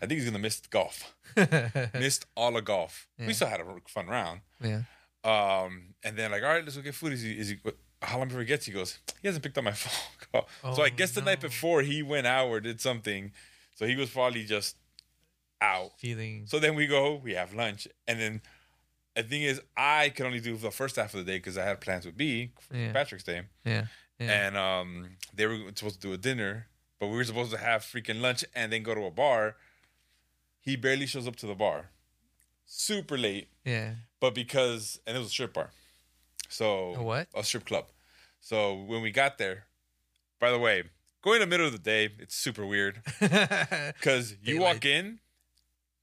I 0.02 0.06
think 0.08 0.20
he's 0.20 0.26
gonna 0.26 0.40
miss 0.40 0.60
golf. 0.70 1.16
Missed 1.94 2.26
all 2.36 2.58
of 2.58 2.66
golf. 2.66 3.08
Yeah. 3.18 3.28
We 3.28 3.34
still 3.34 3.48
had 3.48 3.62
a 3.62 3.66
fun 3.88 4.08
round. 4.08 4.42
yeah. 4.62 4.82
Um, 5.24 5.94
and 6.04 6.18
then 6.18 6.32
like, 6.32 6.44
all 6.44 6.50
right, 6.50 6.64
let's 6.64 6.76
go 6.76 6.82
get 6.82 6.96
food. 6.96 7.14
Is 7.14 7.22
he? 7.22 7.32
Is 7.32 7.50
he? 7.50 7.58
How 8.02 8.18
long 8.18 8.28
before 8.28 8.42
he 8.42 8.48
gets? 8.48 8.66
He 8.66 8.74
goes, 8.74 9.00
he 9.22 9.28
hasn't 9.30 9.44
picked 9.44 9.58
up 9.58 9.64
my 9.64 9.72
phone. 9.84 10.28
call. 10.34 10.50
Oh, 10.64 10.74
so 10.76 10.84
I 10.84 10.88
Oh, 10.88 10.90
guess 10.98 11.12
the 11.12 11.22
night 11.22 11.40
before 11.40 11.82
he 11.82 12.04
went 12.04 12.28
out 12.28 12.48
or 12.50 12.60
did 12.60 12.82
something, 12.82 13.32
so 13.76 13.86
he 13.86 13.96
was 13.96 14.10
probably 14.10 14.44
just 14.44 14.76
out. 15.62 15.92
Feeling. 16.00 16.44
So 16.48 16.60
then 16.60 16.76
we 16.76 16.86
go, 16.88 17.16
we 17.24 17.34
have 17.36 17.54
lunch, 17.54 17.88
and 18.08 18.20
then 18.20 18.42
the 19.16 19.24
thing 19.24 19.44
is, 19.44 19.62
I 19.78 20.10
could 20.10 20.26
only 20.26 20.42
do 20.42 20.58
the 20.58 20.72
first 20.72 20.98
half 20.98 21.14
of 21.14 21.26
the 21.26 21.32
day 21.32 21.38
because 21.38 21.58
I 21.58 21.64
had 21.64 21.80
plans 21.80 22.06
with 22.06 22.18
B 22.18 22.52
for 22.60 22.76
Yeah. 22.76 22.92
Patrick's 22.92 23.24
Day, 23.24 23.44
Yeah. 23.64 23.86
Yeah. 24.26 24.48
and 24.48 24.58
um, 24.58 25.10
they 25.34 25.46
were 25.46 25.58
supposed 25.76 26.02
to 26.02 26.08
do 26.08 26.14
a 26.14 26.18
dinner, 26.18 26.68
but 27.00 27.08
we 27.08 27.18
were 27.18 27.24
supposed 27.24 27.52
to 27.52 27.58
have 27.58 27.82
freaking 27.82 28.22
lunch 28.22 28.44
and 28.56 28.72
then 28.72 28.84
go 28.84 28.94
to 28.96 29.06
a 29.06 29.12
bar. 29.12 29.56
He 30.62 30.76
barely 30.76 31.06
shows 31.08 31.28
up 31.28 31.36
to 31.38 31.46
the 31.48 31.56
bar, 31.56 31.90
super 32.66 33.18
late 33.18 33.50
yeah. 33.66 33.96
but 34.20 34.34
because 34.34 35.00
and 35.06 35.16
it 35.16 35.20
was 35.20 35.28
a 35.28 35.32
strip 35.32 35.54
bar 35.54 35.70
so 36.50 36.94
A 36.96 37.04
what? 37.04 37.28
a 37.36 37.44
strip 37.44 37.66
club 37.66 37.86
so 38.40 38.74
when 38.76 39.02
we 39.02 39.12
got 39.12 39.38
there 39.38 39.66
by 40.40 40.52
the 40.52 40.60
way 40.60 40.84
going 41.22 41.42
in 41.42 41.50
the 41.50 41.52
middle 41.54 41.66
of 41.66 41.72
the 41.74 41.80
day 41.80 42.10
it's 42.20 42.36
super 42.36 42.66
weird 42.66 43.02
because 43.20 44.36
you 44.44 44.60
walk 44.62 44.86
in 44.86 45.20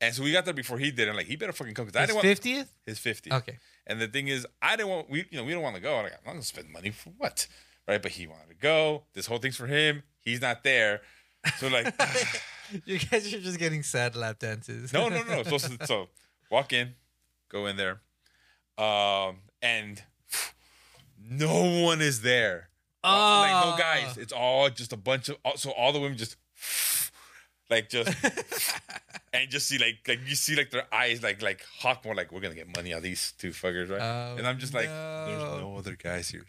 and 0.01 0.15
so 0.15 0.23
we 0.23 0.33
got 0.33 0.45
there 0.45 0.55
before 0.55 0.79
he 0.79 0.91
did 0.91 1.09
and 1.09 1.17
like 1.17 1.27
he 1.27 1.37
better 1.37 1.53
fucking 1.53 1.75
come 1.75 1.87
because 1.87 1.97
i 2.03 2.07
didn't 2.07 2.17
want 2.17 2.27
fiftieth. 2.27 2.73
his 2.85 2.99
50 2.99 3.33
Okay. 3.33 3.59
and 3.87 4.01
the 4.01 4.09
thing 4.09 4.29
is 4.29 4.47
i 4.61 4.77
didn't 4.77 4.89
want 4.91 5.09
we 5.11 5.25
you 5.31 5.39
know 5.39 5.45
we 5.45 5.53
don't 5.53 5.63
want 5.63 5.77
to 5.77 5.83
go 5.83 5.97
I'm, 5.97 6.05
like, 6.05 6.13
I'm 6.13 6.19
not 6.27 6.33
gonna 6.33 6.43
spend 6.43 6.71
money 6.71 6.91
for 6.91 7.11
what 7.17 7.47
right 7.91 8.03
but 8.03 8.13
he 8.13 8.27
wanted 8.27 8.49
to 8.49 8.55
go 8.55 9.03
this 9.15 9.27
whole 9.27 9.39
thing's 9.39 9.57
for 9.57 9.67
him 9.67 10.03
he's 10.21 10.41
not 10.41 10.63
there 10.65 11.01
so 11.59 11.69
like 11.69 11.93
You 12.85 12.99
guys 12.99 13.33
are 13.33 13.41
just 13.41 13.59
getting 13.59 13.83
sad 13.83 14.15
lap 14.17 14.39
dances. 14.39 14.93
No, 14.93 15.09
no, 15.09 15.23
no. 15.23 15.43
So, 15.43 15.59
so, 15.59 15.77
so 15.85 16.09
walk 16.51 16.73
in, 16.73 16.95
go 17.49 17.67
in 17.67 17.77
there, 17.77 18.01
um, 18.79 19.39
and 19.61 20.03
no 21.21 21.83
one 21.85 22.01
is 22.01 22.23
there. 22.23 22.69
Oh, 23.03 23.09
Like 23.09 23.65
no 23.65 23.77
guys. 23.77 24.19
It's 24.19 24.33
all 24.33 24.69
just 24.71 24.93
a 24.93 24.97
bunch 24.97 25.31
of. 25.31 25.37
So 25.57 25.71
all 25.71 25.93
the 25.93 26.01
women 26.01 26.17
just 26.17 26.37
like 27.71 27.89
just 27.89 28.15
and 29.33 29.51
just 29.51 29.67
see 29.67 29.79
like 29.79 29.97
like 30.07 30.21
you 30.29 30.35
see 30.35 30.55
like 30.55 30.71
their 30.71 30.87
eyes 30.95 31.23
like 31.23 31.41
like 31.43 31.65
hawk 31.81 32.05
more 32.05 32.15
like 32.15 32.31
we're 32.31 32.41
gonna 32.41 32.55
get 32.55 32.75
money 32.77 32.93
out 32.93 32.99
of 32.99 33.03
these 33.03 33.33
two 33.39 33.51
fuckers 33.51 33.91
right. 33.91 34.01
Oh, 34.01 34.37
and 34.37 34.47
I'm 34.47 34.59
just 34.59 34.75
like 34.75 34.87
there's 34.87 35.43
no. 35.43 35.61
no 35.61 35.77
other 35.77 35.97
guys 35.97 36.29
here. 36.29 36.45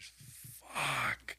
Fuck. 0.74 1.36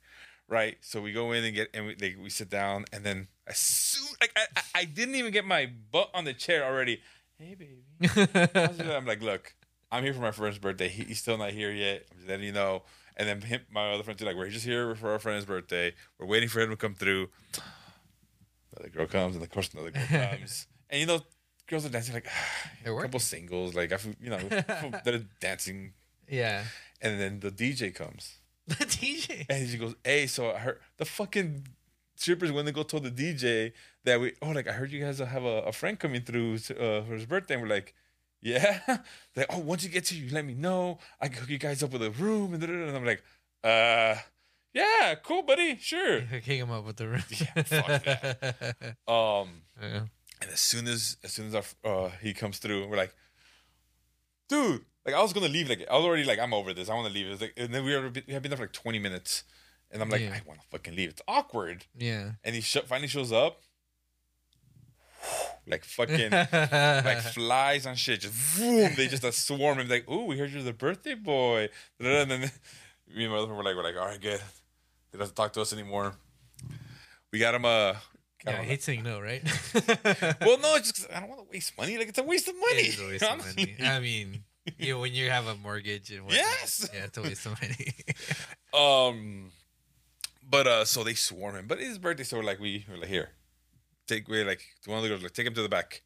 Right. 0.47 0.77
So 0.81 1.01
we 1.01 1.11
go 1.13 1.31
in 1.31 1.43
and 1.43 1.55
get 1.55 1.69
and 1.73 1.85
we 1.87 1.95
like, 1.95 2.17
we 2.21 2.29
sit 2.29 2.49
down 2.49 2.85
and 2.93 3.03
then 3.03 3.27
as 3.47 3.57
soon 3.57 4.07
like 4.21 4.31
I, 4.35 4.45
I 4.55 4.61
I 4.81 4.85
didn't 4.85 5.15
even 5.15 5.31
get 5.31 5.45
my 5.45 5.69
butt 5.91 6.09
on 6.13 6.25
the 6.25 6.33
chair 6.33 6.63
already. 6.65 7.01
Hey 7.39 7.55
baby. 7.55 7.83
I'm 8.91 9.05
like, 9.05 9.21
look, 9.21 9.55
I'm 9.91 10.03
here 10.03 10.13
for 10.13 10.21
my 10.21 10.31
friend's 10.31 10.59
birthday. 10.59 10.87
He, 10.89 11.03
he's 11.05 11.19
still 11.19 11.37
not 11.37 11.51
here 11.51 11.71
yet. 11.71 12.05
I'm 12.11 12.17
just 12.17 12.29
letting 12.29 12.45
you 12.45 12.51
know. 12.51 12.83
And 13.15 13.27
then 13.27 13.41
him, 13.41 13.61
my 13.71 13.91
other 13.93 14.03
friends 14.03 14.21
are 14.21 14.25
like, 14.25 14.35
we're 14.35 14.49
just 14.49 14.65
here 14.65 14.95
for 14.95 15.11
our 15.11 15.19
friend's 15.19 15.45
birthday. 15.45 15.93
We're 16.19 16.25
waiting 16.27 16.49
for 16.49 16.61
him 16.61 16.69
to 16.71 16.75
come 16.75 16.95
through. 16.95 17.29
Another 18.75 18.89
girl 18.89 19.05
comes, 19.05 19.35
and 19.35 19.43
of 19.43 19.49
course 19.51 19.69
another 19.73 19.91
girl 19.91 20.03
comes. 20.07 20.67
and 20.89 20.99
you 20.99 21.05
know, 21.07 21.21
girls 21.67 21.85
are 21.85 21.89
dancing 21.89 22.13
like 22.15 22.27
They're 22.83 22.97
a 22.97 23.01
couple 23.01 23.19
singles, 23.19 23.75
like 23.75 23.91
I, 23.91 23.97
feel- 23.97 24.15
you 24.19 24.29
know, 24.31 24.37
that 24.49 25.07
are 25.07 25.25
dancing. 25.39 25.93
yeah. 26.27 26.63
And 27.01 27.19
then 27.19 27.39
the 27.41 27.51
DJ 27.51 27.93
comes, 27.93 28.37
The 28.67 28.75
DJ. 28.85 29.45
and 29.49 29.67
she 29.69 29.77
goes, 29.77 29.95
"Hey, 30.03 30.25
so 30.27 30.51
I 30.51 30.57
heard 30.59 30.79
the 30.97 31.03
fucking 31.05 31.67
strippers 32.15 32.51
when 32.51 32.63
they 32.65 32.71
go 32.71 32.83
told 32.83 33.03
the 33.03 33.11
DJ 33.11 33.73
that 34.05 34.21
we, 34.21 34.33
oh, 34.41 34.51
like 34.51 34.67
I 34.67 34.71
heard 34.71 34.91
you 34.91 35.01
guys 35.03 35.19
have 35.19 35.43
a, 35.43 35.63
a 35.63 35.71
friend 35.73 35.99
coming 35.99 36.21
through 36.21 36.55
uh, 36.55 37.03
for 37.03 37.13
his 37.13 37.25
birthday." 37.25 37.55
And 37.55 37.63
we're 37.63 37.69
like, 37.69 37.93
"Yeah." 38.41 38.79
like, 39.35 39.47
oh, 39.49 39.59
once 39.59 39.83
you 39.83 39.89
get 39.89 40.05
to 40.05 40.15
you, 40.15 40.31
let 40.31 40.45
me 40.45 40.53
know. 40.53 40.99
I 41.19 41.27
can 41.27 41.39
hook 41.41 41.49
you 41.49 41.57
guys 41.57 41.83
up 41.83 41.91
with 41.91 42.03
a 42.03 42.11
room, 42.11 42.53
and, 42.53 42.63
and 42.63 42.95
I'm 42.95 43.05
like, 43.05 43.21
"Uh, 43.63 44.15
yeah, 44.73 45.15
cool, 45.21 45.43
buddy, 45.43 45.77
sure." 45.77 46.19
Hooking 46.31 46.59
him 46.59 46.71
up 46.71 46.85
with 46.85 46.95
the 46.95 47.07
room. 47.09 47.23
Yeah, 47.29 47.63
fuck 47.63 48.03
that. 48.05 48.95
Um, 49.07 49.63
yeah. 49.81 50.05
and 50.41 50.51
as 50.51 50.59
soon 50.61 50.87
as 50.87 51.17
as 51.23 51.33
soon 51.33 51.47
as 51.47 51.55
our, 51.55 51.63
uh, 51.83 52.09
he 52.21 52.33
comes 52.33 52.59
through, 52.59 52.87
we're 52.87 52.97
like, 52.97 53.13
"Dude." 54.47 54.85
Like 55.05 55.15
I 55.15 55.21
was 55.21 55.33
gonna 55.33 55.47
leave. 55.49 55.69
Like 55.69 55.85
I 55.89 55.95
was 55.95 56.05
already 56.05 56.23
like 56.23 56.39
I'm 56.39 56.53
over 56.53 56.73
this. 56.73 56.89
I 56.89 56.95
want 56.95 57.07
to 57.07 57.13
leave. 57.13 57.27
It 57.27 57.31
was 57.31 57.41
like, 57.41 57.53
and 57.57 57.73
then 57.73 57.83
we 57.83 57.95
were 57.95 58.09
we 58.09 58.33
had 58.33 58.41
been 58.41 58.49
there 58.51 58.57
for 58.57 58.63
like 58.63 58.71
20 58.73 58.99
minutes, 58.99 59.43
and 59.91 60.01
I'm 60.01 60.09
like 60.09 60.21
Yeah. 60.21 60.33
I 60.33 60.41
want 60.47 60.61
to 60.61 60.67
fucking 60.67 60.95
leave. 60.95 61.09
It's 61.09 61.21
awkward. 61.27 61.85
Yeah. 61.97 62.31
and 62.43 62.55
he 62.55 62.61
sh- 62.61 62.77
finally 62.87 63.07
shows 63.09 63.31
up, 63.31 63.61
like 65.67 65.83
fucking 65.85 66.31
like 66.51 67.21
flies 67.21 67.85
on 67.85 67.95
shit. 67.95 68.21
Just 68.21 68.57
boom, 68.57 68.91
they 68.95 69.07
just 69.07 69.23
uh, 69.23 69.31
swarm 69.31 69.79
him. 69.79 69.87
Like, 69.89 70.09
ooh, 70.09 70.25
we 70.25 70.37
heard 70.37 70.51
you're 70.51 70.63
the 70.63 70.73
birthday 70.73 71.15
boy. 71.15 71.69
And 71.99 72.29
then 72.31 72.51
me 73.13 73.23
and 73.25 73.31
my 73.31 73.37
other 73.37 73.47
friend 73.47 73.57
were 73.57 73.63
like, 73.63 73.75
we're 73.75 73.83
like, 73.83 73.97
all 73.97 74.07
right, 74.07 74.19
good. 74.21 74.41
They 75.11 75.19
doesn't 75.19 75.35
talk 75.35 75.53
to 75.53 75.61
us 75.61 75.73
anymore. 75.73 76.15
We 77.31 77.39
got 77.39 77.55
him 77.55 77.65
a 77.65 77.67
I 77.67 77.95
Yeah, 78.45 78.51
I 78.51 78.55
don't 78.57 78.65
hate 78.65 78.83
saying 78.83 79.03
no, 79.03 79.19
right? 79.21 79.41
well, 80.41 80.59
no, 80.59 80.75
it's 80.75 80.91
just 80.91 81.07
'cause 81.07 81.15
I 81.15 81.19
don't 81.19 81.29
want 81.29 81.41
to 81.41 81.47
waste 81.51 81.77
money. 81.77 81.97
Like 81.97 82.09
it's 82.09 82.19
a 82.19 82.23
waste 82.23 82.47
of 82.47 82.55
money. 82.59 82.79
It 82.79 82.87
is 82.87 82.99
a 83.01 83.07
waste 83.07 83.23
of 83.23 83.37
money. 83.37 83.75
I 83.83 83.99
mean, 83.99 84.43
you 84.79 84.93
know, 84.93 84.99
when 84.99 85.13
you 85.13 85.29
have 85.29 85.47
a 85.47 85.55
mortgage 85.55 86.09
and 86.11 86.23
whatnot, 86.25 86.41
Yes. 86.41 86.89
yeah, 86.93 87.05
it's 87.05 87.17
a 87.17 87.21
waste 87.21 87.45
of 87.45 87.59
money. 87.61 87.93
Um, 88.73 89.51
but 90.49 90.67
uh, 90.67 90.85
so 90.85 91.03
they 91.03 91.13
swarm 91.13 91.55
him. 91.55 91.67
But 91.67 91.79
it's 91.79 91.87
his 91.89 91.97
birthday, 91.99 92.23
so 92.23 92.37
we're 92.37 92.43
like, 92.43 92.59
we 92.59 92.85
were 92.89 92.97
like, 92.97 93.09
here, 93.09 93.29
take 94.07 94.27
we 94.27 94.43
like 94.43 94.61
one 94.85 94.97
of 94.97 95.03
the 95.03 95.09
girls 95.09 95.23
like 95.23 95.33
take 95.33 95.47
him 95.47 95.53
to 95.55 95.61
the 95.61 95.69
back, 95.69 96.01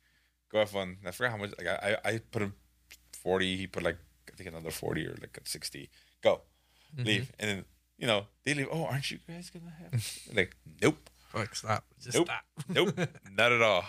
go 0.52 0.60
have 0.60 0.70
fun. 0.70 0.98
I 1.06 1.12
forgot 1.12 1.32
how 1.32 1.38
much. 1.38 1.54
Like 1.58 1.68
I, 1.68 1.98
I 2.06 2.10
I 2.14 2.18
put 2.20 2.42
him 2.42 2.54
forty. 3.22 3.58
He 3.58 3.68
put 3.68 3.84
like 3.84 3.98
I 4.32 4.36
think 4.36 4.50
another 4.50 4.72
forty 4.72 5.06
or 5.06 5.16
like 5.22 5.40
sixty. 5.46 5.90
Go, 6.24 6.42
leave, 6.98 7.32
and 7.40 7.50
then 7.50 7.66
you 7.98 8.08
know 8.08 8.26
they 8.44 8.54
leave. 8.54 8.68
Oh, 8.72 8.86
aren't 8.86 9.10
you 9.12 9.20
guys 9.28 9.50
gonna 9.50 9.74
have? 9.82 10.18
like, 10.36 10.56
nope, 10.82 11.10
Fuck, 11.30 11.56
stop. 11.56 11.84
Just 12.02 12.16
nope, 12.18 12.28
stop. 12.28 12.44
nope, 12.70 13.10
not 13.38 13.52
at 13.52 13.62
all. 13.62 13.86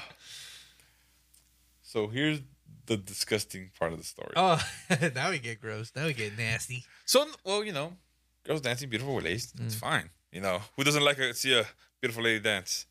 So 1.83 2.09
here's 2.09 2.41
the 2.89 2.97
disgusting 2.97 3.71
part 3.79 3.93
of 3.93 3.99
the 3.99 4.05
story. 4.05 4.33
Oh, 4.37 4.61
now 5.15 5.31
we 5.31 5.39
get 5.39 5.61
gross. 5.61 5.93
Now 5.95 6.07
we 6.07 6.13
get 6.15 6.37
nasty. 6.37 6.85
So, 7.07 7.27
well, 7.45 7.63
you 7.65 7.73
know, 7.73 7.93
girls 8.45 8.61
dancing 8.61 8.89
beautiful 8.91 9.15
with 9.15 9.25
lace. 9.25 9.53
It's 9.65 9.77
fine. 9.77 10.11
You 10.33 10.41
know, 10.41 10.61
who 10.77 10.85
doesn't 10.85 11.05
like 11.05 11.17
to 11.19 11.33
see 11.35 11.57
a 11.59 11.65
beautiful 12.01 12.23
lady 12.25 12.41
dance? 12.41 12.87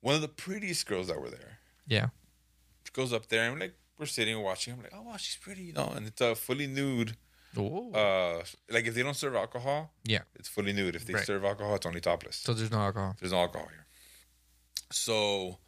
One 0.00 0.14
of 0.14 0.20
the 0.20 0.28
prettiest 0.28 0.86
girls 0.86 1.06
that 1.08 1.20
were 1.20 1.30
there 1.30 1.58
Yeah. 1.86 2.08
goes 2.92 3.12
up 3.12 3.26
there 3.28 3.48
and 3.50 3.60
like 3.60 3.74
we're 3.98 4.06
sitting 4.06 4.34
and 4.34 4.42
watching. 4.42 4.74
I'm 4.74 4.82
like, 4.82 4.92
oh 4.94 5.02
wow, 5.02 5.16
she's 5.16 5.36
pretty, 5.36 5.62
you 5.62 5.72
know, 5.72 5.92
and 5.96 6.06
it's 6.08 6.20
uh, 6.20 6.34
fully 6.34 6.66
nude. 6.66 7.16
Oh. 7.58 7.90
Uh, 7.92 8.44
like 8.70 8.84
if 8.86 8.94
they 8.94 9.02
don't 9.02 9.16
serve 9.16 9.34
alcohol, 9.34 9.90
yeah. 10.04 10.22
it's 10.34 10.48
fully 10.48 10.72
nude. 10.74 10.94
If 10.96 11.06
they 11.06 11.14
Right. 11.14 11.24
serve 11.24 11.44
alcohol, 11.44 11.74
it's 11.76 11.86
only 11.86 12.00
topless. 12.02 12.36
So 12.36 12.52
there's 12.52 12.70
no 12.70 12.78
alcohol. 12.80 13.16
There's 13.18 13.32
no 13.32 13.38
alcohol 13.38 13.68
here. 13.68 13.86
So 14.92 15.58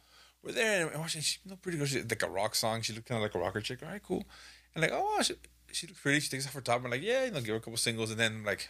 we're 0.43 0.51
there 0.53 0.87
and 0.87 0.99
watching. 0.99 1.21
She, 1.21 1.39
know, 1.45 1.55
pretty. 1.55 1.83
She 1.85 2.01
like 2.01 2.23
a 2.23 2.29
rock 2.29 2.55
song. 2.55 2.81
She 2.81 2.93
looked 2.93 3.07
kind 3.07 3.17
of 3.17 3.23
like 3.23 3.35
a 3.35 3.39
rocker 3.39 3.61
chick. 3.61 3.79
All 3.83 3.89
right, 3.89 4.01
cool. 4.03 4.23
And 4.75 4.81
like, 4.81 4.91
oh, 4.93 5.21
she, 5.21 5.35
she 5.71 5.87
looks 5.87 5.99
pretty. 5.99 6.19
She 6.19 6.29
takes 6.29 6.45
off 6.47 6.53
her 6.53 6.61
top. 6.61 6.83
I'm 6.83 6.91
like, 6.91 7.01
yeah, 7.01 7.25
you 7.25 7.31
know, 7.31 7.39
give 7.39 7.49
her 7.49 7.55
a 7.55 7.59
couple 7.59 7.77
singles, 7.77 8.11
and 8.11 8.19
then 8.19 8.43
like, 8.43 8.69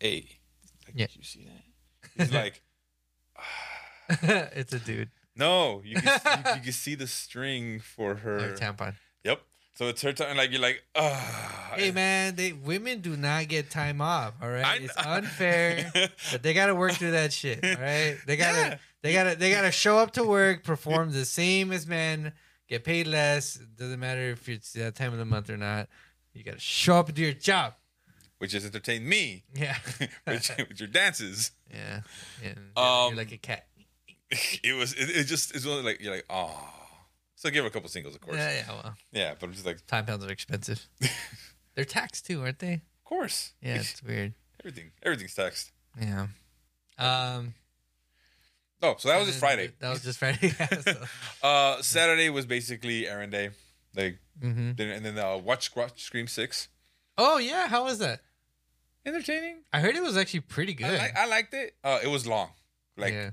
hey, 0.00 0.26
like, 0.86 0.94
Yeah. 0.94 1.06
did 1.06 1.16
you 1.16 1.22
see 1.24 1.44
that? 1.46 2.22
He's 2.22 2.32
like, 2.32 2.62
it's 4.56 4.72
a 4.72 4.78
dude. 4.78 5.10
no, 5.34 5.82
you 5.84 5.96
can, 5.96 6.20
you, 6.46 6.54
you 6.56 6.60
can 6.62 6.72
see 6.72 6.94
the 6.94 7.06
string 7.06 7.80
for 7.80 8.16
her. 8.16 8.54
Tampon. 8.58 8.94
Yep. 9.24 9.40
So 9.74 9.88
it's 9.88 10.00
her 10.02 10.12
time. 10.14 10.36
Like 10.38 10.50
you're 10.52 10.60
like, 10.60 10.82
ah. 10.94 11.72
Hey 11.76 11.90
man, 11.90 12.34
they 12.34 12.52
women 12.52 13.00
do 13.00 13.16
not 13.16 13.48
get 13.48 13.68
time 13.70 14.00
off. 14.00 14.34
All 14.40 14.48
right, 14.48 14.64
I 14.64 14.76
it's 14.76 14.96
unfair, 15.06 15.90
but 16.32 16.42
they 16.42 16.54
got 16.54 16.66
to 16.66 16.74
work 16.74 16.92
through 16.92 17.10
that 17.10 17.32
shit. 17.32 17.62
All 17.62 17.70
right, 17.82 18.16
they 18.26 18.36
gotta, 18.38 18.58
Yeah. 18.58 18.78
They 19.02 19.12
gotta, 19.12 19.36
they 19.36 19.50
gotta 19.50 19.70
show 19.70 19.98
up 19.98 20.12
to 20.12 20.24
work, 20.24 20.64
perform 20.64 21.12
the 21.12 21.24
same 21.24 21.72
as 21.72 21.86
men, 21.86 22.32
get 22.68 22.84
paid 22.84 23.06
less. 23.06 23.54
Doesn't 23.54 24.00
matter 24.00 24.30
if 24.30 24.48
it's 24.48 24.72
that 24.74 24.94
time 24.94 25.12
of 25.12 25.18
the 25.18 25.24
month 25.24 25.50
or 25.50 25.56
not. 25.56 25.88
You 26.32 26.42
gotta 26.44 26.58
show 26.60 26.96
up 26.96 27.06
and 27.08 27.14
do 27.16 27.22
your 27.22 27.32
job. 27.32 27.74
Which 28.38 28.52
has 28.52 28.66
entertained 28.66 29.06
me 29.06 29.44
Yeah, 29.54 29.76
with, 30.26 30.50
with 30.68 30.78
your 30.80 30.88
dances. 30.88 31.52
yeah. 31.72 32.00
And 32.44 32.56
Um, 32.76 33.08
you're 33.10 33.16
like 33.16 33.32
a 33.32 33.38
cat. 33.38 33.66
It 34.62 34.74
was. 34.74 34.92
It, 34.92 35.08
it 35.10 35.24
just. 35.24 35.54
It's 35.54 35.64
only 35.66 35.82
like 35.84 36.00
you're 36.00 36.12
like, 36.14 36.26
oh. 36.28 36.68
So 37.36 37.48
give 37.48 37.62
her 37.64 37.68
a 37.68 37.72
couple 37.72 37.88
singles, 37.88 38.14
of 38.16 38.20
course. 38.20 38.36
Yeah, 38.38 38.52
yeah. 38.52 38.64
Well, 38.68 38.94
Yeah, 39.12 39.34
but 39.38 39.46
I'm 39.46 39.52
just 39.52 39.64
like, 39.64 39.86
time 39.86 40.04
pounds 40.04 40.24
are 40.24 40.30
expensive. 40.32 40.84
They're 41.76 41.84
taxed 41.84 42.26
too, 42.26 42.40
aren't 42.42 42.58
they? 42.58 42.72
of 42.74 43.04
course. 43.04 43.52
Yeah, 43.62 43.76
it's 43.76 44.02
weird. 44.02 44.34
everything, 44.60 44.90
everything's 45.02 45.34
taxed. 45.34 45.70
Yeah. 46.00 46.26
Um. 46.98 47.54
Oh, 48.82 48.94
so 48.98 49.08
that 49.08 49.18
was 49.18 49.28
just 49.28 49.40
Friday. 49.40 49.72
That 49.80 49.90
was 49.90 50.02
just 50.02 50.18
Friday. 50.18 50.52
Yeah, 50.60 50.80
so. 50.80 51.04
Uh, 51.42 51.82
Saturday 51.82 52.28
was 52.30 52.44
basically 52.46 53.06
errand 53.08 53.32
day. 53.32 53.50
Like, 53.94 54.18
hmm 54.40 54.72
then- 54.76 54.90
and 54.90 55.04
then 55.04 55.18
uh, 55.18 55.36
watch, 55.38 55.74
watch 55.74 56.02
Scream 56.02 56.26
Six. 56.26 56.68
Oh 57.16 57.38
yeah, 57.38 57.68
how 57.68 57.84
was 57.84 57.98
that? 58.00 58.20
Entertaining. 59.06 59.62
I 59.72 59.80
heard 59.80 59.94
it 59.96 60.02
was 60.02 60.16
actually 60.16 60.40
pretty 60.40 60.74
good. 60.74 60.90
li- 60.90 61.08
I 61.16 61.26
liked 61.26 61.54
it. 61.54 61.74
Uh, 61.84 62.00
it 62.02 62.08
was 62.08 62.26
long. 62.26 62.50
Like 62.96 63.12
yeah. 63.14 63.30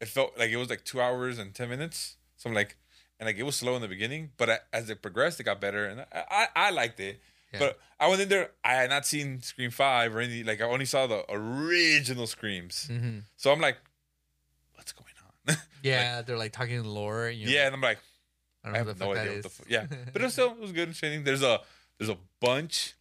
it 0.00 0.08
felt 0.08 0.38
like 0.38 0.50
it 0.50 0.56
was 0.56 0.68
like 0.70 0.84
two 0.84 1.00
hours 1.00 1.38
and 1.38 1.54
ten 1.54 1.68
minutes. 1.70 2.16
So 2.36 2.48
I'm 2.50 2.54
like, 2.54 2.76
and 3.18 3.26
like 3.26 3.36
it 3.36 3.42
was 3.44 3.56
slow 3.56 3.74
in 3.74 3.82
the 3.82 3.88
beginning, 3.88 4.30
but 4.36 4.50
I, 4.50 4.58
as 4.72 4.90
it 4.90 5.00
progressed, 5.02 5.40
it 5.40 5.44
got 5.44 5.60
better, 5.60 5.86
and 5.86 6.00
I 6.02 6.06
I, 6.30 6.46
I 6.66 6.70
liked 6.70 7.00
it. 7.00 7.20
Yeah. 7.52 7.58
But 7.60 7.78
I 7.98 8.08
went 8.08 8.20
in 8.20 8.28
there. 8.28 8.50
I 8.62 8.74
had 8.74 8.90
not 8.90 9.06
seen 9.06 9.40
Scream 9.40 9.70
Five 9.70 10.14
or 10.14 10.20
any. 10.20 10.44
Like 10.44 10.60
I 10.60 10.64
only 10.64 10.84
saw 10.84 11.06
the 11.06 11.24
original 11.32 12.26
Screams. 12.26 12.86
hmm 12.88 13.20
So 13.36 13.50
I'm 13.50 13.60
like, 13.60 13.78
what's 14.78 14.92
going 14.92 15.06
on? 15.48 15.56
Yeah, 15.82 16.22
they're 16.22 16.36
like 16.38 16.52
talking 16.52 16.82
lore. 16.82 17.26
And 17.26 17.36
yeah, 17.38 17.58
like, 17.60 17.66
and 17.66 17.74
I'm 17.76 17.80
like, 17.80 17.98
I 18.64 18.68
I 18.68 18.72
don't 18.72 18.72
know 18.72 18.78
have 18.78 18.86
what 18.86 18.98
no 19.16 19.20
idea 19.20 19.32
what 19.34 19.42
the 19.44 19.48
fuck. 19.48 19.66
fu- 19.66 19.72
yeah, 19.72 19.86
but 20.12 20.22
it 20.22 20.24
was 20.24 20.32
still 20.32 20.50
it 20.52 20.58
was 20.60 20.72
good 20.72 20.88
entertaining. 20.88 21.24
There's 21.24 21.42
a 21.42 21.60
there's 21.98 22.10
a 22.10 22.18
bunch, 22.40 22.94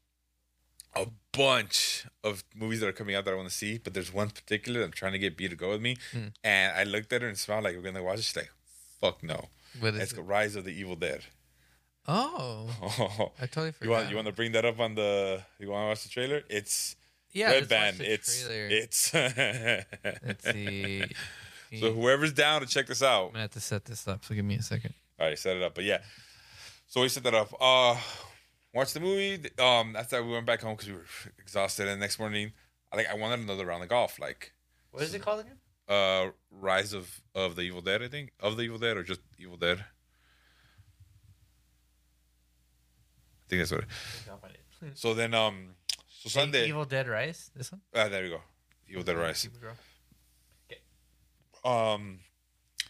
a 0.95 1.07
bunch 1.33 2.05
of 2.23 2.43
movies 2.55 2.79
that 2.81 2.87
are 2.87 2.91
coming 2.93 3.15
out 3.15 3.25
that 3.25 3.31
I 3.31 3.35
want 3.35 3.49
to 3.49 3.53
see, 3.55 3.77
but 3.79 3.93
there's 3.95 4.13
one 4.13 4.29
particular 4.29 4.83
I'm 4.83 4.91
trying 4.91 5.13
to 5.13 5.19
get 5.19 5.35
B 5.37 5.47
to 5.47 5.55
go 5.55 5.69
with 5.69 5.81
me, 5.81 5.97
Hmm. 6.11 6.27
and 6.43 6.75
I 6.77 6.83
looked 6.83 7.11
at 7.13 7.21
her 7.23 7.27
and 7.27 7.37
smiled 7.37 7.63
like 7.63 7.75
we're 7.75 7.81
gonna 7.81 8.03
watch 8.03 8.19
it. 8.19 8.23
She's 8.25 8.35
like, 8.35 8.51
"Fuck 9.01 9.23
no!" 9.23 9.49
What 9.79 9.95
is 9.95 10.01
It's 10.01 10.11
it? 10.13 10.15
the 10.15 10.21
Rise 10.23 10.55
of 10.55 10.63
the 10.63 10.71
Evil 10.71 10.95
Dead. 10.95 11.25
Oh, 12.07 12.69
Oh, 12.81 13.31
I 13.41 13.47
totally 13.47 13.71
forgot. 13.71 13.83
you 13.85 13.89
want 13.91 14.09
you 14.11 14.15
want 14.15 14.27
to 14.27 14.33
bring 14.33 14.51
that 14.53 14.65
up 14.65 14.79
on 14.79 14.95
the 14.95 15.43
you 15.59 15.69
want 15.69 15.83
to 15.83 15.87
watch 15.89 16.03
the 16.03 16.09
trailer? 16.09 16.43
It's 16.49 16.95
yeah, 17.33 17.49
Red 17.51 17.67
Band. 17.69 18.01
It's 18.01 18.45
trailer. 18.45 18.67
it's. 18.69 19.13
Let's 20.25 20.43
see. 20.45 21.03
So 21.79 21.93
whoever's 21.93 22.33
down 22.33 22.61
to 22.61 22.67
check 22.67 22.87
this 22.87 23.03
out, 23.03 23.25
I'm 23.27 23.31
gonna 23.31 23.41
have 23.41 23.51
to 23.51 23.59
set 23.59 23.85
this 23.85 24.07
up. 24.07 24.23
So 24.25 24.33
give 24.35 24.45
me 24.45 24.55
a 24.55 24.61
second. 24.61 24.93
All 25.19 25.27
right, 25.27 25.37
set 25.37 25.57
it 25.57 25.63
up. 25.63 25.75
But 25.75 25.83
yeah, 25.83 25.99
so 26.87 27.01
we 27.01 27.09
set 27.09 27.23
that 27.23 27.33
up. 27.33 27.53
Uh, 27.59 27.97
watched 28.73 28.93
the 28.93 28.99
movie. 28.99 29.49
Um, 29.59 29.95
after 29.95 30.23
we 30.23 30.31
went 30.31 30.45
back 30.45 30.61
home 30.61 30.75
because 30.75 30.89
we 30.89 30.95
were 30.95 31.05
exhausted, 31.39 31.87
and 31.87 31.99
the 32.01 32.05
next 32.05 32.19
morning, 32.19 32.51
I 32.91 32.97
like 32.97 33.09
I 33.09 33.15
wanted 33.15 33.39
another 33.39 33.65
round 33.65 33.83
of 33.83 33.89
golf, 33.89 34.19
like 34.19 34.53
What 34.91 35.03
is 35.03 35.13
it 35.13 35.21
called 35.21 35.41
again? 35.41 35.57
uh, 35.89 36.31
Rise 36.51 36.93
of 36.93 37.21
of 37.33 37.55
the 37.55 37.63
Evil 37.63 37.81
Dead. 37.81 38.01
I 38.03 38.07
think 38.07 38.31
of 38.39 38.57
the 38.57 38.63
Evil 38.63 38.77
Dead 38.77 38.97
or 38.97 39.03
just 39.03 39.21
Evil 39.37 39.57
Dead. 39.57 39.79
I 39.79 39.83
think 43.49 43.61
that's 43.61 43.71
what. 43.71 43.81
It, 43.81 43.87
so 44.97 45.13
then, 45.13 45.33
um, 45.33 45.69
so 46.09 46.29
Sunday. 46.29 46.67
Evil 46.67 46.85
Dead 46.85 47.07
Rise. 47.07 47.49
This 47.55 47.71
one. 47.71 47.81
Ah, 47.95 48.07
there 48.09 48.23
we 48.23 48.29
go. 48.29 48.41
Evil 48.89 49.03
Dead 49.03 49.17
Rise. 49.17 49.47
Going. 51.67 51.93
Um, 51.93 52.19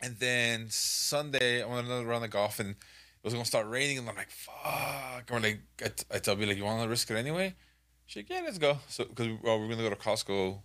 and 0.01 0.15
then 0.19 0.67
Sunday, 0.69 1.63
I 1.63 1.65
went 1.65 1.87
another 1.87 2.05
round 2.05 2.23
of 2.23 2.31
golf, 2.31 2.59
and 2.59 2.71
it 2.71 3.23
was 3.23 3.33
gonna 3.33 3.45
start 3.45 3.67
raining, 3.67 3.97
and 3.97 4.09
I'm 4.09 4.15
like, 4.15 4.31
"Fuck!" 4.31 5.31
I'm 5.31 5.41
like, 5.41 5.61
I, 5.83 5.87
t- 5.87 6.05
I 6.11 6.19
tell 6.19 6.35
me 6.35 6.45
like, 6.45 6.57
"You 6.57 6.65
want 6.65 6.83
to 6.83 6.89
risk 6.89 7.09
it 7.11 7.15
anyway?" 7.17 7.55
She's 8.05 8.23
like, 8.23 8.29
"Yeah, 8.29 8.41
let's 8.45 8.57
go." 8.57 8.79
So 8.87 9.05
because 9.05 9.27
well, 9.43 9.59
we're 9.59 9.69
gonna 9.69 9.83
go 9.83 9.89
to 9.89 9.95
Costco, 9.95 10.61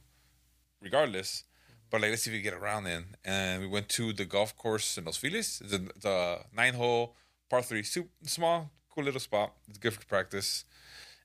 regardless. 0.81 1.44
But 1.90 2.01
like, 2.01 2.11
let's 2.11 2.22
see 2.22 2.31
if 2.31 2.37
we 2.37 2.42
get 2.42 2.55
around 2.55 2.87
in. 2.87 3.05
And 3.25 3.61
we 3.61 3.68
went 3.68 3.88
to 3.90 4.12
the 4.14 4.25
golf 4.25 4.57
course 4.57 4.96
in 4.96 5.05
Los 5.05 5.18
Feliz. 5.18 5.62
A 6.05 6.38
nine 6.55 6.75
hole 6.75 7.16
par 7.51 7.62
three, 7.62 7.83
super 7.83 8.09
small, 8.25 8.70
cool 8.90 9.05
little 9.05 9.20
spot. 9.20 9.53
It's 9.68 9.79
good 9.79 9.92
for 9.92 10.05
practice. 10.07 10.64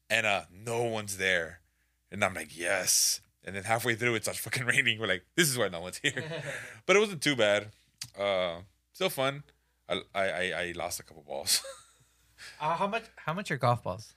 And 0.10 0.26
uh, 0.26 0.44
no 0.52 0.84
one's 0.84 1.18
there. 1.18 1.62
And 2.12 2.24
I'm 2.24 2.34
like, 2.34 2.58
yes. 2.58 3.22
And 3.48 3.56
then 3.56 3.64
halfway 3.64 3.96
through, 3.96 4.14
it 4.16 4.24
starts 4.24 4.40
fucking 4.46 4.66
raining. 4.66 5.00
We're 5.00 5.08
like, 5.08 5.26
this 5.36 5.50
is 5.50 5.58
why 5.58 5.70
no 5.70 5.80
one's 5.82 5.98
here. 5.98 6.22
but 6.86 6.96
it 6.96 7.00
wasn't 7.00 7.22
too 7.24 7.36
bad. 7.36 7.72
Uh, 8.20 8.58
still 8.94 9.10
fun. 9.10 9.44
I, 9.90 10.02
I, 10.14 10.52
I- 10.52 10.74
lost 10.76 11.00
a 11.00 11.04
couple 11.04 11.24
balls. 11.24 11.64
Uh, 12.62 12.76
how 12.76 12.86
much? 12.86 13.04
How 13.16 13.34
much 13.34 13.50
are 13.50 13.58
golf 13.58 13.82
balls? 13.84 14.14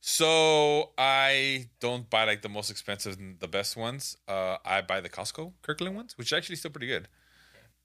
so 0.00 0.92
I 0.96 1.68
don't 1.78 2.08
buy 2.08 2.24
like 2.24 2.40
the 2.40 2.48
most 2.48 2.70
expensive 2.70 3.18
and 3.18 3.38
the 3.38 3.48
best 3.48 3.76
ones. 3.76 4.16
Uh, 4.26 4.56
I 4.64 4.80
buy 4.80 5.00
the 5.02 5.10
Costco 5.10 5.52
Kirkland 5.60 5.94
ones, 5.94 6.16
which 6.16 6.32
are 6.32 6.36
actually 6.36 6.56
still 6.56 6.70
pretty 6.70 6.86
good. 6.86 7.06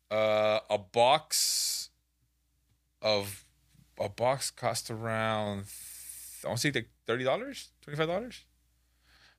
Uh, 0.10 0.60
a 0.70 0.78
box 0.78 1.90
of 3.02 3.44
a 4.00 4.08
box 4.08 4.50
costs 4.50 4.90
around 4.90 5.66
I 6.46 6.48
want 6.48 6.62
to 6.62 6.72
say 6.72 6.72
like 6.74 6.90
thirty 7.06 7.26
dollars, 7.26 7.70
twenty 7.82 7.98
five 7.98 8.08
dollars. 8.08 8.46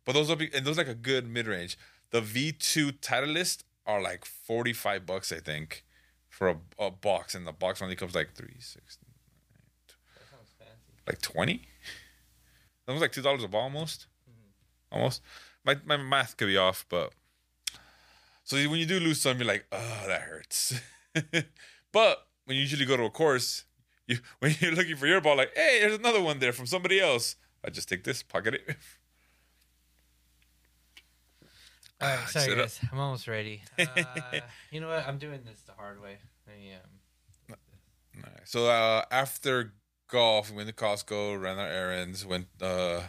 But 0.07 0.13
those 0.13 0.35
be 0.37 0.49
and 0.55 0.65
those 0.65 0.79
are 0.79 0.83
like 0.83 0.89
a 0.89 0.95
good 0.95 1.29
mid 1.29 1.47
range. 1.47 1.77
The 2.11 2.23
V 2.23 2.53
two 2.53 2.93
Titleist 2.93 3.65
are 3.85 4.01
like 4.01 4.25
forty 4.25 4.73
five 4.73 5.05
bucks, 5.05 5.33
I 5.33 5.41
think, 5.41 5.85
for 6.31 6.49
a, 6.49 6.57
a 6.79 6.91
box, 6.91 7.35
and 7.35 7.47
the 7.47 7.53
box 7.53 7.83
only 7.83 7.97
comes 7.97 8.15
like 8.15 8.35
three 8.35 8.57
six, 8.61 8.99
like 11.07 11.21
twenty. 11.21 11.63
That 12.87 12.93
was 12.93 13.03
like 13.03 13.13
two 13.13 13.21
dollars 13.23 13.43
a 13.43 13.49
ball 13.49 13.63
almost, 13.63 14.07
almost. 14.93 15.21
My 15.65 15.77
my 15.85 15.97
math 15.97 16.37
could 16.37 16.47
be 16.47 16.57
off, 16.57 16.87
but 16.89 17.13
so 18.47 18.57
when 18.71 18.79
you 18.79 18.87
do 18.87 19.01
lose 19.01 19.21
some, 19.21 19.39
you're 19.39 19.49
like, 19.49 19.67
oh, 19.73 20.05
that 20.07 20.21
hurts. 20.23 20.81
but 21.93 22.27
when 22.45 22.57
you 22.57 22.63
usually 22.63 22.85
go 22.85 22.97
to 22.97 23.03
a 23.03 23.11
course, 23.11 23.65
you 24.07 24.19
when 24.39 24.55
you're 24.61 24.71
looking 24.71 24.95
for 24.95 25.09
your 25.09 25.21
ball, 25.21 25.37
like, 25.37 25.51
hey, 25.57 25.79
there's 25.81 25.99
another 25.99 26.23
one 26.23 26.39
there 26.39 26.53
from 26.53 26.67
somebody 26.67 27.01
else. 27.01 27.35
I 27.65 27.71
just 27.71 27.89
take 27.89 28.05
this, 28.05 28.23
pocket 28.23 28.55
it. 28.55 28.77
All 32.01 32.09
right, 32.09 32.19
Ah, 32.23 32.27
sorry 32.27 32.45
shut 32.47 32.59
up. 32.59 32.65
guys, 32.65 32.81
I'm 32.93 32.99
almost 32.99 33.27
ready. 33.29 33.63
Uh, 33.79 34.41
you 34.71 34.81
know 34.81 34.89
what? 34.89 35.07
I'm 35.07 35.19
doing 35.19 35.41
this 35.45 35.61
the 35.63 35.73
hard 35.73 36.01
way. 36.03 36.19
I 36.49 36.75
um, 36.77 37.57
Alright, 38.19 38.41
So 38.49 38.69
uh, 38.69 39.03
after 39.11 39.73
golf, 40.09 40.51
we 40.51 40.57
went 40.57 40.69
to 40.69 40.75
Costco, 40.75 41.41
ran 41.41 41.59
our 41.59 41.67
errands, 41.69 42.25
went. 42.27 42.47
Uh, 42.61 43.01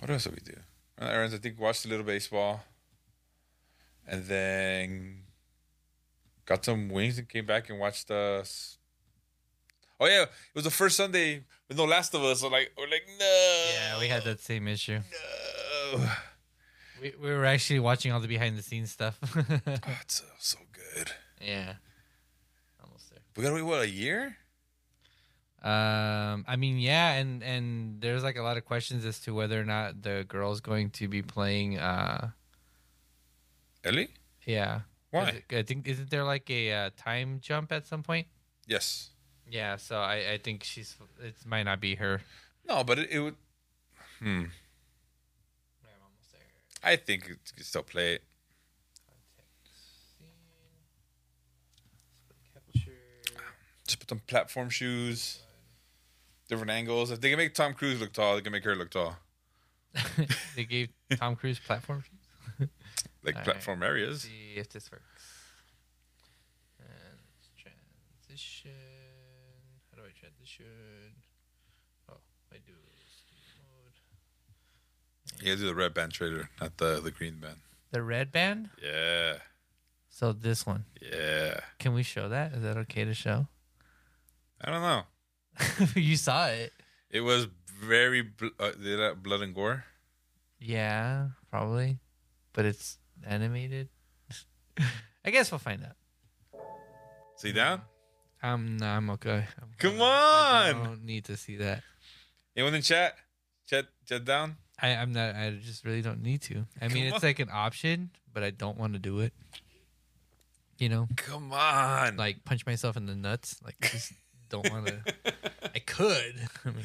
what 0.00 0.10
else 0.10 0.24
did 0.24 0.34
we 0.34 0.40
do? 0.52 0.58
Ran 1.00 1.08
our 1.10 1.14
errands. 1.16 1.34
I 1.34 1.38
think 1.38 1.58
watched 1.60 1.84
a 1.84 1.88
little 1.88 2.04
baseball, 2.06 2.60
and 4.06 4.24
then 4.26 5.22
got 6.46 6.64
some 6.64 6.88
wings 6.88 7.18
and 7.18 7.28
came 7.28 7.46
back 7.46 7.68
and 7.70 7.78
watched 7.78 8.10
us. 8.10 8.78
Oh 10.00 10.06
yeah, 10.06 10.22
it 10.22 10.30
was 10.54 10.64
the 10.64 10.70
first 10.70 10.96
Sunday 10.96 11.44
with 11.68 11.76
no 11.76 11.84
Last 11.84 12.14
of 12.14 12.22
Us. 12.22 12.40
So 12.40 12.48
like 12.48 12.70
we're 12.78 12.88
like 12.88 13.02
no. 13.18 13.64
yeah, 13.74 13.98
we 13.98 14.06
had 14.08 14.22
that 14.24 14.40
same 14.40 14.68
issue. 14.68 15.00
No. 15.92 16.06
We, 17.00 17.12
we 17.22 17.30
were 17.30 17.44
actually 17.44 17.80
watching 17.80 18.12
all 18.12 18.20
the 18.20 18.28
behind 18.28 18.56
the 18.58 18.62
scenes 18.62 18.90
stuff. 18.90 19.18
Oh, 19.36 19.44
it's 20.02 20.16
so, 20.16 20.24
so 20.38 20.58
good. 20.72 21.12
yeah, 21.40 21.74
almost 22.82 23.10
there. 23.10 23.20
We 23.36 23.42
gotta 23.42 23.54
wait 23.54 23.62
what 23.62 23.80
a 23.82 23.88
year? 23.88 24.36
Um, 25.62 26.44
I 26.46 26.56
mean, 26.56 26.78
yeah, 26.78 27.12
and 27.14 27.42
and 27.42 28.00
there's 28.00 28.22
like 28.22 28.36
a 28.36 28.42
lot 28.42 28.56
of 28.56 28.64
questions 28.64 29.04
as 29.04 29.18
to 29.20 29.34
whether 29.34 29.60
or 29.60 29.64
not 29.64 30.02
the 30.02 30.24
girl's 30.28 30.60
going 30.60 30.90
to 30.90 31.08
be 31.08 31.22
playing. 31.22 31.78
Uh, 31.78 32.30
Ellie? 33.84 34.08
yeah. 34.46 34.80
Why? 35.10 35.42
It- 35.48 35.56
I 35.56 35.62
think 35.62 35.88
isn't 35.88 36.10
there 36.10 36.24
like 36.24 36.50
a 36.50 36.72
uh, 36.72 36.90
time 36.96 37.38
jump 37.40 37.72
at 37.72 37.86
some 37.86 38.02
point? 38.02 38.26
Yes. 38.66 39.10
Yeah, 39.50 39.76
so 39.76 39.96
I 39.98 40.32
I 40.32 40.38
think 40.38 40.62
she's 40.64 40.96
it 41.22 41.34
might 41.46 41.62
not 41.64 41.80
be 41.80 41.94
her. 41.96 42.20
No, 42.68 42.84
but 42.84 42.98
it, 42.98 43.08
it 43.10 43.20
would. 43.20 43.36
Hmm. 44.20 44.44
I'm 46.82 46.86
almost 46.86 46.86
there. 46.86 46.92
I 46.92 46.96
think 46.96 47.28
you 47.28 47.36
can 47.54 47.64
still 47.64 47.82
play 47.82 48.14
it. 48.14 48.22
Just 53.86 54.00
put 54.00 54.08
some 54.10 54.20
platform 54.26 54.68
shoes, 54.68 55.38
different 56.46 56.70
angles. 56.70 57.10
If 57.10 57.22
they 57.22 57.30
can 57.30 57.38
make 57.38 57.54
Tom 57.54 57.72
Cruise 57.72 58.00
look 58.00 58.12
tall, 58.12 58.34
they 58.34 58.42
can 58.42 58.52
make 58.52 58.64
her 58.64 58.74
look 58.76 58.90
tall. 58.90 59.16
they 60.56 60.64
gave 60.64 60.90
Tom 61.16 61.36
Cruise 61.36 61.58
platform. 61.58 62.02
Shoes? 62.02 62.68
like 63.24 63.34
Alright. 63.36 63.44
platform 63.44 63.82
areas. 63.82 64.22
see 64.22 64.54
if 64.56 64.68
this 64.68 64.92
works. 64.92 65.04
And 66.80 67.18
transition. 67.56 68.70
How 69.90 70.02
do 70.02 70.06
I 70.06 70.12
transition? 70.18 70.66
Oh, 72.10 72.18
I 72.52 72.56
do 72.56 72.74
sleep 73.24 73.56
mode. 75.27 75.27
You 75.40 75.46
gotta 75.46 75.56
do 75.60 75.66
the 75.66 75.74
red 75.74 75.94
band 75.94 76.12
trader, 76.12 76.48
not 76.60 76.76
the 76.78 77.00
the 77.00 77.10
green 77.10 77.38
band. 77.40 77.56
The 77.90 78.02
red 78.02 78.30
band. 78.32 78.70
Yeah, 78.82 79.34
So 80.10 80.32
this 80.32 80.66
one. 80.66 80.84
yeah. 81.00 81.60
Can 81.78 81.94
we 81.94 82.02
show 82.02 82.28
that? 82.28 82.52
Is 82.52 82.62
that 82.62 82.76
okay 82.78 83.04
to 83.04 83.14
show? 83.14 83.46
I 84.60 84.70
don't 84.70 84.82
know. 84.82 85.02
you 86.00 86.16
saw 86.16 86.46
it. 86.48 86.72
It 87.10 87.20
was 87.20 87.46
very 87.80 88.22
bl- 88.22 88.48
uh, 88.58 88.72
did 88.72 88.98
that 88.98 89.22
blood 89.22 89.40
and 89.42 89.54
gore. 89.54 89.84
Yeah, 90.58 91.28
probably. 91.50 91.98
But 92.52 92.64
it's 92.66 92.98
animated. 93.24 93.88
I 95.24 95.30
guess 95.30 95.50
we'll 95.52 95.58
find 95.60 95.84
out. 95.84 95.96
See 97.36 97.52
down? 97.52 97.82
Um, 98.42 98.76
no, 98.76 98.86
I'm 98.86 99.10
okay. 99.10 99.46
I'm 99.62 99.68
Come 99.78 99.92
fine. 99.98 100.00
I 100.00 100.72
on. 100.72 100.84
don't 100.84 101.04
need 101.04 101.24
to 101.26 101.36
see 101.36 101.56
that. 101.56 101.82
Anyone 102.56 102.74
in 102.74 102.82
chat? 102.82 103.14
Chat, 103.68 103.86
chat 104.06 104.24
down. 104.24 104.56
I, 104.80 104.94
I'm 104.94 105.12
not. 105.12 105.34
I 105.34 105.50
just 105.62 105.84
really 105.84 106.00
don't 106.02 106.22
need 106.22 106.40
to. 106.42 106.64
I 106.80 106.88
mean, 106.88 107.04
Come 107.04 107.14
it's 107.14 107.24
on. 107.24 107.28
like 107.28 107.38
an 107.38 107.50
option, 107.52 108.10
but 108.32 108.42
I 108.42 108.50
don't 108.50 108.78
want 108.78 108.94
to 108.94 108.98
do 108.98 109.20
it. 109.20 109.32
You 110.78 110.88
know, 110.88 111.08
Come 111.16 111.52
on. 111.52 112.16
like 112.16 112.44
punch 112.44 112.64
myself 112.64 112.96
in 112.96 113.06
the 113.06 113.14
nuts. 113.14 113.60
Like, 113.64 113.74
I 113.82 113.88
just 113.88 114.12
don't 114.48 114.70
want 114.70 114.86
to. 114.86 115.02
I 115.74 115.80
could. 115.80 116.48
I 116.64 116.70
mean, 116.70 116.84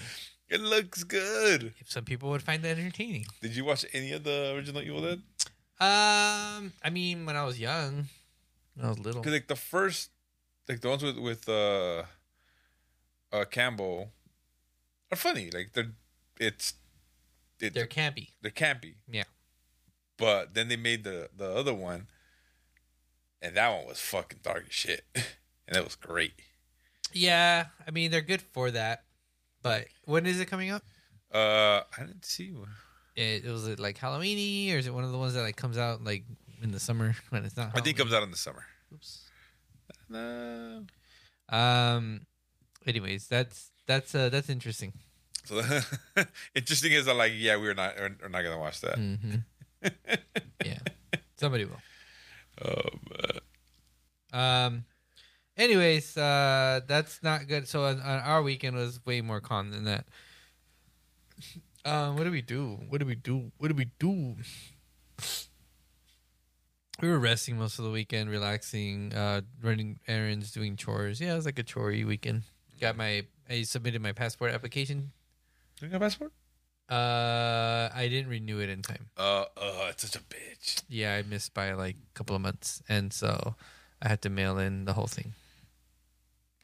it 0.49 0.59
looks 0.59 1.03
good. 1.03 1.73
if 1.79 1.89
some 1.89 2.03
people 2.03 2.29
would 2.31 2.41
find 2.41 2.63
that 2.63 2.77
entertaining. 2.77 3.25
Did 3.41 3.55
you 3.55 3.63
watch 3.63 3.85
any 3.93 4.11
of 4.11 4.23
the 4.23 4.53
original 4.55 4.81
Evil 4.81 5.01
Dead? 5.01 5.21
Um, 5.79 6.73
I 6.83 6.89
mean, 6.91 7.25
when 7.25 7.35
I 7.35 7.43
was 7.43 7.59
young, 7.59 8.07
when 8.75 8.85
I 8.85 8.89
was 8.89 8.99
little. 8.99 9.21
Because 9.21 9.33
like 9.33 9.47
the 9.47 9.55
first, 9.55 10.09
like 10.67 10.81
the 10.81 10.89
ones 10.89 11.03
with 11.03 11.17
with 11.17 11.47
uh, 11.47 12.03
uh 13.31 13.45
Campbell, 13.45 14.09
are 15.11 15.17
funny. 15.17 15.49
Like 15.51 15.71
they're 15.73 15.91
it's 16.43 16.73
it, 17.59 17.73
They're 17.73 17.87
campy. 17.87 18.29
they're 18.41 18.51
campy. 18.51 18.95
Yeah. 19.09 19.23
But 20.17 20.53
then 20.53 20.67
they 20.67 20.75
made 20.75 21.03
the 21.03 21.29
the 21.35 21.49
other 21.51 21.73
one, 21.73 22.07
and 23.41 23.55
that 23.55 23.69
one 23.69 23.87
was 23.87 23.99
fucking 23.99 24.39
dark 24.43 24.65
as 24.67 24.73
shit, 24.73 25.03
and 25.15 25.75
that 25.75 25.83
was 25.83 25.95
great. 25.95 26.33
Yeah, 27.13 27.65
I 27.87 27.91
mean, 27.91 28.11
they're 28.11 28.21
good 28.21 28.41
for 28.41 28.71
that. 28.71 29.03
But 29.61 29.85
when 30.05 30.25
is 30.25 30.39
it 30.39 30.45
coming 30.47 30.71
up? 30.71 30.83
Uh, 31.33 31.81
I 31.97 32.01
didn't 32.05 32.25
see 32.25 32.51
one. 32.51 32.69
It, 33.15 33.45
was 33.45 33.67
it 33.67 33.79
like 33.79 33.97
Halloweeny, 33.97 34.73
or 34.73 34.77
is 34.77 34.87
it 34.87 34.93
one 34.93 35.03
of 35.03 35.11
the 35.11 35.17
ones 35.17 35.33
that 35.35 35.41
like 35.43 35.55
comes 35.55 35.77
out 35.77 36.03
like 36.03 36.25
in 36.61 36.71
the 36.71 36.79
summer 36.79 37.15
when 37.29 37.43
it's 37.45 37.55
not? 37.57 37.69
I 37.73 37.81
think 37.81 37.97
it 37.97 37.99
comes 37.99 38.13
out 38.13 38.23
in 38.23 38.31
the 38.31 38.37
summer. 38.37 38.65
Oops. 38.93 39.29
No. 40.09 40.85
Um. 41.49 42.21
Anyways, 42.85 43.27
that's 43.27 43.71
that's 43.87 44.13
uh 44.13 44.29
that's 44.29 44.49
interesting. 44.49 44.93
So 45.45 45.61
interesting 46.55 46.93
is 46.93 47.05
that 47.05 47.15
like 47.15 47.33
yeah 47.35 47.57
we're 47.57 47.73
not 47.73 47.95
we're, 47.97 48.29
not 48.29 48.43
gonna 48.43 48.59
watch 48.59 48.81
that. 48.81 48.95
hmm 48.97 49.35
yeah, 50.63 50.79
somebody 51.35 51.65
will. 51.65 51.81
Um, 52.61 52.99
uh, 54.33 54.37
Um. 54.37 54.85
Anyways, 55.55 56.17
uh, 56.17 56.81
that's 56.87 57.21
not 57.21 57.47
good. 57.47 57.67
So 57.67 57.83
on, 57.83 57.99
on 57.99 58.19
our 58.21 58.41
weekend 58.41 58.75
was 58.75 59.05
way 59.05 59.21
more 59.21 59.41
calm 59.41 59.71
than 59.71 59.83
that. 59.85 60.05
Um, 61.85 62.15
what 62.15 62.23
did 62.23 62.31
we 62.31 62.41
do? 62.41 62.79
What 62.87 62.99
did 62.99 63.07
we 63.07 63.15
do? 63.15 63.51
What 63.57 63.67
did 63.67 63.77
we 63.77 63.89
do? 63.99 64.37
We 67.01 67.09
were 67.09 67.19
resting 67.19 67.57
most 67.57 67.77
of 67.77 67.83
the 67.83 67.91
weekend, 67.91 68.29
relaxing, 68.29 69.13
uh, 69.13 69.41
running 69.61 69.99
errands, 70.07 70.51
doing 70.53 70.77
chores. 70.77 71.19
Yeah, 71.19 71.33
it 71.33 71.35
was 71.35 71.45
like 71.45 71.59
a 71.59 71.63
chorey 71.63 72.05
weekend. 72.05 72.43
Got 72.79 72.95
my, 72.95 73.25
I 73.49 73.63
submitted 73.63 74.01
my 74.01 74.13
passport 74.13 74.53
application. 74.53 75.11
You 75.83 75.91
got 75.91 75.97
a 75.97 75.99
passport? 75.99 76.31
Uh, 76.89 77.89
I 77.93 78.07
didn't 78.09 78.29
renew 78.29 78.59
it 78.59 78.69
in 78.69 78.81
time. 78.81 79.07
Uh, 79.17 79.45
uh, 79.57 79.87
it's 79.89 80.03
such 80.03 80.15
a 80.15 80.23
bitch. 80.25 80.83
Yeah, 80.89 81.15
I 81.15 81.23
missed 81.23 81.53
by 81.53 81.73
like 81.73 81.95
a 81.95 82.13
couple 82.13 82.35
of 82.35 82.41
months, 82.41 82.83
and 82.89 83.13
so 83.13 83.55
I 84.01 84.09
had 84.09 84.21
to 84.23 84.29
mail 84.29 84.57
in 84.57 84.85
the 84.85 84.93
whole 84.93 85.07
thing. 85.07 85.33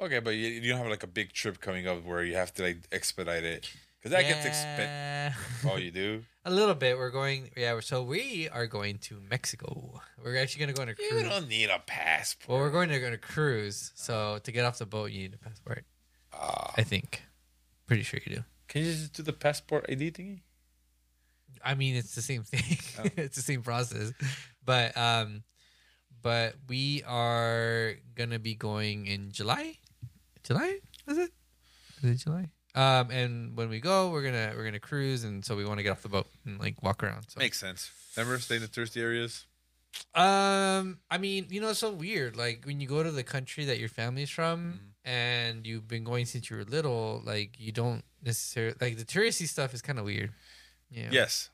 Okay, 0.01 0.19
but 0.19 0.31
you, 0.31 0.47
you 0.47 0.69
don't 0.69 0.77
have 0.77 0.87
like 0.87 1.03
a 1.03 1.07
big 1.07 1.33
trip 1.33 1.59
coming 1.59 1.87
up 1.87 2.03
where 2.05 2.23
you 2.23 2.35
have 2.35 2.53
to 2.55 2.63
like 2.63 2.77
expedite 2.91 3.43
it 3.43 3.69
because 3.99 4.11
that 4.11 4.23
gets 4.23 4.45
expensive. 4.45 5.69
Oh, 5.69 5.77
you 5.77 5.91
do? 5.91 6.23
A 6.45 6.51
little 6.51 6.75
bit. 6.75 6.97
We're 6.97 7.09
going. 7.11 7.49
Yeah. 7.57 7.79
So 7.81 8.01
we 8.01 8.47
are 8.49 8.65
going 8.65 8.97
to 8.99 9.19
Mexico. 9.29 10.01
We're 10.23 10.37
actually 10.37 10.59
going 10.59 10.73
to 10.73 10.75
go 10.75 10.81
on 10.83 10.89
a 10.89 10.95
cruise. 10.95 11.23
You 11.23 11.29
don't 11.29 11.49
need 11.49 11.69
a 11.69 11.79
passport. 11.85 12.49
Well, 12.49 12.59
we're 12.59 12.71
going 12.71 12.89
to 12.89 12.99
go 12.99 13.07
on 13.07 13.13
a 13.13 13.17
cruise. 13.17 13.91
So 13.95 14.39
to 14.41 14.51
get 14.51 14.63
off 14.65 14.79
the 14.79 14.85
boat, 14.85 15.11
you 15.11 15.23
need 15.23 15.33
a 15.33 15.37
passport. 15.37 15.83
Ah. 16.33 16.73
I 16.77 16.83
think. 16.83 17.21
Pretty 17.87 18.03
sure 18.03 18.19
you 18.25 18.37
do. 18.37 18.43
Can 18.69 18.85
you 18.85 18.91
just 18.93 19.13
do 19.13 19.23
the 19.23 19.33
passport 19.33 19.85
ID 19.89 20.11
thingy? 20.11 20.41
I 21.65 21.75
mean, 21.75 21.95
it's 21.95 22.15
the 22.15 22.21
same 22.21 22.43
thing. 22.43 22.77
Oh. 22.99 23.09
it's 23.21 23.35
the 23.35 23.41
same 23.41 23.63
process. 23.63 24.13
But 24.63 24.95
um, 24.95 25.43
but 26.21 26.55
we 26.67 27.03
are 27.05 27.95
gonna 28.15 28.39
be 28.39 28.55
going 28.55 29.07
in 29.07 29.31
July. 29.31 29.79
July 30.43 30.79
is 31.07 31.17
it? 31.17 31.31
Is 32.01 32.11
it 32.11 32.15
July? 32.23 32.49
Um, 32.75 33.09
and 33.09 33.57
when 33.57 33.69
we 33.69 33.79
go, 33.79 34.11
we're 34.11 34.23
gonna 34.23 34.53
we're 34.55 34.63
gonna 34.63 34.79
cruise, 34.79 35.23
and 35.23 35.43
so 35.43 35.55
we 35.55 35.65
want 35.65 35.79
to 35.79 35.83
get 35.83 35.91
off 35.91 36.03
the 36.03 36.09
boat 36.09 36.27
and 36.45 36.59
like 36.59 36.81
walk 36.83 37.03
around. 37.03 37.25
So 37.29 37.39
Makes 37.39 37.59
sense. 37.59 37.91
Never 38.15 38.37
stay 38.39 38.55
in 38.57 38.61
the 38.61 38.67
touristy 38.67 39.01
areas. 39.01 39.45
Um, 40.13 40.99
I 41.09 41.17
mean, 41.19 41.47
you 41.49 41.61
know, 41.61 41.69
it's 41.69 41.79
so 41.79 41.91
weird. 41.91 42.35
Like 42.35 42.63
when 42.65 42.79
you 42.79 42.87
go 42.87 43.01
to 43.01 43.11
the 43.11 43.23
country 43.23 43.65
that 43.65 43.79
your 43.79 43.89
family's 43.89 44.29
from, 44.29 44.79
and 45.09 45.65
you've 45.65 45.87
been 45.87 46.03
going 46.03 46.25
since 46.25 46.49
you 46.49 46.57
were 46.57 46.63
little, 46.65 47.21
like 47.25 47.59
you 47.59 47.71
don't 47.71 48.03
necessarily 48.23 48.75
like 48.79 48.97
the 48.97 49.05
touristy 49.05 49.47
stuff 49.47 49.73
is 49.73 49.81
kind 49.81 49.97
of 49.99 50.05
weird. 50.05 50.31
Yeah. 50.91 51.09
Yes, 51.11 51.49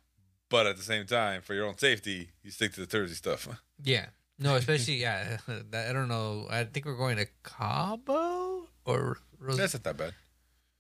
but 0.50 0.66
at 0.68 0.76
the 0.78 0.84
same 0.84 1.06
time, 1.06 1.42
for 1.42 1.54
your 1.54 1.66
own 1.66 1.78
safety, 1.78 2.32
you 2.44 2.52
stick 2.52 2.74
to 2.74 2.86
the 2.86 2.88
touristy 2.98 3.16
stuff. 3.16 3.48
Yeah. 3.84 4.06
No, 4.40 4.56
especially 4.56 4.96
yeah. 4.96 5.38
I 5.48 5.92
don't 5.94 6.08
know. 6.10 6.48
I 6.50 6.64
think 6.66 6.86
we're 6.86 6.98
going 6.98 7.18
to 7.18 7.28
Cabo 7.44 8.68
or 8.86 9.18
Ros- 9.40 9.58
That's 9.58 9.74
not 9.76 9.84
that 9.84 9.98
bad. 9.98 10.14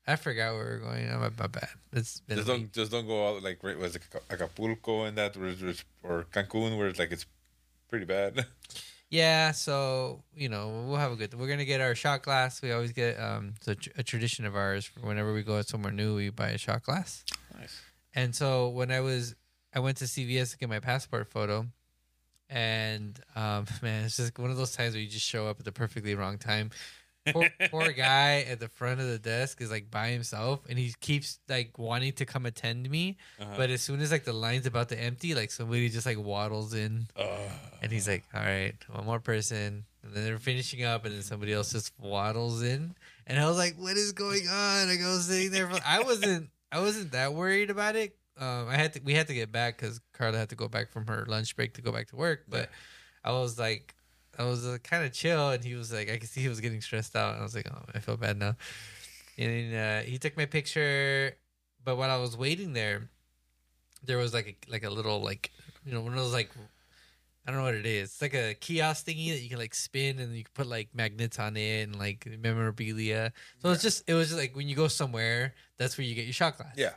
I 0.07 0.15
forgot 0.17 0.53
where 0.55 0.65
we're 0.65 0.79
going. 0.79 1.09
I'm 1.09 1.19
my 1.21 1.47
bad. 1.47 1.69
It's 1.93 2.19
been 2.21 2.37
Just 2.37 2.47
don't 2.47 2.61
week. 2.61 2.71
just 2.73 2.91
don't 2.91 3.07
go 3.07 3.27
out 3.29 3.43
like 3.43 3.63
right 3.63 3.77
was 3.77 3.95
it 3.95 4.03
Acapulco 4.29 5.03
and 5.05 5.17
that 5.17 5.35
it's- 5.37 5.83
or 6.03 6.25
Cancun 6.33 6.77
where 6.77 6.87
it's 6.89 6.99
like 6.99 7.11
it's 7.11 7.25
pretty 7.89 8.05
bad. 8.05 8.45
Yeah, 9.15 9.51
so 9.51 10.23
you 10.35 10.49
know 10.49 10.83
we'll 10.87 10.97
have 10.97 11.13
a 11.13 11.15
good. 11.15 11.33
We're 11.33 11.47
gonna 11.47 11.63
get 11.63 11.79
our 11.79 11.95
shot 11.95 12.21
glass. 12.21 12.61
We 12.61 12.73
always 12.73 12.91
get 12.91 13.17
um. 13.17 13.53
It's 13.55 13.67
a, 13.69 13.75
tr- 13.75 13.89
a 13.97 14.03
tradition 14.03 14.45
of 14.45 14.57
ours. 14.57 14.91
Whenever 15.01 15.33
we 15.33 15.41
go 15.41 15.61
somewhere 15.61 15.93
new, 15.93 16.15
we 16.15 16.31
buy 16.31 16.49
a 16.49 16.57
shot 16.57 16.83
glass. 16.83 17.23
Nice. 17.57 17.81
And 18.13 18.35
so 18.35 18.67
when 18.67 18.91
I 18.91 18.99
was 18.99 19.33
I 19.73 19.79
went 19.79 19.95
to 19.97 20.03
CVS 20.03 20.51
to 20.51 20.57
get 20.57 20.67
my 20.67 20.81
passport 20.81 21.29
photo, 21.29 21.65
and 22.49 23.17
um, 23.37 23.65
man, 23.81 24.03
it's 24.03 24.17
just 24.17 24.37
one 24.37 24.51
of 24.51 24.57
those 24.57 24.75
times 24.75 24.95
where 24.95 25.01
you 25.01 25.07
just 25.07 25.25
show 25.25 25.47
up 25.47 25.59
at 25.59 25.65
the 25.65 25.71
perfectly 25.71 26.13
wrong 26.13 26.37
time. 26.37 26.71
Poor, 27.33 27.49
poor 27.71 27.91
guy 27.91 28.45
at 28.49 28.59
the 28.59 28.67
front 28.67 28.99
of 29.01 29.07
the 29.07 29.17
desk 29.19 29.61
is 29.61 29.71
like 29.71 29.89
by 29.89 30.09
himself, 30.09 30.61
and 30.69 30.77
he 30.77 30.93
keeps 30.99 31.39
like 31.49 31.77
wanting 31.77 32.13
to 32.13 32.25
come 32.25 32.45
attend 32.45 32.89
me, 32.89 33.17
Uh-huh. 33.39 33.53
but 33.57 33.69
as 33.69 33.81
soon 33.81 33.99
as 34.01 34.11
like 34.11 34.23
the 34.25 34.33
line's 34.33 34.65
about 34.65 34.89
to 34.89 34.99
empty, 34.99 35.33
like 35.35 35.51
somebody 35.51 35.89
just 35.89 36.05
like 36.05 36.17
waddles 36.19 36.73
in, 36.73 37.07
Ugh. 37.17 37.27
and 37.81 37.91
he's 37.91 38.07
like, 38.07 38.23
"All 38.33 38.41
right, 38.41 38.75
one 38.91 39.05
more 39.05 39.19
person," 39.19 39.85
and 40.03 40.13
then 40.13 40.23
they're 40.23 40.37
finishing 40.37 40.83
up, 40.83 41.05
and 41.05 41.15
then 41.15 41.23
somebody 41.23 41.53
else 41.53 41.71
just 41.71 41.91
waddles 41.99 42.61
in, 42.61 42.95
and 43.25 43.39
I 43.39 43.47
was 43.47 43.57
like, 43.57 43.75
"What 43.77 43.97
is 43.97 44.11
going 44.11 44.47
on?" 44.47 44.89
I 44.89 44.97
was 45.07 45.25
sitting 45.25 45.51
there, 45.51 45.67
for, 45.69 45.79
I 45.85 46.01
wasn't, 46.03 46.49
I 46.71 46.79
wasn't 46.79 47.11
that 47.13 47.33
worried 47.33 47.69
about 47.71 47.95
it. 47.95 48.15
Um, 48.37 48.67
I 48.67 48.75
had 48.75 48.93
to, 48.93 49.01
we 49.01 49.13
had 49.15 49.27
to 49.27 49.33
get 49.33 49.51
back 49.51 49.77
because 49.77 49.99
Carla 50.13 50.37
had 50.37 50.49
to 50.49 50.55
go 50.55 50.67
back 50.67 50.91
from 50.91 51.07
her 51.07 51.25
lunch 51.27 51.55
break 51.55 51.73
to 51.75 51.81
go 51.81 51.91
back 51.91 52.07
to 52.09 52.17
work, 52.17 52.43
but 52.49 52.69
I 53.23 53.31
was 53.31 53.57
like, 53.57 53.94
I 54.37 54.43
was 54.43 54.65
uh, 54.65 54.77
kind 54.83 55.05
of 55.05 55.13
chill, 55.13 55.49
and 55.49 55.63
he 55.63 55.75
was 55.75 55.93
like, 55.93 56.09
I 56.09 56.17
could 56.17 56.29
see 56.29 56.41
he 56.41 56.49
was 56.49 56.61
getting 56.61 56.81
stressed 56.81 57.15
out, 57.15 57.33
and 57.33 57.39
I 57.39 57.43
was 57.43 57.55
like, 57.55 57.67
"Oh, 57.71 57.83
I 57.93 57.99
feel 57.99 58.17
bad 58.17 58.37
now." 58.37 58.55
And 59.37 59.75
uh, 59.75 59.99
he 60.01 60.17
took 60.17 60.37
my 60.37 60.45
picture, 60.45 61.35
but 61.83 61.97
while 61.97 62.09
I 62.09 62.17
was 62.17 62.37
waiting 62.37 62.73
there, 62.73 63.09
there 64.03 64.17
was 64.17 64.33
like 64.33 64.47
a 64.47 64.71
like 64.71 64.83
a 64.83 64.89
little 64.89 65.21
like 65.21 65.51
you 65.85 65.93
know 65.93 66.01
one 66.01 66.13
of 66.13 66.19
those 66.19 66.33
like 66.33 66.49
I 67.47 67.51
don't 67.51 67.59
know 67.59 67.65
what 67.65 67.75
it 67.75 67.85
is. 67.85 68.09
It's 68.09 68.21
like 68.21 68.33
a 68.33 68.55
kiosk 68.55 69.05
thingy 69.05 69.29
that 69.29 69.41
you 69.41 69.49
can 69.49 69.59
like 69.59 69.75
spin 69.75 70.17
and 70.19 70.35
you 70.35 70.43
can 70.43 70.51
put 70.55 70.67
like 70.67 70.89
magnets 70.95 71.37
on 71.37 71.55
it 71.55 71.83
and 71.83 71.97
like 71.97 72.27
memorabilia. 72.41 73.33
So 73.61 73.69
it's 73.69 73.83
just 73.83 74.03
it 74.07 74.15
was 74.15 74.29
just 74.29 74.39
like 74.39 74.55
when 74.55 74.67
you 74.67 74.75
go 74.75 74.87
somewhere, 74.87 75.53
that's 75.77 75.97
where 75.97 76.05
you 76.05 76.15
get 76.15 76.25
your 76.25 76.33
shot 76.33 76.57
glass. 76.57 76.73
Yeah. 76.75 76.93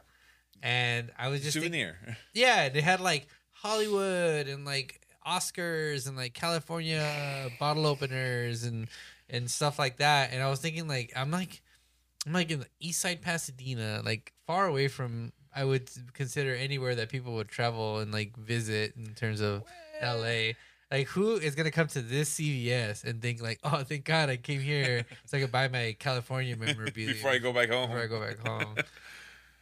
And 0.62 1.11
I 1.18 1.29
was 1.29 1.42
just 1.42 1.55
Souvenir. 1.55 2.16
yeah, 2.35 2.68
they 2.70 2.81
had 2.81 3.01
like 3.01 3.29
Hollywood 3.53 4.48
and 4.48 4.64
like 4.64 4.97
Oscars 5.28 6.08
and 6.08 6.16
like 6.16 6.34
California 6.34 7.50
bottle 7.58 7.86
openers 7.86 8.64
and 8.64 8.88
and 9.28 9.50
stuff 9.50 9.78
like 9.78 9.98
that. 9.98 10.32
And 10.32 10.42
I 10.42 10.48
was 10.48 10.60
thinking 10.60 10.88
like 10.88 11.12
I'm 11.14 11.30
like 11.30 11.60
I'm 12.26 12.32
like 12.32 12.50
in 12.50 12.60
the 12.60 12.66
East 12.80 13.00
Side 13.00 13.22
Pasadena, 13.22 14.02
like 14.04 14.32
far 14.46 14.66
away 14.66 14.88
from 14.88 15.32
I 15.54 15.64
would 15.64 15.90
consider 16.12 16.54
anywhere 16.54 16.94
that 16.94 17.08
people 17.08 17.34
would 17.34 17.48
travel 17.48 17.98
and 17.98 18.12
like 18.12 18.36
visit 18.36 18.94
in 18.96 19.14
terms 19.14 19.40
of 19.40 19.64
LA. 20.02 20.52
Like 20.90 21.06
who 21.08 21.36
is 21.36 21.54
gonna 21.54 21.70
come 21.70 21.88
to 21.88 22.00
this 22.00 22.38
CVS 22.38 23.04
and 23.04 23.20
think 23.20 23.42
like, 23.42 23.58
oh, 23.62 23.82
thank 23.82 24.04
God 24.04 24.30
I 24.30 24.38
came 24.38 24.60
here 24.60 25.04
so 25.26 25.36
I 25.36 25.40
could 25.40 25.52
buy 25.52 25.68
my 25.68 25.94
California 25.98 26.56
memorabilia 26.56 27.08
Before 27.14 27.30
I 27.30 27.38
go 27.38 27.52
back 27.52 27.68
home. 27.68 27.88
before 27.88 28.02
I 28.02 28.06
go 28.06 28.20
back 28.20 28.46
home. 28.46 28.74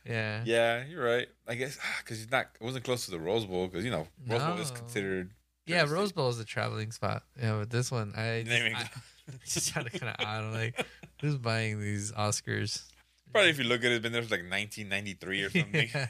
Yeah. 0.05 0.43
Yeah, 0.45 0.85
you're 0.89 1.05
right. 1.05 1.29
I 1.49 1.57
guess 1.57 1.79
because 1.99 2.19
he's 2.19 2.31
not. 2.31 2.47
It 2.61 2.65
wasn't 2.65 2.85
close 2.85 3.07
to 3.07 3.11
the 3.11 3.19
Rose 3.19 3.45
Bowl 3.45 3.67
because 3.67 3.85
you 3.85 3.91
know 3.91 4.07
Rose 4.29 4.43
Bowl 4.43 4.59
is 4.59 4.71
considered. 4.71 5.33
Yeah. 5.67 5.85
Rose 5.89 6.13
Bowl 6.13 6.29
is 6.29 6.39
a 6.41 6.45
traveling 6.45 6.93
spot. 6.93 7.23
Yeah, 7.41 7.59
but 7.59 7.71
this 7.71 7.91
one, 7.91 8.13
I 8.17 8.43
just, 8.47 8.63
I, 8.63 8.91
just 9.45 9.75
kind 9.75 9.87
of 9.87 9.93
kind 9.93 10.15
of 10.19 10.27
odd. 10.27 10.45
I'm 10.45 10.53
like, 10.53 10.87
who's 11.21 11.37
buying 11.37 11.81
these 11.81 12.13
Oscars? 12.13 12.85
Probably 13.33 13.51
if 13.51 13.59
you 13.59 13.65
look 13.65 13.81
at 13.81 13.91
it, 13.91 13.97
it's 13.97 14.03
been 14.03 14.13
there 14.13 14.23
since 14.23 14.31
like 14.31 14.41
1993 14.41 15.43
or 15.43 15.51
something. 15.51 15.89
Yeah. 15.95 16.07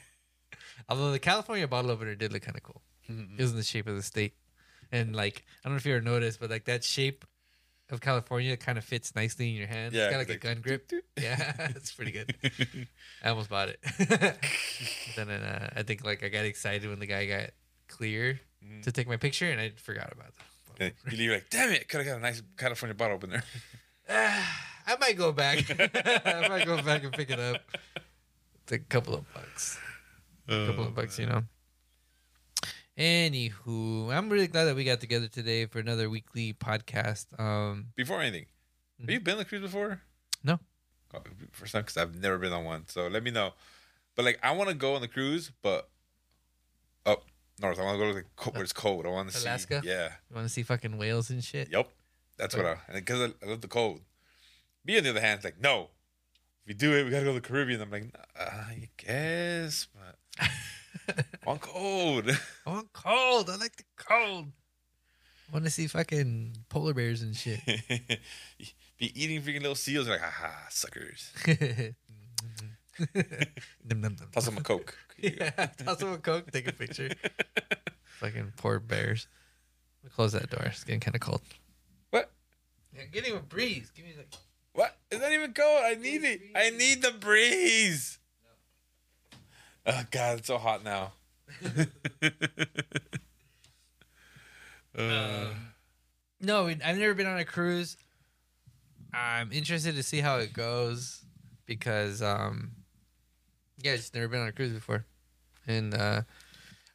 Although 0.88 1.10
the 1.10 1.18
California 1.18 1.66
bottle 1.66 1.90
opener 1.90 2.14
did 2.14 2.32
look 2.32 2.42
kind 2.42 2.56
of 2.56 2.62
cool. 2.62 2.82
It 3.08 3.40
was 3.40 3.52
in 3.52 3.56
the 3.56 3.62
shape 3.62 3.86
of 3.86 3.94
the 3.94 4.02
state, 4.02 4.34
and 4.90 5.14
like 5.14 5.44
I 5.64 5.68
don't 5.68 5.74
know 5.74 5.76
if 5.76 5.86
you 5.86 5.94
ever 5.94 6.04
noticed, 6.04 6.40
but 6.40 6.50
like 6.50 6.64
that 6.64 6.82
shape 6.82 7.24
of 7.88 8.00
California 8.00 8.56
kind 8.56 8.78
of 8.78 8.84
fits 8.84 9.14
nicely 9.14 9.48
in 9.50 9.54
your 9.54 9.68
hand. 9.68 9.94
Yeah, 9.94 10.06
it's 10.06 10.12
got 10.12 10.18
like 10.18 10.30
a 10.30 10.36
gun 10.38 10.60
grip. 10.60 10.90
Yeah, 11.18 11.68
it's 11.74 11.92
pretty 11.92 12.10
good. 12.10 12.34
I 13.24 13.30
almost 13.30 13.48
bought 13.48 13.70
it. 13.70 13.80
then 15.16 15.30
uh, 15.30 15.70
I 15.74 15.82
think 15.82 16.04
like 16.04 16.22
I 16.22 16.28
got 16.28 16.44
excited 16.44 16.90
when 16.90 16.98
the 16.98 17.06
guy 17.06 17.26
got 17.26 17.50
clear 17.88 18.38
Mhm. 18.64 18.82
to 18.82 18.92
take 18.92 19.06
my 19.08 19.16
picture, 19.16 19.50
and 19.50 19.60
I 19.60 19.70
forgot 19.76 20.12
about 20.12 20.32
that. 20.78 20.94
you 21.10 21.16
leave 21.16 21.30
like, 21.30 21.50
damn 21.50 21.70
it, 21.70 21.88
could 21.88 21.98
have 21.98 22.06
got 22.06 22.16
a 22.18 22.20
nice 22.20 22.42
California 22.56 22.94
bottle 22.94 23.16
opener. 23.16 23.42
I 24.08 24.96
might 25.00 25.16
go 25.16 25.32
back. 25.32 25.58
I 25.70 26.48
might 26.48 26.64
go 26.66 26.80
back 26.82 27.02
and 27.04 27.12
pick 27.12 27.30
it 27.30 27.40
up. 27.40 27.62
It's 28.62 28.72
a 28.72 28.78
couple 28.78 29.14
of 29.14 29.32
bucks. 29.34 29.78
A 30.48 30.66
couple 30.66 30.84
of 30.84 30.94
bucks, 30.94 31.18
you 31.18 31.26
know. 31.26 31.42
Anywho, 32.98 34.14
I'm 34.14 34.28
really 34.30 34.46
glad 34.46 34.64
that 34.64 34.76
we 34.76 34.84
got 34.84 35.00
together 35.00 35.28
today 35.28 35.66
for 35.66 35.80
another 35.80 36.08
weekly 36.08 36.54
podcast. 36.54 37.26
Um, 37.38 37.88
Before 37.94 38.20
anything, 38.22 38.46
have 39.00 39.10
you 39.10 39.20
been 39.20 39.34
on 39.34 39.40
a 39.40 39.44
cruise 39.44 39.60
before? 39.60 40.00
No. 40.42 40.58
Oh, 41.12 41.20
First 41.52 41.72
time 41.72 41.82
because 41.82 41.96
I've 41.98 42.14
never 42.18 42.38
been 42.38 42.52
on 42.52 42.64
one. 42.64 42.84
So 42.88 43.06
let 43.08 43.22
me 43.22 43.30
know. 43.30 43.52
But 44.14 44.24
like, 44.24 44.38
I 44.42 44.52
want 44.52 44.70
to 44.70 44.74
go 44.74 44.94
on 44.94 45.02
the 45.02 45.08
cruise, 45.08 45.50
but 45.62 45.90
up 47.04 47.24
north. 47.60 47.78
I 47.78 47.84
want 47.84 47.98
to 47.98 48.04
go 48.04 48.08
to 48.12 48.14
the 48.18 48.24
co- 48.36 48.50
where 48.52 48.62
it's 48.62 48.72
cold. 48.72 49.06
I 49.06 49.10
want 49.10 49.30
to 49.30 49.36
see 49.36 49.46
Alaska? 49.46 49.82
Yeah. 49.84 50.08
you 50.28 50.34
want 50.36 50.46
to 50.46 50.52
see 50.52 50.62
fucking 50.62 50.98
whales 50.98 51.30
and 51.30 51.42
shit? 51.42 51.70
Yep. 51.70 51.88
That's 52.38 52.54
what 52.56 52.66
I. 52.66 52.76
Because 52.92 53.20
I, 53.20 53.46
I 53.46 53.48
love 53.50 53.60
the 53.60 53.68
cold. 53.68 54.00
Me 54.84 54.98
on 54.98 55.04
the 55.04 55.10
other 55.10 55.20
hand, 55.20 55.42
like 55.42 55.60
no. 55.60 55.88
If 56.62 56.68
we 56.68 56.74
do 56.74 56.94
it, 56.94 57.04
we 57.04 57.10
gotta 57.10 57.24
go 57.24 57.32
to 57.34 57.40
the 57.40 57.46
Caribbean. 57.46 57.80
I'm 57.80 57.90
like, 57.90 58.14
uh, 58.38 58.44
I 58.44 58.88
guess, 58.96 59.88
but 59.94 60.48
I 61.08 61.22
want 61.46 61.60
cold. 61.60 62.30
I 62.66 62.70
want 62.70 62.92
cold. 62.92 63.50
I 63.50 63.56
like 63.56 63.76
the 63.76 63.84
cold. 63.96 64.46
I 65.48 65.52
want 65.52 65.64
to 65.64 65.70
see 65.70 65.86
fucking 65.86 66.56
polar 66.68 66.92
bears 66.92 67.22
and 67.22 67.34
shit. 67.36 67.60
Be 68.98 69.22
eating 69.22 69.42
freaking 69.42 69.60
little 69.60 69.74
seals. 69.74 70.08
Like, 70.08 70.20
haha, 70.20 70.50
suckers. 70.70 71.32
Num, 72.98 74.00
num, 74.00 74.16
num. 74.18 74.28
Toss 74.32 74.46
them 74.46 74.56
a 74.58 74.62
coke. 74.62 74.96
yeah, 75.18 75.50
toss 75.84 75.98
them 75.98 76.12
a 76.12 76.18
coke, 76.18 76.50
take 76.50 76.66
a 76.68 76.72
picture. 76.72 77.10
fucking 78.04 78.52
poor 78.56 78.80
bears. 78.80 79.28
Close 80.14 80.32
that 80.32 80.50
door. 80.50 80.62
It's 80.66 80.84
getting 80.84 81.00
kind 81.00 81.14
of 81.14 81.20
cold. 81.20 81.42
What? 82.10 82.30
Yeah, 82.94 83.04
get 83.12 83.24
him 83.24 83.36
a 83.36 83.40
breeze. 83.40 83.90
Give 83.94 84.04
me 84.04 84.12
like. 84.16 84.28
What? 84.72 84.96
It's 85.10 85.20
not 85.20 85.32
even 85.32 85.52
cold. 85.52 85.80
I 85.84 85.94
need 85.94 86.22
it. 86.24 86.40
I 86.54 86.70
need 86.70 87.02
the 87.02 87.10
breeze. 87.12 88.18
Oh 89.84 90.02
God, 90.10 90.38
it's 90.38 90.48
so 90.48 90.58
hot 90.58 90.84
now. 90.84 91.12
uh, 94.98 95.46
No, 96.40 96.66
I've 96.66 96.98
never 96.98 97.14
been 97.14 97.26
on 97.26 97.38
a 97.38 97.44
cruise. 97.44 97.96
I'm 99.14 99.52
interested 99.52 99.94
to 99.94 100.02
see 100.02 100.20
how 100.20 100.36
it 100.38 100.52
goes 100.52 101.24
because, 101.64 102.20
um, 102.20 102.72
yeah, 103.82 103.92
I've 103.92 103.98
just 103.98 104.14
never 104.14 104.28
been 104.28 104.40
on 104.40 104.48
a 104.48 104.52
cruise 104.52 104.72
before, 104.72 105.04
and 105.66 105.94
uh, 105.94 106.22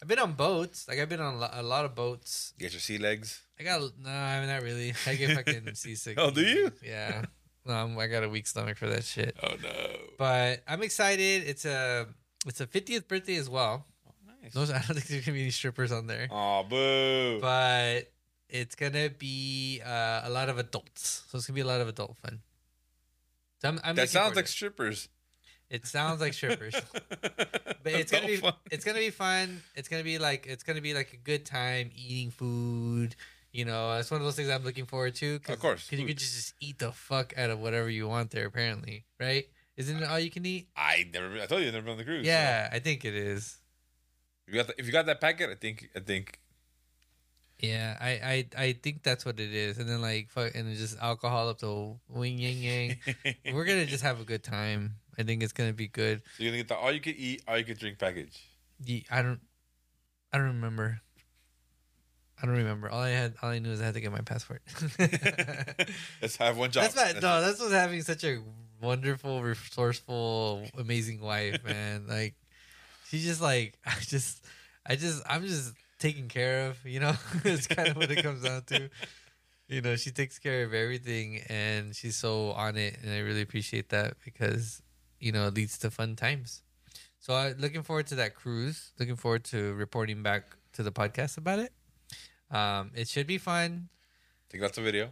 I've 0.01 0.07
been 0.07 0.19
on 0.19 0.33
boats. 0.33 0.87
Like 0.87 0.99
I've 0.99 1.09
been 1.09 1.21
on 1.21 1.35
a 1.53 1.61
lot 1.63 1.85
of 1.85 1.95
boats. 1.95 2.53
get 2.57 2.71
your 2.73 2.79
sea 2.79 2.97
legs. 2.97 3.41
I 3.59 3.63
got 3.63 3.81
no, 3.99 4.09
I 4.09 4.39
mean 4.39 4.49
not 4.49 4.63
really. 4.63 4.93
I 5.05 5.15
get 5.15 5.35
fucking 5.35 5.69
seasick. 5.75 6.17
Oh, 6.19 6.31
do 6.31 6.41
you? 6.41 6.71
Yeah. 6.83 7.25
No, 7.65 7.73
I'm, 7.73 7.97
I 7.99 8.07
got 8.07 8.23
a 8.23 8.29
weak 8.29 8.47
stomach 8.47 8.77
for 8.77 8.87
that 8.87 9.03
shit. 9.03 9.37
Oh 9.43 9.53
no. 9.61 9.69
But 10.17 10.63
I'm 10.67 10.81
excited. 10.81 11.43
It's 11.45 11.65
a 11.65 12.07
it's 12.47 12.59
a 12.59 12.65
50th 12.65 13.07
birthday 13.07 13.35
as 13.35 13.49
well. 13.49 13.85
Nice. 14.41 14.55
No, 14.55 14.61
I 14.63 14.65
don't 14.79 14.81
think 14.95 15.05
there's 15.05 15.25
gonna 15.25 15.35
be 15.35 15.41
any 15.41 15.51
strippers 15.51 15.91
on 15.91 16.07
there. 16.07 16.27
Oh 16.31 16.63
boo. 16.67 17.39
but 17.39 18.11
it's 18.49 18.73
gonna 18.73 19.09
be 19.09 19.81
uh, 19.85 20.21
a 20.23 20.29
lot 20.31 20.49
of 20.49 20.57
adults. 20.57 21.23
So 21.29 21.37
it's 21.37 21.45
gonna 21.45 21.55
be 21.55 21.61
a 21.61 21.65
lot 21.65 21.81
of 21.81 21.87
adult 21.87 22.17
fun. 22.17 22.39
So 23.61 23.69
I'm, 23.69 23.79
I'm 23.83 23.95
that 23.95 24.09
sounds 24.09 24.35
like 24.35 24.47
strippers. 24.47 25.07
It. 25.71 25.85
Sounds 25.87 26.21
like 26.21 26.33
strippers, 26.33 26.75
but 27.21 27.79
it's 27.85 28.11
gonna 28.11 28.27
be 28.27 28.41
it's 28.69 28.85
gonna 28.85 28.99
be 28.99 29.09
fun. 29.09 29.63
It's 29.75 29.87
gonna 29.87 30.03
be 30.03 30.19
like 30.19 30.45
it's 30.47 30.63
gonna 30.63 30.81
be 30.81 30.93
like 30.93 31.13
a 31.13 31.17
good 31.17 31.45
time 31.45 31.91
eating 31.95 32.31
food. 32.31 33.15
You 33.51 33.65
know, 33.65 33.97
it's 33.97 34.09
one 34.09 34.21
of 34.21 34.25
those 34.25 34.35
things 34.35 34.49
I'm 34.49 34.63
looking 34.63 34.85
forward 34.85 35.15
to. 35.15 35.39
Of 35.49 35.59
course, 35.59 35.85
because 35.85 35.99
you 35.99 36.07
could 36.07 36.17
just, 36.17 36.35
just 36.35 36.53
eat 36.59 36.79
the 36.79 36.91
fuck 36.91 37.33
out 37.37 37.49
of 37.49 37.59
whatever 37.59 37.89
you 37.89 38.07
want 38.07 38.31
there. 38.31 38.45
Apparently, 38.45 39.05
right? 39.19 39.45
Isn't 39.77 39.97
it 39.97 40.03
all 40.03 40.19
you 40.19 40.29
can 40.29 40.45
eat? 40.45 40.67
I 40.75 41.09
never. 41.11 41.33
I 41.41 41.45
told 41.47 41.61
you 41.61 41.69
I 41.69 41.71
never 41.71 41.83
been 41.83 41.93
on 41.93 41.97
the 41.97 42.03
cruise. 42.03 42.25
Yeah, 42.25 42.69
I 42.71 42.79
think 42.79 43.03
it 43.03 43.15
is. 43.15 43.57
If 44.47 44.53
you 44.53 44.59
got 44.59 44.67
the, 44.67 44.79
if 44.79 44.85
you 44.85 44.91
got 44.91 45.05
that 45.05 45.21
packet, 45.21 45.49
I 45.49 45.55
think 45.55 45.89
I 45.95 45.99
think 45.99 46.39
Yeah, 47.59 47.97
I, 47.99 48.09
I 48.09 48.63
I 48.63 48.73
think 48.73 49.03
that's 49.03 49.25
what 49.25 49.39
it 49.39 49.53
is. 49.53 49.77
And 49.77 49.87
then 49.89 50.01
like 50.01 50.29
fuck, 50.29 50.55
and 50.55 50.75
just 50.75 50.97
alcohol 50.99 51.49
up 51.49 51.59
to 51.59 51.99
wing 52.09 52.37
yang 52.37 52.57
yang. 52.57 52.97
We're 53.53 53.65
gonna 53.65 53.85
just 53.85 54.03
have 54.03 54.19
a 54.19 54.23
good 54.23 54.43
time. 54.43 54.95
I 55.17 55.23
think 55.23 55.43
it's 55.43 55.53
gonna 55.53 55.73
be 55.73 55.87
good. 55.87 56.21
So 56.37 56.43
you're 56.43 56.51
gonna 56.51 56.63
get 56.63 56.67
the 56.69 56.77
all 56.77 56.91
you 56.91 57.01
can 57.01 57.15
eat, 57.17 57.43
all 57.47 57.57
you 57.57 57.65
can 57.65 57.77
drink 57.77 57.99
package. 57.99 58.39
Ye- 58.83 59.05
I 59.11 59.21
don't, 59.21 59.39
I 60.33 60.37
don't 60.37 60.47
remember. 60.47 61.01
I 62.41 62.47
don't 62.47 62.55
remember. 62.57 62.89
All 62.89 62.99
I 63.01 63.09
had, 63.09 63.35
all 63.43 63.49
I 63.49 63.59
knew 63.59 63.69
is 63.71 63.81
I 63.81 63.85
had 63.85 63.93
to 63.93 64.01
get 64.01 64.11
my 64.11 64.21
passport. 64.21 64.63
Let's 66.21 66.37
have 66.37 66.57
one 66.57 66.71
job. 66.71 66.83
that's 66.83 66.95
what, 66.95 67.21
no, 67.21 67.41
that's 67.41 67.59
what 67.59 67.71
having 67.71 68.01
such 68.01 68.23
a 68.23 68.39
wonderful, 68.81 69.43
resourceful, 69.43 70.65
amazing 70.77 71.21
wife, 71.21 71.63
man. 71.65 72.07
Like, 72.07 72.33
she's 73.07 73.23
just 73.23 73.41
like, 73.41 73.77
I 73.85 73.93
just, 74.01 74.43
I 74.85 74.95
just, 74.95 75.21
I'm 75.29 75.45
just 75.45 75.73
taken 75.99 76.27
care 76.29 76.67
of. 76.69 76.83
You 76.83 77.01
know, 77.01 77.13
it's 77.43 77.67
kind 77.67 77.89
of 77.89 77.97
what 77.97 78.09
it 78.09 78.23
comes 78.23 78.41
down 78.41 78.63
to. 78.67 78.89
You 79.67 79.81
know, 79.81 79.95
she 79.95 80.09
takes 80.11 80.39
care 80.39 80.63
of 80.63 80.73
everything, 80.73 81.41
and 81.47 81.95
she's 81.95 82.15
so 82.17 82.51
on 82.51 82.75
it, 82.75 82.97
and 83.03 83.11
I 83.13 83.19
really 83.19 83.41
appreciate 83.41 83.89
that 83.89 84.15
because, 84.25 84.81
you 85.21 85.31
know, 85.31 85.47
it 85.47 85.53
leads 85.53 85.77
to 85.79 85.91
fun 85.91 86.15
times. 86.15 86.63
So 87.19 87.35
I'm 87.35 87.57
looking 87.59 87.83
forward 87.83 88.07
to 88.07 88.15
that 88.15 88.35
cruise. 88.35 88.91
Looking 88.99 89.15
forward 89.15 89.43
to 89.45 89.73
reporting 89.75 90.23
back 90.23 90.55
to 90.73 90.83
the 90.83 90.91
podcast 90.91 91.37
about 91.37 91.59
it. 91.59 91.71
Um, 92.49 92.91
it 92.95 93.07
should 93.07 93.27
be 93.27 93.37
fun. 93.37 93.89
Take 94.49 94.61
lots 94.61 94.77
of 94.77 94.83
video. 94.83 95.11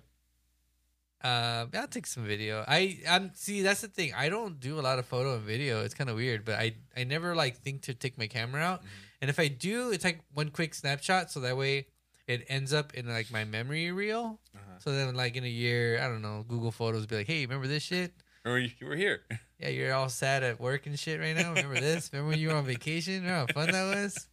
Um, 1.21 1.69
I'll 1.73 1.87
take 1.89 2.07
some 2.07 2.25
video. 2.25 2.63
I 2.67 2.99
I'm 3.07 3.31
see 3.35 3.61
that's 3.61 3.81
the 3.81 3.89
thing. 3.89 4.13
I 4.15 4.29
don't 4.29 4.59
do 4.59 4.79
a 4.79 4.81
lot 4.81 4.99
of 4.99 5.05
photo 5.05 5.35
and 5.35 5.43
video. 5.43 5.83
It's 5.83 5.93
kind 5.93 6.09
of 6.09 6.15
weird, 6.15 6.45
but 6.45 6.55
I 6.55 6.75
I 6.95 7.03
never 7.03 7.35
like 7.35 7.57
think 7.57 7.83
to 7.83 7.93
take 7.93 8.17
my 8.17 8.27
camera 8.27 8.61
out. 8.61 8.83
And 9.21 9.29
if 9.29 9.37
I 9.37 9.49
do, 9.49 9.91
it's 9.91 10.05
like 10.05 10.21
one 10.33 10.49
quick 10.49 10.73
snapshot, 10.73 11.29
so 11.29 11.41
that 11.41 11.57
way 11.57 11.87
it 12.25 12.45
ends 12.47 12.73
up 12.73 12.93
in 12.93 13.07
like 13.07 13.31
my 13.31 13.43
memory 13.43 13.91
reel. 13.91 14.39
Uh-huh. 14.55 14.79
So 14.79 14.91
then, 14.93 15.13
like 15.13 15.35
in 15.35 15.43
a 15.43 15.49
year, 15.49 15.99
I 16.01 16.07
don't 16.07 16.21
know, 16.21 16.45
Google 16.47 16.71
Photos 16.71 17.05
be 17.05 17.17
like, 17.17 17.27
"Hey, 17.27 17.41
remember 17.41 17.67
this 17.67 17.83
shit? 17.83 18.13
Remember 18.43 18.59
you, 18.79 18.87
were 18.87 18.95
here. 18.95 19.21
Yeah, 19.59 19.67
you're 19.67 19.93
all 19.93 20.07
sad 20.07 20.41
at 20.43 20.57
work 20.57 20.85
and 20.85 20.97
shit 20.97 21.19
right 21.19 21.35
now. 21.35 21.49
Remember 21.49 21.81
this? 21.81 22.09
Remember 22.13 22.29
when 22.29 22.39
you 22.39 22.47
were 22.47 22.55
on 22.55 22.63
vacation? 22.65 23.15
Remember 23.25 23.51
how 23.53 23.61
fun 23.61 23.71
that 23.73 23.93
was? 23.93 24.27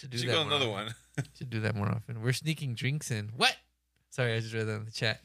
Should 0.00 0.12
You 0.12 0.26
that 0.26 0.26
go 0.26 0.44
more 0.44 0.46
another 0.48 0.64
often. 0.72 0.86
one. 1.16 1.26
Should 1.38 1.50
do 1.50 1.60
that 1.60 1.76
more 1.76 1.88
often. 1.88 2.20
We're 2.20 2.32
sneaking 2.32 2.74
drinks 2.74 3.12
in. 3.12 3.30
What? 3.36 3.56
Sorry, 4.10 4.34
I 4.34 4.40
just 4.40 4.52
read 4.52 4.64
that 4.66 4.74
in 4.74 4.84
the 4.84 4.90
chat. 4.90 5.20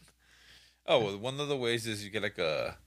Oh, 0.86 1.00
well, 1.00 1.18
one 1.18 1.40
of 1.40 1.48
the 1.48 1.58
ways 1.58 1.88
is 1.88 2.04
you 2.04 2.12
get 2.12 2.22
like 2.22 2.38
a, 2.38 2.78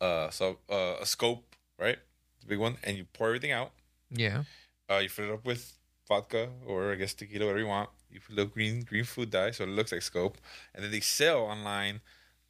uh, 0.00 0.30
so 0.30 0.58
uh, 0.68 0.96
a 1.00 1.06
scope, 1.06 1.54
right? 1.78 1.98
The 2.40 2.46
big 2.48 2.58
one, 2.58 2.76
and 2.82 2.96
you 2.96 3.04
pour 3.04 3.28
everything 3.28 3.52
out. 3.52 3.70
Yeah. 4.10 4.42
Uh, 4.90 4.96
you 4.98 5.08
fill 5.08 5.26
it 5.26 5.32
up 5.34 5.44
with 5.44 5.72
vodka 6.08 6.48
or 6.66 6.90
I 6.90 6.96
guess 6.96 7.14
tequila, 7.14 7.44
whatever 7.44 7.60
you 7.60 7.68
want. 7.68 7.90
You 8.10 8.18
put 8.18 8.32
a 8.32 8.34
little 8.34 8.50
green 8.52 8.80
green 8.82 9.04
food 9.04 9.30
dye, 9.30 9.52
so 9.52 9.62
it 9.62 9.68
looks 9.70 9.92
like 9.92 10.02
scope. 10.02 10.36
And 10.74 10.82
then 10.82 10.90
they 10.90 10.98
sell 10.98 11.42
online 11.42 12.00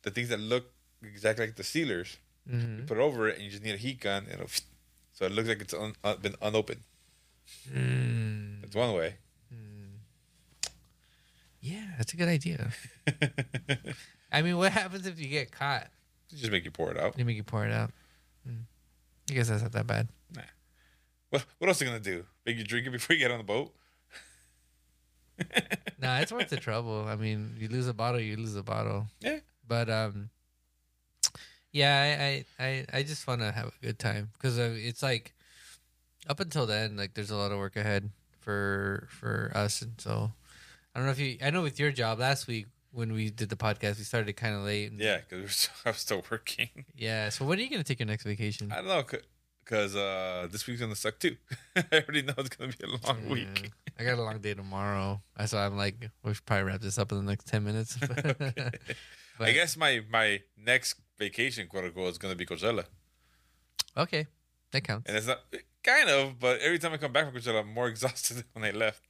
the 0.05 0.11
things 0.11 0.30
that 0.30 0.40
look 0.40 0.72
exactly 1.03 1.46
like 1.46 1.57
the 1.57 1.64
sealers. 1.64 2.18
hmm 2.48 2.78
You 2.78 2.82
put 2.86 2.98
it 2.98 3.01
over 3.01 3.28
it, 3.28 3.36
and 3.36 3.44
you 3.44 3.51
just 3.51 3.62
need 3.62 3.74
a 3.74 3.78
heat 3.78 4.01
gun, 4.01 4.26
and 4.30 4.40
so 5.12 5.24
it 5.26 5.32
looks 5.32 5.48
like 5.48 5.61
it's 5.61 5.74
un, 5.74 5.94
uh, 6.05 6.16
been 6.16 6.36
unopened. 6.40 6.82
Mm. 7.72 8.62
That's 8.62 8.74
one 8.76 8.94
way. 8.94 9.16
Yeah, 11.61 11.84
that's 11.98 12.14
a 12.14 12.16
good 12.16 12.28
idea. 12.28 12.70
I 14.32 14.40
mean, 14.42 14.57
what 14.57 14.72
happens 14.72 15.07
if 15.07 15.20
you 15.20 15.28
get 15.28 15.53
caught? 15.53 15.88
just 16.34 16.51
make 16.51 16.64
you 16.64 16.70
pour 16.70 16.90
it 16.90 16.96
out. 16.96 17.16
They 17.16 17.24
make 17.24 17.36
you 17.36 17.42
pour 17.42 17.66
it 17.66 17.72
out. 17.72 17.90
Mm. 18.48 18.62
I 19.30 19.34
guess 19.34 19.48
that's 19.48 19.62
not 19.62 19.72
that 19.72 19.86
bad. 19.86 20.09
Nah. 20.34 20.42
What 21.30 21.44
what 21.59 21.68
else 21.68 21.82
are 21.82 21.84
you 21.84 21.90
gonna 21.90 22.03
do? 22.03 22.24
Make 22.46 22.57
you 22.57 22.64
drink 22.64 22.86
it 22.86 22.90
before 22.90 23.14
you 23.14 23.20
get 23.20 23.30
on 23.30 23.38
the 23.38 23.44
boat? 23.44 23.74
nah, 26.01 26.18
it's 26.18 26.32
worth 26.32 26.48
the 26.48 26.57
trouble. 26.57 27.05
I 27.07 27.16
mean, 27.16 27.57
you 27.59 27.68
lose 27.68 27.88
a 27.88 27.94
bottle, 27.94 28.20
you 28.20 28.36
lose 28.36 28.57
a 28.57 28.62
bottle. 28.62 29.07
Yeah. 29.20 29.40
But 29.66 29.88
um, 29.88 30.30
yeah, 31.73 31.95
I 32.18 32.45
I 32.61 32.66
I, 32.66 32.87
I 32.99 33.03
just 33.03 33.27
want 33.27 33.41
to 33.41 33.53
have 33.53 33.68
a 33.68 33.87
good 33.87 33.99
time 33.99 34.31
because 34.35 34.59
it's 34.59 35.03
like 35.03 35.35
up 36.29 36.41
until 36.41 36.66
then, 36.66 36.97
like 36.97 37.14
there's 37.14 37.31
a 37.31 37.37
lot 37.37 37.53
of 37.53 37.59
work 37.59 37.77
ahead 37.77 38.11
for 38.41 39.09
for 39.11 39.51
us, 39.55 39.83
and 39.83 40.01
so 40.01 40.33
I 40.95 40.99
don't 40.99 41.07
know 41.07 41.12
if 41.12 41.18
you. 41.18 41.39
I 41.43 41.51
know 41.51 41.62
with 41.62 41.79
your 41.79 41.93
job 41.93 42.18
last 42.18 42.47
week 42.47 42.66
when 42.93 43.12
we 43.12 43.31
did 43.31 43.49
the 43.49 43.57
podcast, 43.57 43.99
we 43.99 44.05
started 44.05 44.33
kind 44.35 44.55
of 44.57 44.62
late. 44.62 44.91
and- 44.91 45.01
Yeah, 45.01 45.18
because 45.29 45.68
I'm 45.87 45.93
still 46.07 46.25
working. 46.31 46.68
Yeah. 46.97 47.29
So 47.29 47.45
when 47.45 47.59
are 47.59 47.62
you 47.62 47.71
gonna 47.71 47.85
take 47.85 48.01
your 48.01 48.07
next 48.09 48.25
vacation? 48.25 48.73
I 48.73 48.77
don't 48.83 48.89
know, 48.89 49.05
because 49.64 49.95
uh, 49.95 50.49
this 50.51 50.66
week's 50.66 50.81
gonna 50.81 50.97
suck 50.97 51.18
too. 51.21 51.37
I 51.77 51.85
already 51.93 52.23
know 52.23 52.35
it's 52.39 52.49
gonna 52.57 52.73
be 52.73 52.85
a 52.85 52.89
long 53.07 53.23
Yeah. 53.27 53.33
week. 53.33 53.71
I 53.99 54.05
got 54.05 54.18
a 54.18 54.23
long 54.23 54.39
day 54.41 54.55
tomorrow. 54.55 55.21
Why 55.37 55.64
I'm 55.66 55.77
like, 55.77 55.95
we 56.25 56.35
should 56.35 56.45
probably 56.47 56.64
wrap 56.64 56.81
this 56.81 56.99
up 56.99 57.12
in 57.12 57.18
the 57.18 57.25
next 57.31 57.47
ten 57.47 57.62
minutes. 57.64 57.97
I 59.39 59.53
guess 59.53 59.77
my 59.77 60.03
my 60.11 60.41
next 60.57 60.95
vacation, 61.21 61.68
quote 61.68 61.85
unquote, 61.85 62.11
is 62.11 62.18
gonna 62.18 62.35
be 62.35 62.47
Coachella, 62.47 62.85
okay, 63.97 64.27
that 64.73 64.83
counts. 64.83 65.07
and 65.09 65.16
it's 65.16 65.27
not 65.29 65.41
kind 65.85 66.09
of, 66.11 66.39
but 66.41 66.59
every 66.61 66.79
time 66.81 66.93
I 66.93 66.97
come 66.97 67.12
back 67.12 67.27
from 67.27 67.35
Coachella, 67.41 67.61
I'm 67.61 67.73
more 67.73 67.87
exhausted 67.95 68.39
than 68.39 68.45
when 68.55 68.64
I 68.64 68.73
left. 68.77 69.03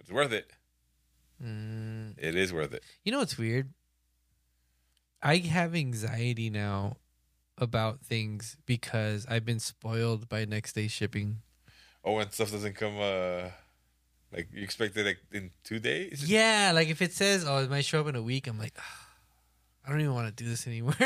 It's 0.00 0.12
worth 0.12 0.32
it. 0.32 0.50
Mm, 1.44 2.14
It 2.18 2.34
is 2.36 2.52
worth 2.52 2.72
it. 2.74 2.82
you 3.04 3.10
know 3.12 3.18
what's 3.18 3.36
weird? 3.38 3.72
I 5.22 5.38
have 5.38 5.74
anxiety 5.74 6.48
now 6.50 6.96
about 7.56 8.00
things 8.00 8.56
because 8.66 9.26
I've 9.28 9.44
been 9.44 9.58
spoiled 9.60 10.28
by 10.28 10.44
next 10.44 10.74
day 10.74 10.86
shipping. 10.88 11.42
Oh, 12.04 12.12
when 12.14 12.30
stuff 12.30 12.52
doesn't 12.52 12.74
come, 12.76 12.96
uh, 13.00 13.50
like 14.32 14.48
you 14.52 14.62
expect 14.62 14.96
it 14.96 15.04
like 15.06 15.18
in 15.32 15.50
two 15.64 15.80
days. 15.80 16.28
Yeah, 16.30 16.70
like 16.74 16.88
if 16.88 17.02
it 17.02 17.12
says, 17.12 17.44
"Oh, 17.44 17.58
it 17.58 17.68
might 17.70 17.84
show 17.84 18.00
up 18.00 18.06
in 18.08 18.14
a 18.14 18.22
week," 18.22 18.46
I'm 18.46 18.58
like, 18.58 18.74
"Ah, 18.78 19.07
I 19.88 19.90
don't 19.90 20.02
even 20.02 20.14
want 20.14 20.36
to 20.36 20.44
do 20.44 20.50
this 20.50 20.66
anymore. 20.66 20.94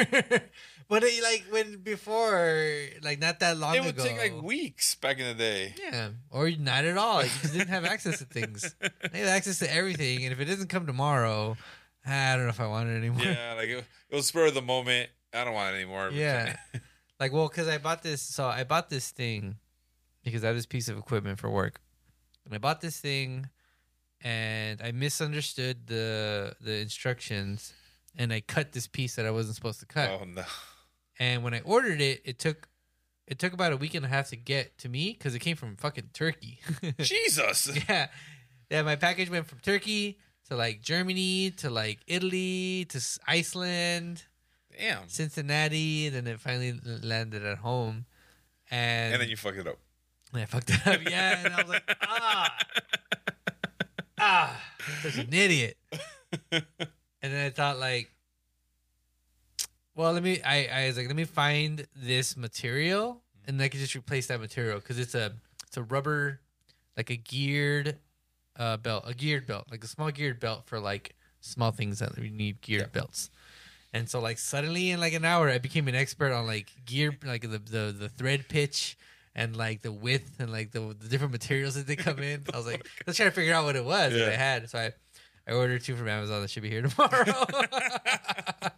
but 0.88 1.04
it, 1.04 1.22
like 1.22 1.44
when 1.50 1.76
before, 1.84 2.66
like 3.00 3.20
not 3.20 3.38
that 3.38 3.56
long 3.56 3.76
it 3.76 3.80
would 3.80 3.90
ago, 3.90 4.02
take 4.02 4.18
like 4.18 4.42
weeks 4.42 4.96
back 4.96 5.20
in 5.20 5.26
the 5.28 5.34
day. 5.34 5.72
Yeah, 5.80 6.08
or 6.32 6.50
not 6.50 6.84
at 6.84 6.98
all. 6.98 7.18
Like, 7.18 7.32
you 7.32 7.40
just 7.42 7.52
didn't 7.52 7.68
have 7.68 7.84
access 7.84 8.18
to 8.18 8.24
things. 8.24 8.74
I 8.82 9.16
have 9.18 9.28
access 9.28 9.60
to 9.60 9.72
everything, 9.72 10.24
and 10.24 10.32
if 10.32 10.40
it 10.40 10.46
doesn't 10.46 10.66
come 10.66 10.84
tomorrow, 10.84 11.56
I 12.04 12.34
don't 12.34 12.46
know 12.46 12.50
if 12.50 12.58
I 12.58 12.66
want 12.66 12.88
it 12.88 12.96
anymore. 12.96 13.24
Yeah, 13.24 13.54
like 13.56 13.68
it, 13.68 13.84
it 14.10 14.16
was 14.16 14.26
spur 14.26 14.46
of 14.46 14.54
the 14.54 14.62
moment. 14.62 15.10
I 15.32 15.44
don't 15.44 15.54
want 15.54 15.76
it 15.76 15.78
anymore. 15.78 16.10
Yeah. 16.12 16.56
like, 17.20 17.32
well, 17.32 17.46
because 17.46 17.68
I 17.68 17.78
bought 17.78 18.02
this. 18.02 18.20
So 18.20 18.46
I 18.46 18.64
bought 18.64 18.90
this 18.90 19.12
thing 19.12 19.58
because 20.24 20.42
I 20.42 20.48
have 20.48 20.56
this 20.56 20.66
piece 20.66 20.88
of 20.88 20.98
equipment 20.98 21.38
for 21.38 21.50
work, 21.50 21.80
and 22.44 22.52
I 22.52 22.58
bought 22.58 22.80
this 22.80 22.98
thing, 22.98 23.48
and 24.22 24.82
I 24.82 24.90
misunderstood 24.90 25.86
the 25.86 26.56
the 26.60 26.78
instructions, 26.78 27.74
and 28.16 28.32
I 28.32 28.40
cut 28.40 28.72
this 28.72 28.86
piece 28.86 29.16
that 29.16 29.26
I 29.26 29.30
wasn't 29.30 29.56
supposed 29.56 29.80
to 29.80 29.86
cut. 29.86 30.10
oh 30.10 30.24
no. 30.24 30.44
And 31.18 31.42
when 31.44 31.54
I 31.54 31.60
ordered 31.60 32.00
it, 32.00 32.22
it 32.24 32.38
took 32.38 32.68
it 33.26 33.38
took 33.38 33.52
about 33.52 33.72
a 33.72 33.76
week 33.76 33.94
and 33.94 34.04
a 34.04 34.08
half 34.08 34.28
to 34.30 34.36
get 34.36 34.76
to 34.78 34.88
me 34.88 35.12
because 35.16 35.34
it 35.34 35.38
came 35.38 35.56
from 35.56 35.76
fucking 35.76 36.10
Turkey. 36.12 36.60
Jesus. 37.00 37.70
yeah, 37.88 38.08
yeah. 38.70 38.82
My 38.82 38.96
package 38.96 39.30
went 39.30 39.46
from 39.46 39.58
Turkey 39.60 40.18
to 40.48 40.56
like 40.56 40.82
Germany 40.82 41.50
to 41.58 41.70
like 41.70 42.00
Italy 42.06 42.84
to 42.88 43.00
Iceland, 43.28 44.24
Damn. 44.76 45.08
Cincinnati. 45.08 46.08
Then 46.08 46.26
it 46.26 46.40
finally 46.40 46.72
landed 46.82 47.44
at 47.44 47.58
home, 47.58 48.06
and, 48.70 49.12
And 49.14 49.22
then 49.22 49.28
you 49.28 49.36
fucked 49.36 49.58
it 49.58 49.68
up. 49.68 49.78
and 50.32 50.42
I 50.42 50.46
fucked 50.46 50.70
it 50.70 50.86
up. 50.86 51.00
Yeah, 51.08 51.44
and 51.44 51.54
I 51.54 51.62
was 51.62 51.68
like, 51.70 51.96
ah, 52.02 52.56
ah, 54.18 54.62
such 55.02 55.18
an 55.18 55.32
idiot. 55.32 55.76
And 57.22 57.32
then 57.32 57.46
I 57.46 57.50
thought 57.50 57.78
like, 57.78 58.10
well, 59.94 60.12
let 60.12 60.22
me. 60.22 60.40
I 60.42 60.66
I 60.66 60.86
was 60.86 60.96
like, 60.96 61.06
let 61.06 61.16
me 61.16 61.24
find 61.24 61.86
this 61.94 62.36
material, 62.36 63.22
and 63.46 63.60
I 63.60 63.68
could 63.68 63.80
just 63.80 63.94
replace 63.94 64.26
that 64.28 64.40
material 64.40 64.76
because 64.78 64.98
it's 64.98 65.14
a 65.14 65.32
it's 65.66 65.76
a 65.76 65.82
rubber, 65.82 66.40
like 66.96 67.10
a 67.10 67.16
geared, 67.16 67.98
uh, 68.58 68.78
belt, 68.78 69.04
a 69.06 69.14
geared 69.14 69.46
belt, 69.46 69.66
like 69.70 69.84
a 69.84 69.86
small 69.86 70.10
geared 70.10 70.40
belt 70.40 70.62
for 70.66 70.80
like 70.80 71.14
small 71.40 71.72
things 71.72 71.98
that 71.98 72.16
we 72.18 72.30
need 72.30 72.60
geared 72.60 72.82
Yeah. 72.82 72.86
belts. 73.00 73.30
And 73.94 74.08
so 74.08 74.20
like 74.20 74.38
suddenly 74.38 74.90
in 74.90 75.00
like 75.00 75.12
an 75.12 75.24
hour, 75.24 75.50
I 75.50 75.58
became 75.58 75.86
an 75.88 75.94
expert 75.94 76.32
on 76.32 76.46
like 76.46 76.72
gear, 76.86 77.14
like 77.24 77.42
the 77.42 77.58
the 77.58 77.94
the 77.98 78.08
thread 78.08 78.48
pitch 78.48 78.96
and 79.34 79.54
like 79.56 79.82
the 79.82 79.92
width 79.92 80.40
and 80.40 80.50
like 80.50 80.70
the, 80.72 80.96
the 80.98 81.08
different 81.08 81.32
materials 81.32 81.74
that 81.74 81.86
they 81.86 81.96
come 81.96 82.18
in. 82.20 82.42
I 82.54 82.56
was 82.56 82.66
like, 82.66 82.86
let's 83.06 83.18
try 83.18 83.26
to 83.26 83.32
figure 83.32 83.52
out 83.52 83.64
what 83.64 83.76
it 83.76 83.84
was 83.84 84.12
that 84.14 84.28
I 84.28 84.36
had. 84.36 84.70
So 84.70 84.78
I, 84.78 84.92
I 85.46 85.52
ordered 85.52 85.82
two 85.82 85.96
from 85.96 86.08
Amazon 86.08 86.40
that 86.42 86.50
should 86.50 86.62
be 86.62 86.70
here 86.70 86.82
tomorrow. 86.88 87.24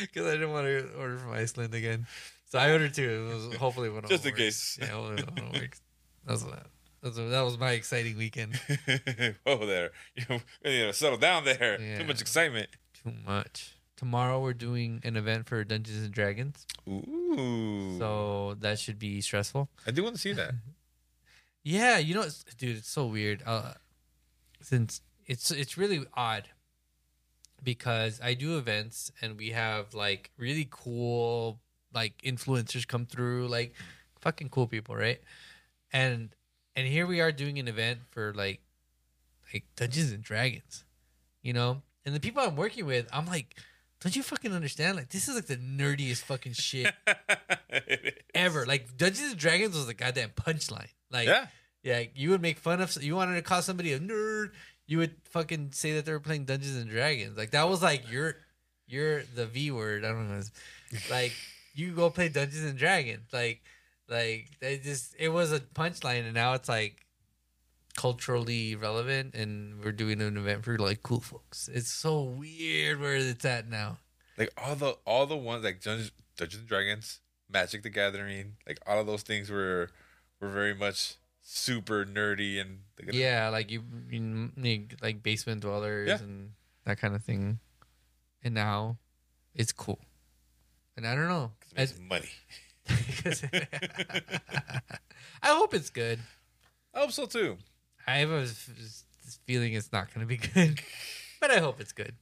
Because 0.00 0.26
I 0.26 0.32
didn't 0.32 0.50
want 0.50 0.66
to 0.66 0.90
order 0.98 1.18
from 1.18 1.32
Iceland 1.32 1.72
again. 1.72 2.06
So 2.46 2.58
I 2.58 2.72
ordered 2.72 2.94
two. 2.94 3.28
It 3.30 3.34
was 3.34 3.56
hopefully 3.56 3.90
one 3.90 4.02
of 4.02 4.10
Just 4.10 4.24
in 4.24 4.32
works. 4.32 4.38
case. 4.40 4.78
Yeah, 4.80 4.98
one 4.98 5.18
of 5.20 5.34
them 5.34 5.52
works. 5.52 5.80
That's 6.26 6.42
what, 6.44 7.30
that 7.30 7.42
was 7.42 7.58
my 7.58 7.72
exciting 7.72 8.16
weekend. 8.16 8.56
Whoa 9.44 9.64
there. 9.66 9.90
You, 10.16 10.40
to 10.64 10.92
settle 10.92 11.18
down 11.18 11.44
there. 11.44 11.80
Yeah. 11.80 11.98
Too 11.98 12.04
much 12.06 12.20
excitement. 12.20 12.68
Too 13.04 13.12
much. 13.24 13.74
Tomorrow 13.96 14.40
we're 14.40 14.52
doing 14.54 15.00
an 15.04 15.16
event 15.16 15.46
for 15.46 15.62
Dungeons 15.62 16.02
and 16.04 16.12
Dragons, 16.12 16.66
Ooh. 16.88 17.96
so 17.98 18.56
that 18.58 18.80
should 18.80 18.98
be 18.98 19.20
stressful. 19.20 19.68
I 19.86 19.92
do 19.92 20.02
want 20.02 20.16
to 20.16 20.20
see 20.20 20.32
that. 20.32 20.54
Yeah, 21.62 21.98
you 21.98 22.14
know, 22.14 22.22
it's, 22.22 22.42
dude, 22.58 22.78
it's 22.78 22.90
so 22.90 23.06
weird. 23.06 23.42
Uh, 23.46 23.74
since 24.60 25.00
it's 25.26 25.50
it's 25.50 25.76
really 25.76 26.04
odd 26.14 26.48
because 27.62 28.20
I 28.22 28.34
do 28.34 28.58
events 28.58 29.10
and 29.20 29.38
we 29.38 29.50
have 29.50 29.94
like 29.94 30.30
really 30.36 30.68
cool 30.70 31.60
like 31.94 32.20
influencers 32.22 32.86
come 32.86 33.06
through, 33.06 33.48
like 33.48 33.74
fucking 34.20 34.48
cool 34.48 34.66
people, 34.66 34.96
right? 34.96 35.20
And 35.92 36.30
and 36.76 36.86
here 36.86 37.06
we 37.06 37.20
are 37.20 37.32
doing 37.32 37.58
an 37.58 37.68
event 37.68 38.00
for 38.10 38.34
like 38.34 38.60
like 39.52 39.64
Dungeons 39.76 40.12
and 40.12 40.22
Dragons, 40.22 40.84
you 41.42 41.52
know. 41.52 41.82
And 42.04 42.14
the 42.14 42.20
people 42.20 42.42
I'm 42.42 42.56
working 42.56 42.84
with, 42.84 43.08
I'm 43.12 43.26
like, 43.26 43.56
don't 44.00 44.14
you 44.14 44.22
fucking 44.22 44.52
understand? 44.52 44.96
Like 44.96 45.08
this 45.08 45.28
is 45.28 45.34
like 45.34 45.46
the 45.46 45.56
nerdiest 45.56 46.22
fucking 46.24 46.52
shit 46.52 46.92
ever. 48.34 48.66
Like 48.66 48.96
Dungeons 48.96 49.30
and 49.30 49.38
Dragons 49.38 49.74
was 49.74 49.86
the 49.86 49.94
goddamn 49.94 50.30
punchline. 50.30 50.90
Like 51.10 51.28
yeah. 51.28 51.46
yeah, 51.82 52.02
you 52.14 52.30
would 52.30 52.42
make 52.42 52.58
fun 52.58 52.80
of 52.80 53.02
you 53.02 53.14
wanted 53.14 53.36
to 53.36 53.42
call 53.42 53.62
somebody 53.62 53.92
a 53.92 54.00
nerd. 54.00 54.50
You 54.86 54.98
would 54.98 55.16
fucking 55.24 55.72
say 55.72 55.94
that 55.94 56.04
they 56.04 56.12
were 56.12 56.20
playing 56.20 56.44
Dungeons 56.44 56.76
and 56.76 56.90
Dragons. 56.90 57.36
Like 57.36 57.52
that 57.52 57.68
was 57.68 57.82
like 57.82 58.10
your 58.10 58.36
you're 58.86 59.22
the 59.34 59.46
V 59.46 59.70
word. 59.70 60.04
I 60.04 60.08
don't 60.08 60.28
know. 60.28 60.42
Like 61.10 61.32
you 61.74 61.92
go 61.92 62.10
play 62.10 62.28
Dungeons 62.28 62.64
and 62.64 62.78
Dragons. 62.78 63.32
Like 63.32 63.62
like 64.08 64.50
they 64.60 64.78
just 64.78 65.14
it 65.18 65.30
was 65.30 65.52
a 65.52 65.60
punchline, 65.60 66.24
and 66.24 66.34
now 66.34 66.54
it's 66.54 66.68
like 66.68 67.06
culturally 67.96 68.76
relevant, 68.76 69.34
and 69.34 69.82
we're 69.82 69.92
doing 69.92 70.20
an 70.20 70.36
event 70.36 70.64
for 70.64 70.78
like 70.78 71.02
cool 71.02 71.20
folks. 71.20 71.68
It's 71.72 71.90
so 71.90 72.22
weird 72.22 73.00
where 73.00 73.16
it's 73.16 73.44
at 73.44 73.68
now. 73.68 73.98
Like 74.36 74.52
all 74.62 74.74
the 74.74 74.96
all 75.06 75.26
the 75.26 75.36
ones 75.36 75.64
like 75.64 75.82
Dungeons, 75.82 76.12
Dungeons 76.36 76.60
and 76.60 76.68
Dragons, 76.68 77.20
Magic 77.48 77.82
the 77.82 77.90
Gathering, 77.90 78.56
like 78.66 78.78
all 78.86 79.00
of 79.00 79.06
those 79.06 79.22
things 79.22 79.50
were 79.50 79.90
were 80.40 80.48
very 80.48 80.74
much 80.74 81.14
super 81.46 82.04
nerdy 82.06 82.58
and 82.60 82.78
Yeah, 83.12 83.50
like 83.50 83.70
you, 83.70 83.82
you 84.10 84.50
need 84.56 84.96
like 85.02 85.22
basement 85.22 85.60
dwellers 85.60 86.08
Yeah. 86.08 86.18
and 86.18 86.52
that 86.86 86.98
kind 86.98 87.14
of 87.14 87.22
thing. 87.22 87.60
And 88.42 88.54
now 88.54 88.96
it's 89.54 89.72
cool. 89.72 90.00
And 90.96 91.06
I 91.06 91.14
don't 91.14 91.28
know. 91.28 91.52
it 91.70 91.76
makes 91.76 92.00
money. 92.00 92.30
I 95.42 95.48
hope 95.48 95.74
it's 95.74 95.90
good. 95.90 96.18
I 96.94 97.00
hope 97.00 97.12
so 97.12 97.26
too. 97.26 97.58
I 98.06 98.16
have 98.18 98.30
a 98.30 98.46
feeling 99.46 99.74
it's 99.74 99.92
not 99.92 100.12
going 100.12 100.20
to 100.20 100.28
be 100.28 100.36
good, 100.54 100.80
but 101.40 101.50
I 101.50 101.58
hope 101.58 101.80
it's 101.80 101.92
good. 101.92 102.14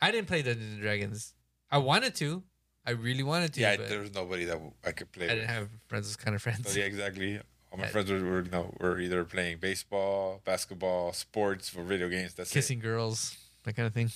I 0.00 0.10
didn't 0.10 0.26
play 0.28 0.42
Dungeons 0.42 0.72
and 0.74 0.80
Dragons. 0.82 1.34
I 1.70 1.78
wanted 1.78 2.14
to. 2.16 2.42
I 2.86 2.90
really 2.92 3.22
wanted 3.22 3.52
to. 3.54 3.60
Yeah, 3.60 3.76
but 3.76 3.88
there 3.88 4.00
was 4.00 4.14
nobody 4.14 4.44
that 4.44 4.58
I 4.84 4.92
could 4.92 5.10
play. 5.12 5.26
I 5.26 5.32
with. 5.32 5.38
didn't 5.42 5.50
have 5.50 5.68
friends 5.88 6.06
as 6.08 6.16
kind 6.16 6.34
of 6.36 6.42
friends. 6.42 6.70
So, 6.72 6.78
yeah, 6.78 6.84
exactly. 6.86 7.40
All 7.72 7.78
my 7.78 7.86
friends 7.88 8.10
were, 8.10 8.22
were, 8.22 8.42
you 8.42 8.50
know, 8.50 8.74
were 8.80 9.00
either 9.00 9.24
playing 9.24 9.58
baseball, 9.58 10.40
basketball, 10.44 11.12
sports, 11.12 11.74
or 11.76 11.82
video 11.82 12.08
games. 12.08 12.34
That's 12.34 12.52
Kissing 12.52 12.78
girls, 12.78 13.36
that 13.64 13.74
kind 13.74 13.86
of 13.86 13.94
thing. 13.94 14.10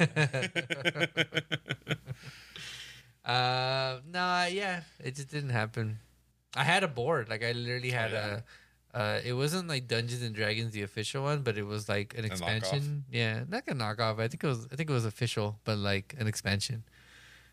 it. 0.00 1.44
Uh, 3.26 3.98
no, 4.06 4.46
yeah, 4.48 4.82
it 5.02 5.16
just 5.16 5.28
didn't 5.28 5.50
happen. 5.50 5.98
I 6.54 6.62
had 6.62 6.84
a 6.84 6.88
board, 6.88 7.28
like 7.28 7.42
I 7.42 7.50
literally 7.52 7.90
had 7.90 8.12
yeah? 8.12 8.40
a. 8.94 8.98
Uh, 8.98 9.20
it 9.24 9.34
wasn't 9.34 9.68
like 9.68 9.88
Dungeons 9.88 10.22
and 10.22 10.34
Dragons, 10.34 10.72
the 10.72 10.82
official 10.82 11.24
one, 11.24 11.42
but 11.42 11.58
it 11.58 11.64
was 11.64 11.88
like 11.88 12.16
an 12.16 12.24
expansion. 12.24 13.04
Yeah, 13.10 13.42
not 13.48 13.64
a 13.66 13.74
knockoff. 13.74 14.20
I 14.20 14.28
think 14.28 14.44
it 14.44 14.46
was. 14.46 14.68
I 14.72 14.76
think 14.76 14.88
it 14.88 14.92
was 14.92 15.04
official, 15.04 15.58
but 15.64 15.76
like 15.76 16.14
an 16.18 16.28
expansion. 16.28 16.84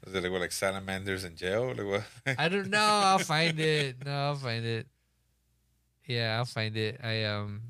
Was 0.06 0.14
it 0.14 0.24
like 0.24 0.32
what, 0.32 0.42
like 0.42 0.52
salamanders 0.52 1.24
in 1.24 1.36
jail? 1.36 1.74
Like 1.76 2.06
what? 2.26 2.38
I 2.40 2.50
don't 2.50 2.70
know. 2.70 2.80
I'll 2.80 3.20
find 3.20 3.60
it. 3.60 4.06
No, 4.06 4.12
I'll 4.12 4.36
find 4.36 4.64
it. 4.64 4.88
Yeah, 6.06 6.38
I'll 6.38 6.46
find 6.46 6.76
it. 6.76 7.00
I 7.04 7.24
um, 7.24 7.62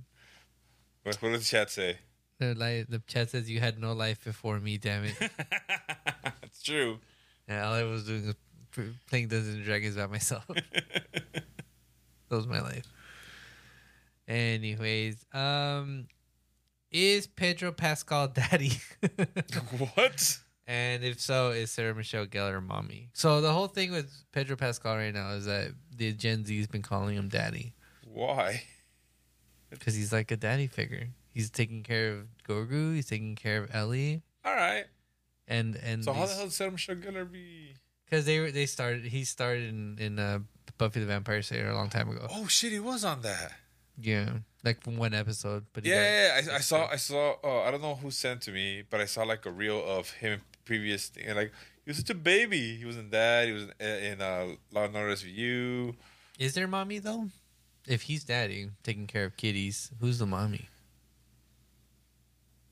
what, 1.03 1.15
what 1.21 1.31
did 1.31 1.41
the 1.41 1.45
chat 1.45 1.69
say? 1.69 1.97
the 2.39 2.55
li- 2.55 2.85
the 2.87 3.01
chat 3.07 3.29
says 3.29 3.49
you 3.49 3.59
had 3.59 3.79
no 3.79 3.93
life 3.93 4.23
before 4.23 4.59
me. 4.59 4.77
Damn 4.77 5.05
it. 5.05 5.15
That's 6.23 6.61
true. 6.61 6.99
Yeah, 7.47 7.67
all 7.67 7.73
I 7.73 7.83
was 7.83 8.05
doing 8.05 8.27
was 8.27 8.35
p- 8.71 8.93
playing 9.09 9.27
Dungeons 9.27 9.55
and 9.55 9.63
Dragons 9.63 9.95
by 9.95 10.07
myself. 10.07 10.45
that 10.47 11.43
was 12.29 12.47
my 12.47 12.61
life. 12.61 12.85
Anyways, 14.27 15.25
um, 15.33 16.07
is 16.91 17.27
Pedro 17.27 17.71
Pascal 17.71 18.27
daddy? 18.29 18.71
what? 19.95 20.37
and 20.65 21.03
if 21.03 21.19
so, 21.19 21.51
is 21.51 21.71
Sarah 21.71 21.93
Michelle 21.93 22.25
Gellar 22.25 22.65
mommy? 22.65 23.09
So 23.13 23.41
the 23.41 23.51
whole 23.51 23.67
thing 23.67 23.91
with 23.91 24.11
Pedro 24.31 24.55
Pascal 24.55 24.95
right 24.95 25.13
now 25.13 25.31
is 25.31 25.45
that 25.45 25.71
the 25.95 26.13
Gen 26.13 26.45
Z's 26.45 26.67
been 26.67 26.81
calling 26.81 27.17
him 27.17 27.27
daddy 27.27 27.73
Why? 28.13 28.63
because 29.69 29.95
he's 29.95 30.13
like 30.13 30.29
a 30.31 30.37
daddy 30.37 30.67
figure. 30.67 31.09
He's 31.33 31.49
taking 31.49 31.81
care 31.81 32.13
of 32.13 32.27
Grogu. 32.47 32.93
He's 32.93 33.07
taking 33.07 33.35
care 33.35 33.63
of 33.63 33.73
Ellie, 33.73 34.21
All 34.45 34.53
right. 34.53 34.85
and 35.47 35.75
and 35.75 36.03
So 36.03 36.13
how 36.13 36.27
the 36.27 36.33
hell 36.35 36.47
did 36.47 36.71
Michelle 36.71 36.95
Gellar 36.95 37.29
be? 37.31 37.73
because 38.05 38.25
they 38.25 38.39
were 38.39 38.51
they 38.51 38.67
started 38.67 39.05
he 39.05 39.23
started 39.23 39.67
in 39.69 39.97
in 39.99 40.19
uh, 40.19 40.39
Buffy 40.77 40.99
the 40.99 41.07
Vampire 41.07 41.41
Slayer 41.41 41.69
a 41.69 41.75
long 41.75 41.89
time 41.89 42.09
ago. 42.09 42.27
Oh 42.29 42.45
shit, 42.47 42.71
he 42.71 42.79
was 42.79 43.03
on 43.03 43.21
that. 43.23 43.53
Yeah, 43.99 44.29
like 44.63 44.83
from 44.83 44.97
one 44.97 45.13
episode. 45.15 45.65
But 45.73 45.85
Yeah, 45.85 45.95
yeah, 45.95 46.41
yeah. 46.45 46.51
I, 46.53 46.55
I 46.55 46.59
saw, 46.59 46.87
I 46.87 46.95
saw. 46.97 47.35
Oh, 47.43 47.59
I 47.61 47.71
don't 47.71 47.81
know 47.81 47.95
who 47.95 48.09
sent 48.11 48.41
to 48.43 48.51
me, 48.51 48.83
but 48.89 48.99
I 49.01 49.05
saw 49.05 49.23
like 49.23 49.45
a 49.45 49.51
reel 49.51 49.83
of 49.83 50.11
him 50.11 50.41
previous 50.65 51.09
thing. 51.09 51.25
And 51.27 51.35
like 51.35 51.51
he 51.85 51.89
was 51.91 51.97
such 51.97 52.09
a 52.11 52.15
baby. 52.15 52.75
He 52.77 52.85
was 52.85 52.97
in 52.97 53.09
that. 53.11 53.47
He 53.47 53.53
was 53.53 53.63
in, 53.79 53.87
in 53.87 54.21
uh, 54.21 54.47
Law 54.71 54.85
and 54.85 54.95
Order 54.95 55.13
SVU. 55.15 55.95
Is 56.39 56.53
there 56.53 56.67
mommy 56.67 56.99
though? 56.99 57.29
If 57.87 58.03
he's 58.03 58.23
daddy 58.23 58.69
taking 58.83 59.07
care 59.07 59.25
of 59.25 59.35
kitties, 59.37 59.91
who's 59.99 60.19
the 60.19 60.25
mommy? 60.25 60.69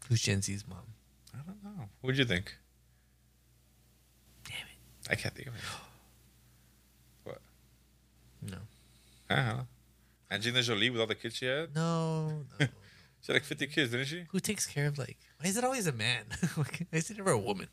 Who's 0.08 0.22
Gen 0.22 0.42
Z's 0.42 0.66
mom? 0.68 0.94
I 1.34 1.40
don't 1.46 1.64
know. 1.64 1.86
What'd 2.02 2.18
you 2.18 2.26
think? 2.26 2.58
Damn 4.46 4.56
it! 4.56 5.12
I 5.12 5.16
can't 5.16 5.34
think 5.34 5.48
of 5.48 5.56
it. 5.56 5.62
What? 7.24 7.40
No, 8.42 8.58
I 9.30 9.36
don't 9.36 9.46
know. 9.46 9.68
Angelina 10.32 10.64
Jolie 10.64 10.90
with 10.90 11.02
all 11.02 11.08
the 11.08 11.16
kids 11.16 11.36
she 11.36 11.46
had. 11.46 11.76
no, 11.76 12.28
no. 12.60 12.68
She 13.22 13.32
had 13.32 13.34
like 13.36 13.44
fifty 13.44 13.68
kids, 13.68 13.92
didn't 13.92 14.08
she? 14.08 14.26
Who 14.32 14.40
takes 14.40 14.66
care 14.66 14.88
of 14.88 14.98
like? 14.98 15.18
Why 15.40 15.50
is 15.50 15.58
it 15.58 15.64
always 15.64 15.86
a 15.88 15.92
man? 15.92 16.26
why 16.56 16.66
is 16.94 17.12
it 17.12 17.18
never 17.18 17.32
a 17.32 17.38
woman? 17.38 17.68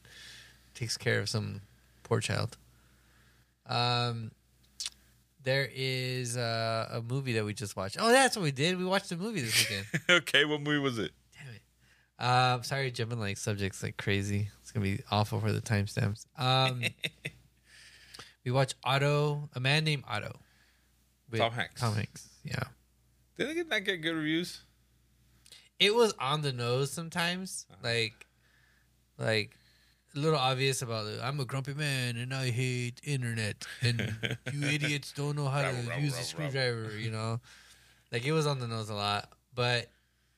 Takes 0.75 0.97
care 0.99 1.21
of 1.21 1.29
some 1.29 1.63
poor 2.03 2.21
child. 2.21 2.59
Um, 3.67 4.33
there 5.43 5.69
is 5.73 6.37
uh, 6.37 6.89
a 6.93 7.03
movie 7.03 7.35
that 7.35 7.45
we 7.45 7.55
just 7.55 7.77
watched. 7.77 7.97
Oh, 8.01 8.11
that's 8.11 8.37
what 8.37 8.43
we 8.43 8.53
did. 8.53 8.79
We 8.79 8.85
watched 8.85 9.11
a 9.13 9.17
movie 9.17 9.41
this 9.41 9.69
weekend. 9.69 9.87
okay, 10.11 10.45
what 10.45 10.61
movie 10.61 10.79
was 10.79 10.99
it? 10.99 11.13
Damn 11.35 11.55
it. 11.55 12.31
Um, 12.31 12.63
sorry, 12.63 12.91
jumping 12.91 13.21
like 13.21 13.37
subjects 13.37 13.83
like 13.83 13.97
crazy. 13.97 14.49
It's 14.61 14.73
gonna 14.73 14.85
be 14.85 15.01
awful 15.11 15.41
for 15.41 15.53
the 15.53 15.61
timestamps. 15.61 16.27
Um, 16.37 16.83
we 18.45 18.51
watched 18.51 18.75
Otto, 18.85 19.49
a 19.55 19.61
man 19.61 19.85
named 19.85 20.05
Otto. 20.09 20.39
with 21.31 21.41
Tom 21.41 21.53
Hanks. 21.53 21.81
Tom 21.81 21.95
Hanks. 21.95 22.29
Yeah. 22.45 22.65
Did 23.37 23.57
it 23.57 23.69
not 23.69 23.85
get 23.85 24.03
good 24.03 24.15
reviews? 24.15 24.63
It 25.79 25.95
was 25.95 26.13
on 26.19 26.43
the 26.43 26.53
nose 26.53 26.91
sometimes, 26.91 27.67
like, 27.85 28.27
like 29.17 29.57
a 30.15 30.19
little 30.19 30.39
obvious 30.39 30.83
about. 30.83 31.07
it. 31.07 31.21
I'm 31.23 31.39
a 31.41 31.45
grumpy 31.45 31.75
man 31.75 32.17
and 32.17 32.33
I 32.35 32.51
hate 32.51 33.01
internet, 33.05 33.67
and 33.83 34.15
you 34.53 34.67
idiots 34.69 35.13
don't 35.13 35.37
know 35.37 35.47
how 35.49 35.63
to 35.63 35.69
row, 35.69 35.97
use 35.99 36.15
row, 36.15 36.21
a 36.21 36.23
screwdriver. 36.23 36.99
You 36.99 37.11
know, 37.11 37.41
like 38.13 38.25
it 38.25 38.33
was 38.33 38.47
on 38.47 38.59
the 38.59 38.67
nose 38.69 38.89
a 38.91 38.95
lot, 38.95 39.31
but 39.55 39.91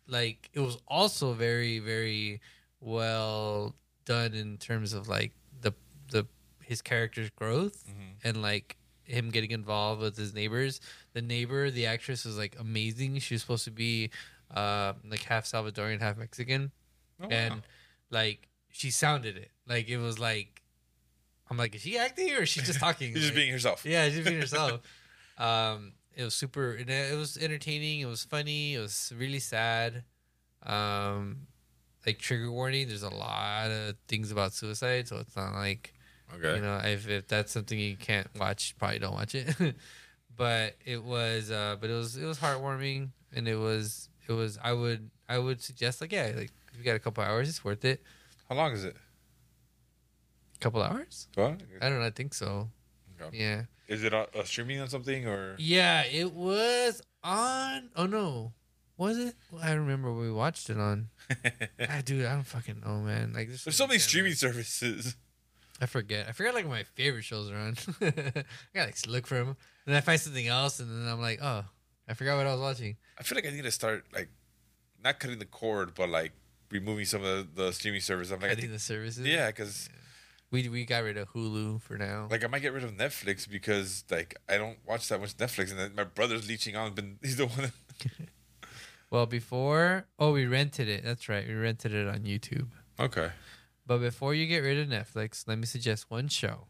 like 0.09 0.51
it 0.53 0.61
was 0.61 0.79
also 0.89 1.33
very, 1.33 1.79
very 1.79 2.41
well 2.81 3.75
done 4.05 4.35
in 4.35 4.57
terms 4.59 4.93
of 4.93 5.09
like 5.09 5.33
the 5.61 5.73
the 6.11 6.27
his 6.63 6.83
character's 6.83 7.31
growth 7.31 7.85
Mm-hmm. 7.89 8.29
and 8.29 8.43
like 8.43 8.77
him 9.05 9.31
getting 9.31 9.51
involved 9.51 10.01
with 10.03 10.17
his 10.17 10.35
neighbors. 10.35 10.81
The 11.15 11.23
neighbor, 11.23 11.71
the 11.71 11.87
actress, 11.87 12.25
was 12.25 12.39
like 12.39 12.57
amazing. 12.61 13.19
She 13.19 13.35
was 13.35 13.41
supposed 13.43 13.65
to 13.65 13.71
be 13.73 14.11
uh, 14.55 14.93
like 15.09 15.23
half 15.25 15.45
Salvadorian, 15.47 16.01
half 16.01 16.17
Mexican, 16.17 16.71
Oh, 17.23 17.29
and 17.29 17.55
wow. 17.55 17.61
like 18.11 18.49
she 18.71 18.91
sounded 18.91 19.37
it. 19.37 19.51
Like 19.71 19.89
it 19.89 19.97
was 19.99 20.19
like 20.19 20.61
I'm 21.51 21.57
like, 21.57 21.75
is 21.75 21.81
she 21.83 21.97
acting 21.97 22.31
or 22.33 22.43
is 22.43 22.49
she 22.51 22.61
just 22.61 22.79
talking? 22.87 23.15
She's 23.15 23.23
just 23.23 23.27
Like, 23.29 23.37
being 23.37 23.53
herself. 23.53 23.87
yeah, 23.87 24.09
she's 24.11 24.25
being 24.25 24.41
herself. 24.47 24.81
um, 25.39 25.93
it 26.15 26.25
was 26.25 26.35
super. 26.35 26.75
It, 26.75 26.91
it 26.91 27.17
was 27.17 27.39
entertaining. 27.39 28.01
It 28.01 28.07
was 28.07 28.25
funny. 28.25 28.75
It 28.75 28.81
was 28.81 29.13
really 29.17 29.39
sad. 29.39 30.05
Um, 30.65 31.47
like 32.07 32.19
trigger 32.19 32.51
warning. 32.53 32.89
There's 32.89 33.03
a 33.05 33.09
lot 33.11 33.71
of 33.71 33.95
things 34.09 34.31
about 34.31 34.53
suicide, 34.53 35.09
so 35.09 35.19
it's 35.19 35.37
not 35.37 35.55
like 35.55 35.95
Okay. 36.35 36.57
you 36.57 36.63
know 36.63 36.77
if, 36.85 37.09
if 37.09 37.27
that's 37.27 37.51
something 37.53 37.79
you 37.79 37.97
can't 37.97 38.29
watch, 38.39 38.77
probably 38.79 38.99
don't 38.99 39.15
watch 39.15 39.35
it. 39.35 39.55
but 40.37 40.77
it 40.85 41.03
was, 41.03 41.51
uh, 41.51 41.77
but 41.81 41.91
it 41.91 41.95
was 41.95 42.17
it 42.17 42.25
was 42.25 42.39
heartwarming, 42.39 43.11
and 43.35 43.49
it 43.49 43.57
was 43.57 44.09
it 44.29 44.33
was. 44.33 44.59
I 44.63 44.73
would 44.73 45.11
I 45.29 45.39
would 45.39 45.63
suggest 45.63 46.01
like 46.01 46.13
yeah, 46.13 46.33
like 46.37 46.51
if 46.73 46.79
you 46.79 46.85
got 46.85 46.97
a 46.97 47.01
couple 47.01 47.25
hours, 47.25 47.49
it's 47.49 47.65
worth 47.65 47.85
it. 47.85 48.03
How 48.49 48.55
long 48.57 48.73
is 48.73 48.85
it? 48.85 48.97
Couple 50.61 50.83
hours? 50.83 51.29
What? 51.35 51.61
I 51.81 51.89
don't 51.89 52.01
know. 52.01 52.07
I 52.07 52.11
think 52.11 52.35
so. 52.35 52.69
Okay. 53.21 53.37
Yeah. 53.39 53.63
Is 53.89 54.05
it 54.05 54.15
uh, 54.15 54.27
uh, 54.39 54.45
streaming 54.45 54.81
on 54.81 54.89
something 54.89 55.27
or? 55.27 55.57
Yeah, 55.59 56.05
it 56.05 56.33
was 56.33 57.03
on. 57.25 57.91
Oh 57.97 58.07
no, 58.07 58.53
was 58.97 59.19
it? 59.19 59.35
Well, 59.51 59.63
I 59.63 59.73
remember 59.73 60.13
we 60.13 60.31
watched 60.31 60.71
it 60.71 60.79
on. 60.79 61.09
ah, 61.45 62.01
dude, 62.05 62.25
I 62.25 62.35
don't 62.35 62.47
fucking 62.47 62.81
know, 62.85 63.01
man. 63.01 63.33
Like 63.35 63.49
There's 63.49 63.75
so 63.75 63.87
many 63.87 63.99
streaming 63.99 64.35
services. 64.35 65.17
I 65.81 65.87
forget. 65.87 66.29
I 66.29 66.33
forget 66.33 66.55
like 66.55 66.69
my 66.69 66.85
favorite 66.85 67.25
shows 67.25 67.51
are 67.51 67.57
on. 67.57 67.77
I 68.01 68.45
gotta 68.75 68.87
like 68.87 69.07
look 69.09 69.27
for 69.27 69.35
them, 69.37 69.49
and 69.49 69.57
then 69.87 69.97
I 69.97 70.01
find 70.03 70.21
something 70.21 70.47
else, 70.47 70.79
and 70.79 70.89
then 70.91 71.11
I'm 71.13 71.21
like, 71.21 71.41
oh, 71.43 71.65
I 72.09 72.15
forgot 72.15 72.37
what 72.37 72.47
I 72.47 72.53
was 72.53 72.61
watching. 72.61 72.97
I 73.19 73.23
feel 73.23 73.37
like 73.37 73.47
I 73.47 73.51
need 73.51 73.65
to 73.65 73.71
start 73.71 74.05
like, 74.15 74.29
not 75.03 75.19
cutting 75.19 75.39
the 75.39 75.47
cord, 75.47 75.95
but 75.95 76.09
like 76.11 76.33
removing 76.71 77.07
some 77.07 77.25
of 77.25 77.55
the, 77.57 77.65
the 77.65 77.73
streaming 77.73 78.01
services. 78.03 78.31
I'm 78.31 78.39
like, 78.41 78.47
I 78.47 78.55
Cutting 78.55 78.63
think, 78.67 78.73
the 78.75 78.79
services. 78.79 79.27
yeah, 79.27 79.49
because 79.49 79.89
we 80.51 80.69
we 80.69 80.85
got 80.85 81.05
rid 81.05 81.17
of 81.17 81.33
Hulu 81.33 81.81
for 81.81 81.97
now. 81.97 82.29
like 82.31 82.45
I 82.45 82.49
might 82.49 82.63
get 82.63 82.73
rid 82.73 82.85
of 82.85 82.93
Netflix 82.93 83.49
because 83.49 84.05
like 84.11 84.37
I 84.49 84.59
don't 84.59 84.79
watch 84.87 85.09
that 85.09 85.21
much 85.21 85.37
Netflix, 85.37 85.71
and 85.71 85.79
then 85.79 85.95
my 85.95 86.05
brother's 86.05 86.49
leeching 86.49 86.77
on. 86.77 86.95
But 86.95 87.05
he's 87.23 87.37
the 87.37 87.47
one. 87.47 87.73
well, 89.11 89.27
before 89.27 90.07
oh, 90.19 90.33
we 90.33 90.47
rented 90.47 90.89
it. 90.89 91.05
That's 91.05 91.29
right, 91.29 91.47
we 91.47 91.55
rented 91.55 91.95
it 91.95 92.09
on 92.09 92.21
YouTube. 92.21 92.69
okay. 92.99 93.31
But 93.87 93.99
before 93.99 94.35
you 94.35 94.47
get 94.47 94.61
rid 94.61 94.79
of 94.79 94.87
Netflix, 94.87 95.49
let 95.49 95.59
me 95.59 95.67
suggest 95.67 96.11
one 96.11 96.29
show. 96.29 96.69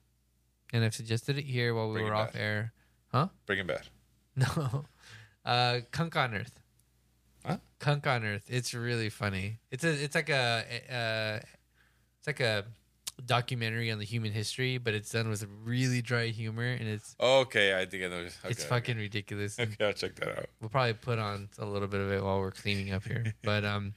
And 0.72 0.82
I've 0.84 0.94
suggested 0.94 1.36
it 1.36 1.44
here 1.44 1.74
while 1.74 1.88
we 1.88 1.94
Breaking 1.94 2.08
were 2.08 2.14
off 2.14 2.32
Bad. 2.32 2.40
air. 2.40 2.72
Huh? 3.12 3.28
Breaking 3.46 3.66
Bad. 3.66 3.88
No. 4.36 4.84
Uh, 5.44 5.80
Cunk 5.90 6.16
on 6.16 6.34
Earth. 6.34 6.60
Huh? 7.44 7.58
Cunk 7.78 8.06
on 8.06 8.24
Earth. 8.24 8.44
It's 8.48 8.72
really 8.72 9.10
funny. 9.10 9.58
It's 9.70 9.84
a. 9.84 10.02
It's 10.02 10.14
like 10.14 10.30
a. 10.30 10.64
Uh, 10.88 11.46
it's 12.18 12.26
like 12.26 12.40
a 12.40 12.64
documentary 13.26 13.90
on 13.90 13.98
the 13.98 14.04
human 14.04 14.32
history, 14.32 14.78
but 14.78 14.94
it's 14.94 15.10
done 15.10 15.28
with 15.28 15.46
really 15.64 16.02
dry 16.02 16.26
humor, 16.28 16.64
and 16.66 16.88
it's 16.88 17.14
Okay, 17.20 17.78
I 17.80 17.86
think 17.86 18.04
I 18.04 18.08
know. 18.08 18.16
Okay, 18.16 18.28
it's 18.44 18.60
okay. 18.60 18.68
fucking 18.68 18.96
ridiculous. 18.96 19.56
Okay, 19.60 19.84
I'll 19.84 19.92
check 19.92 20.14
that 20.16 20.28
out. 20.38 20.46
We'll 20.60 20.70
probably 20.70 20.94
put 20.94 21.18
on 21.18 21.48
a 21.58 21.64
little 21.66 21.88
bit 21.88 22.00
of 22.00 22.10
it 22.12 22.22
while 22.22 22.40
we're 22.40 22.50
cleaning 22.50 22.92
up 22.92 23.04
here. 23.04 23.34
but 23.42 23.64
um 23.64 23.94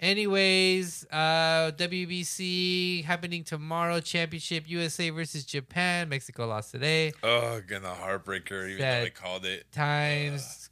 anyways, 0.00 1.06
uh 1.10 1.70
WBC 1.76 3.04
happening 3.04 3.44
tomorrow, 3.44 4.00
championship 4.00 4.64
USA 4.68 5.10
versus 5.10 5.44
Japan. 5.44 6.08
Mexico 6.08 6.46
lost 6.46 6.72
today. 6.72 7.12
Oh, 7.22 7.56
again, 7.56 7.84
a 7.84 7.94
heartbreaker, 7.94 8.68
even 8.68 8.78
though 8.80 9.04
they 9.04 9.10
called 9.10 9.44
it. 9.44 9.70
Times 9.72 10.70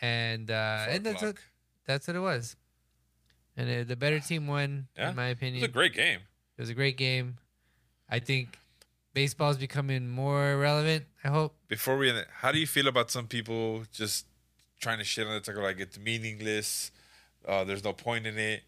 and 0.00 0.50
uh 0.50 0.86
and 0.88 1.04
that's 1.04 1.22
what, 1.22 1.36
that's 1.86 2.06
what 2.06 2.16
it 2.16 2.20
was. 2.20 2.56
And 3.56 3.68
uh, 3.68 3.88
the 3.88 3.96
better 3.96 4.20
team 4.20 4.46
won 4.46 4.86
Yeah. 4.96 5.10
in 5.10 5.16
my 5.16 5.28
It 5.30 5.32
opinion. 5.32 5.62
was 5.62 5.68
a 5.70 5.72
great 5.72 5.92
game. 5.94 6.20
It 6.58 6.62
was 6.62 6.70
a 6.70 6.74
great 6.74 6.96
game. 6.96 7.38
I 8.10 8.18
think 8.18 8.58
baseball 9.14 9.50
is 9.50 9.56
becoming 9.56 10.08
more 10.08 10.56
relevant, 10.56 11.04
I 11.22 11.28
hope. 11.28 11.54
Before 11.68 11.96
we 11.96 12.08
end 12.08 12.18
it, 12.18 12.26
how 12.32 12.50
do 12.50 12.58
you 12.58 12.66
feel 12.66 12.88
about 12.88 13.12
some 13.12 13.28
people 13.28 13.84
just 13.92 14.26
trying 14.80 14.98
to 14.98 15.04
shit 15.04 15.26
on 15.26 15.34
the 15.34 15.40
ticker 15.40 15.62
like 15.62 15.78
it's 15.78 15.98
meaningless? 15.98 16.90
Uh, 17.46 17.62
there's 17.62 17.84
no 17.84 17.92
point 17.92 18.26
in 18.26 18.36
it, 18.38 18.62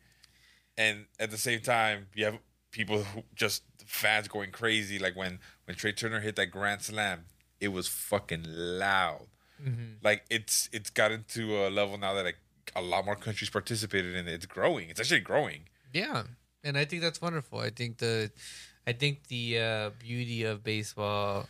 and 0.78 1.06
at 1.18 1.32
the 1.32 1.36
same 1.36 1.60
time, 1.60 2.06
you 2.14 2.24
have 2.24 2.38
people 2.70 3.02
who 3.02 3.24
just 3.34 3.64
fans 3.84 4.28
going 4.28 4.52
crazy. 4.52 5.00
Like 5.00 5.16
when 5.16 5.40
when 5.64 5.76
Trey 5.76 5.92
Turner 5.92 6.20
hit 6.20 6.36
that 6.36 6.46
grand 6.46 6.82
slam, 6.82 7.24
it 7.60 7.68
was 7.68 7.88
fucking 7.88 8.44
loud. 8.46 9.26
Like 10.02 10.24
it's 10.30 10.70
it's 10.72 10.90
gotten 10.90 11.24
to 11.30 11.66
a 11.66 11.68
level 11.68 11.98
now 11.98 12.14
that 12.14 12.24
like 12.24 12.38
a 12.74 12.80
lot 12.80 13.04
more 13.04 13.16
countries 13.16 13.50
participated 13.50 14.14
in 14.14 14.28
it. 14.28 14.32
It's 14.32 14.46
growing. 14.46 14.88
It's 14.88 15.00
actually 15.00 15.20
growing. 15.20 15.64
Yeah, 15.92 16.22
and 16.64 16.76
I 16.76 16.84
think 16.84 17.02
that's 17.02 17.20
wonderful. 17.20 17.58
I 17.58 17.70
think 17.70 17.98
the, 17.98 18.30
I 18.86 18.92
think 18.92 19.28
the 19.28 19.58
uh, 19.58 19.90
beauty 19.98 20.44
of 20.44 20.62
baseball 20.62 21.48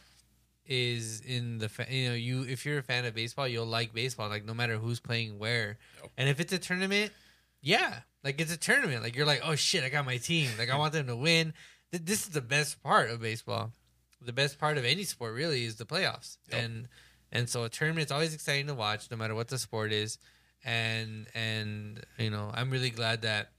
is 0.67 1.21
in 1.23 1.59
the 1.59 1.69
fa- 1.69 1.87
you 1.91 2.09
know 2.09 2.15
you 2.15 2.43
if 2.43 2.65
you're 2.65 2.79
a 2.79 2.83
fan 2.83 3.05
of 3.05 3.13
baseball 3.13 3.49
you'll 3.49 3.67
like 3.67 3.93
baseball 3.93 4.29
like 4.29 4.45
no 4.45 4.55
matter 4.55 4.77
who's 4.77 5.01
playing 5.01 5.39
where. 5.39 5.79
And 6.17 6.29
if 6.29 6.39
it's 6.39 6.53
a 6.53 6.59
tournament 6.59 7.13
yeah 7.61 8.01
like 8.23 8.41
it's 8.41 8.53
a 8.53 8.57
tournament. 8.57 9.03
Like 9.03 9.17
you're 9.17 9.27
like 9.27 9.41
oh 9.45 9.57
shit 9.57 9.83
I 9.83 9.89
got 9.89 10.07
my 10.07 10.19
team. 10.19 10.49
Like 10.59 10.71
I 10.71 10.79
want 10.79 10.93
them 10.93 11.09
to 11.09 11.17
win. 11.17 11.55
Th- 11.91 12.05
this 12.05 12.23
is 12.23 12.29
the 12.31 12.41
best 12.41 12.83
part 12.83 13.11
of 13.11 13.21
baseball. 13.21 13.73
The 14.21 14.33
best 14.33 14.61
part 14.61 14.79
of 14.79 14.85
any 14.85 15.05
sport 15.05 15.35
really 15.35 15.65
is 15.65 15.77
the 15.77 15.87
playoffs. 15.87 16.37
Yep. 16.53 16.63
and 16.63 16.89
and 17.33 17.49
so 17.49 17.65
a 17.65 17.69
tournament's 17.69 18.13
always 18.13 18.35
exciting 18.35 18.67
to 18.69 18.75
watch 18.75 19.11
no 19.11 19.17
matter 19.17 19.35
what 19.35 19.49
the 19.49 19.59
sport 19.59 19.93
is. 19.93 20.19
And 20.65 21.27
and 21.35 22.01
you 22.19 22.31
know 22.31 22.51
I'm 22.55 22.71
really 22.71 22.91
glad 22.91 23.23
that 23.23 23.51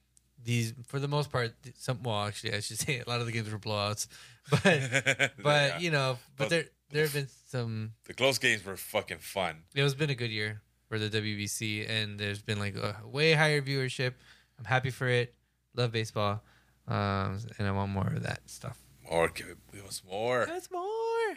these 0.44 0.74
for 0.88 1.00
the 1.00 1.08
most 1.08 1.32
part 1.32 1.54
some 1.78 2.02
well 2.04 2.26
actually 2.26 2.54
I 2.54 2.60
should 2.62 2.80
say 2.80 3.00
a 3.06 3.10
lot 3.10 3.20
of 3.20 3.26
the 3.26 3.32
games 3.32 3.52
were 3.52 3.60
blowouts 3.60 4.08
but 4.52 4.64
but 5.44 5.70
Yeah. 5.72 5.80
you 5.80 5.92
know 5.92 6.18
but 6.38 6.46
But- 6.46 6.50
there 6.50 6.66
there 6.92 7.04
have 7.04 7.14
been 7.14 7.28
some 7.48 7.94
the 8.06 8.14
close 8.14 8.38
games 8.38 8.66
were 8.66 8.76
fucking 8.78 9.20
fun. 9.20 9.64
it 9.76 9.82
has 9.82 9.96
been 9.96 10.10
a 10.10 10.16
good 10.16 10.32
year 10.32 10.62
for 10.90 11.00
the 11.00 11.10
WBC 11.10 11.90
and 11.90 12.20
there's 12.20 12.42
been 12.42 12.60
like 12.60 12.76
a 12.76 12.98
way 13.08 13.32
higher 13.34 13.62
viewership. 13.62 14.14
I'm 14.60 14.66
happy 14.66 14.90
for 14.90 15.08
it. 15.08 15.34
Love 15.76 15.92
baseball. 15.94 16.42
Um 16.88 17.40
and 17.58 17.68
I 17.68 17.72
want 17.72 17.92
more 17.92 18.08
of 18.08 18.24
that 18.24 18.42
stuff. 18.50 18.78
More, 19.10 19.30
give 19.30 19.48
it, 19.48 19.58
give 19.74 19.86
us 19.86 20.02
more. 20.10 20.46
that's 20.46 20.70
more. 20.72 21.36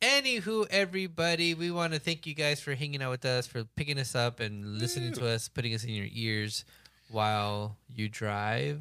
Anywho, 0.00 0.66
everybody, 0.70 1.54
we 1.54 1.70
want 1.70 1.94
to 1.94 1.98
thank 1.98 2.26
you 2.26 2.34
guys 2.34 2.60
for 2.60 2.74
hanging 2.74 3.02
out 3.02 3.10
with 3.10 3.24
us, 3.24 3.46
for 3.46 3.64
picking 3.76 3.98
us 3.98 4.14
up 4.14 4.38
and 4.40 4.78
listening 4.78 5.12
to 5.14 5.26
us, 5.26 5.48
putting 5.48 5.74
us 5.74 5.82
in 5.84 5.90
your 5.94 6.08
ears 6.12 6.64
while 7.14 7.78
you 7.88 8.08
drive, 8.08 8.80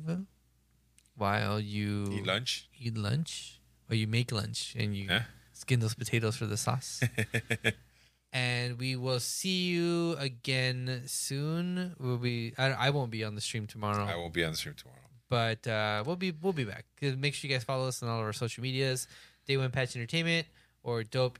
while 1.15 1.59
you 1.59 2.09
Eat 2.11 2.25
lunch. 2.25 2.67
eat 2.77 2.97
lunch, 2.97 3.61
or 3.89 3.95
you 3.95 4.07
make 4.07 4.31
lunch 4.31 4.75
and 4.77 4.95
you 4.97 5.05
Yeah. 5.09 5.23
skin 5.53 5.79
those 5.79 5.93
potatoes 5.93 6.35
for 6.35 6.45
the 6.47 6.57
sauce. 6.57 7.01
and 8.33 8.79
we 8.79 8.95
will 8.95 9.19
see 9.19 9.65
you 9.69 10.15
again 10.17 11.03
soon. 11.05 11.95
We'll 11.99 12.17
be. 12.17 12.53
I, 12.57 12.71
I 12.71 12.89
won't 12.89 13.11
be 13.11 13.23
on 13.23 13.35
the 13.35 13.41
stream 13.41 13.67
tomorrow 13.67 14.05
I 14.05 14.15
won't 14.15 14.33
be 14.33 14.43
on 14.43 14.51
the 14.51 14.57
stream 14.57 14.75
tomorrow. 14.75 14.99
but 15.29 15.65
uh, 15.67 16.03
we'll 16.05 16.15
be 16.15 16.31
we'll 16.31 16.53
be 16.53 16.63
back. 16.65 16.85
Make 17.01 17.33
sure 17.35 17.47
you 17.49 17.55
guys 17.55 17.63
follow 17.63 17.87
us 17.87 18.01
on 18.03 18.09
all 18.09 18.19
of 18.19 18.25
our 18.25 18.33
social 18.33 18.61
medias, 18.63 19.07
Day 19.47 19.57
One 19.57 19.71
Patch 19.71 19.95
Entertainment 19.95 20.47
or 20.83 21.03
Dope 21.03 21.37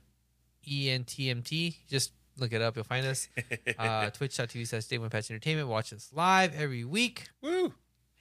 E 0.66 0.86
ENTMT. 0.88 1.76
Just 1.90 2.12
look 2.38 2.52
it 2.52 2.60
up, 2.62 2.76
you'll 2.76 2.84
find 2.84 3.06
us. 3.06 3.28
Uh, 3.78 4.10
Twitch.tv 4.10 4.66
slash 4.66 4.84
Day 4.86 4.98
One 4.98 5.10
Patch 5.10 5.30
Entertainment. 5.30 5.68
Watch 5.68 5.92
us 5.92 6.10
live 6.12 6.54
every 6.54 6.84
week, 6.84 7.28
Woo! 7.42 7.72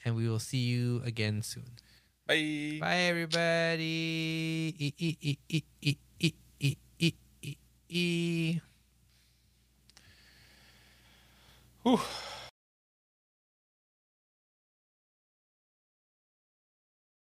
and 0.06 0.16
we 0.16 0.28
will 0.28 0.40
see 0.40 0.58
you 0.58 1.02
again 1.06 1.42
soon. 1.42 1.66
Bye. 2.28 2.78
Bye, 2.80 2.98
everybody. 3.12 4.76
E- 4.80 4.94
e- 4.98 5.18
e- 5.22 5.38
e- 5.50 5.64
e- 5.82 5.96
e- 6.22 6.36
e- 6.60 6.78
e- 7.00 7.14
e- 7.42 7.58
e. 7.90 8.60
Whew. 11.84 12.00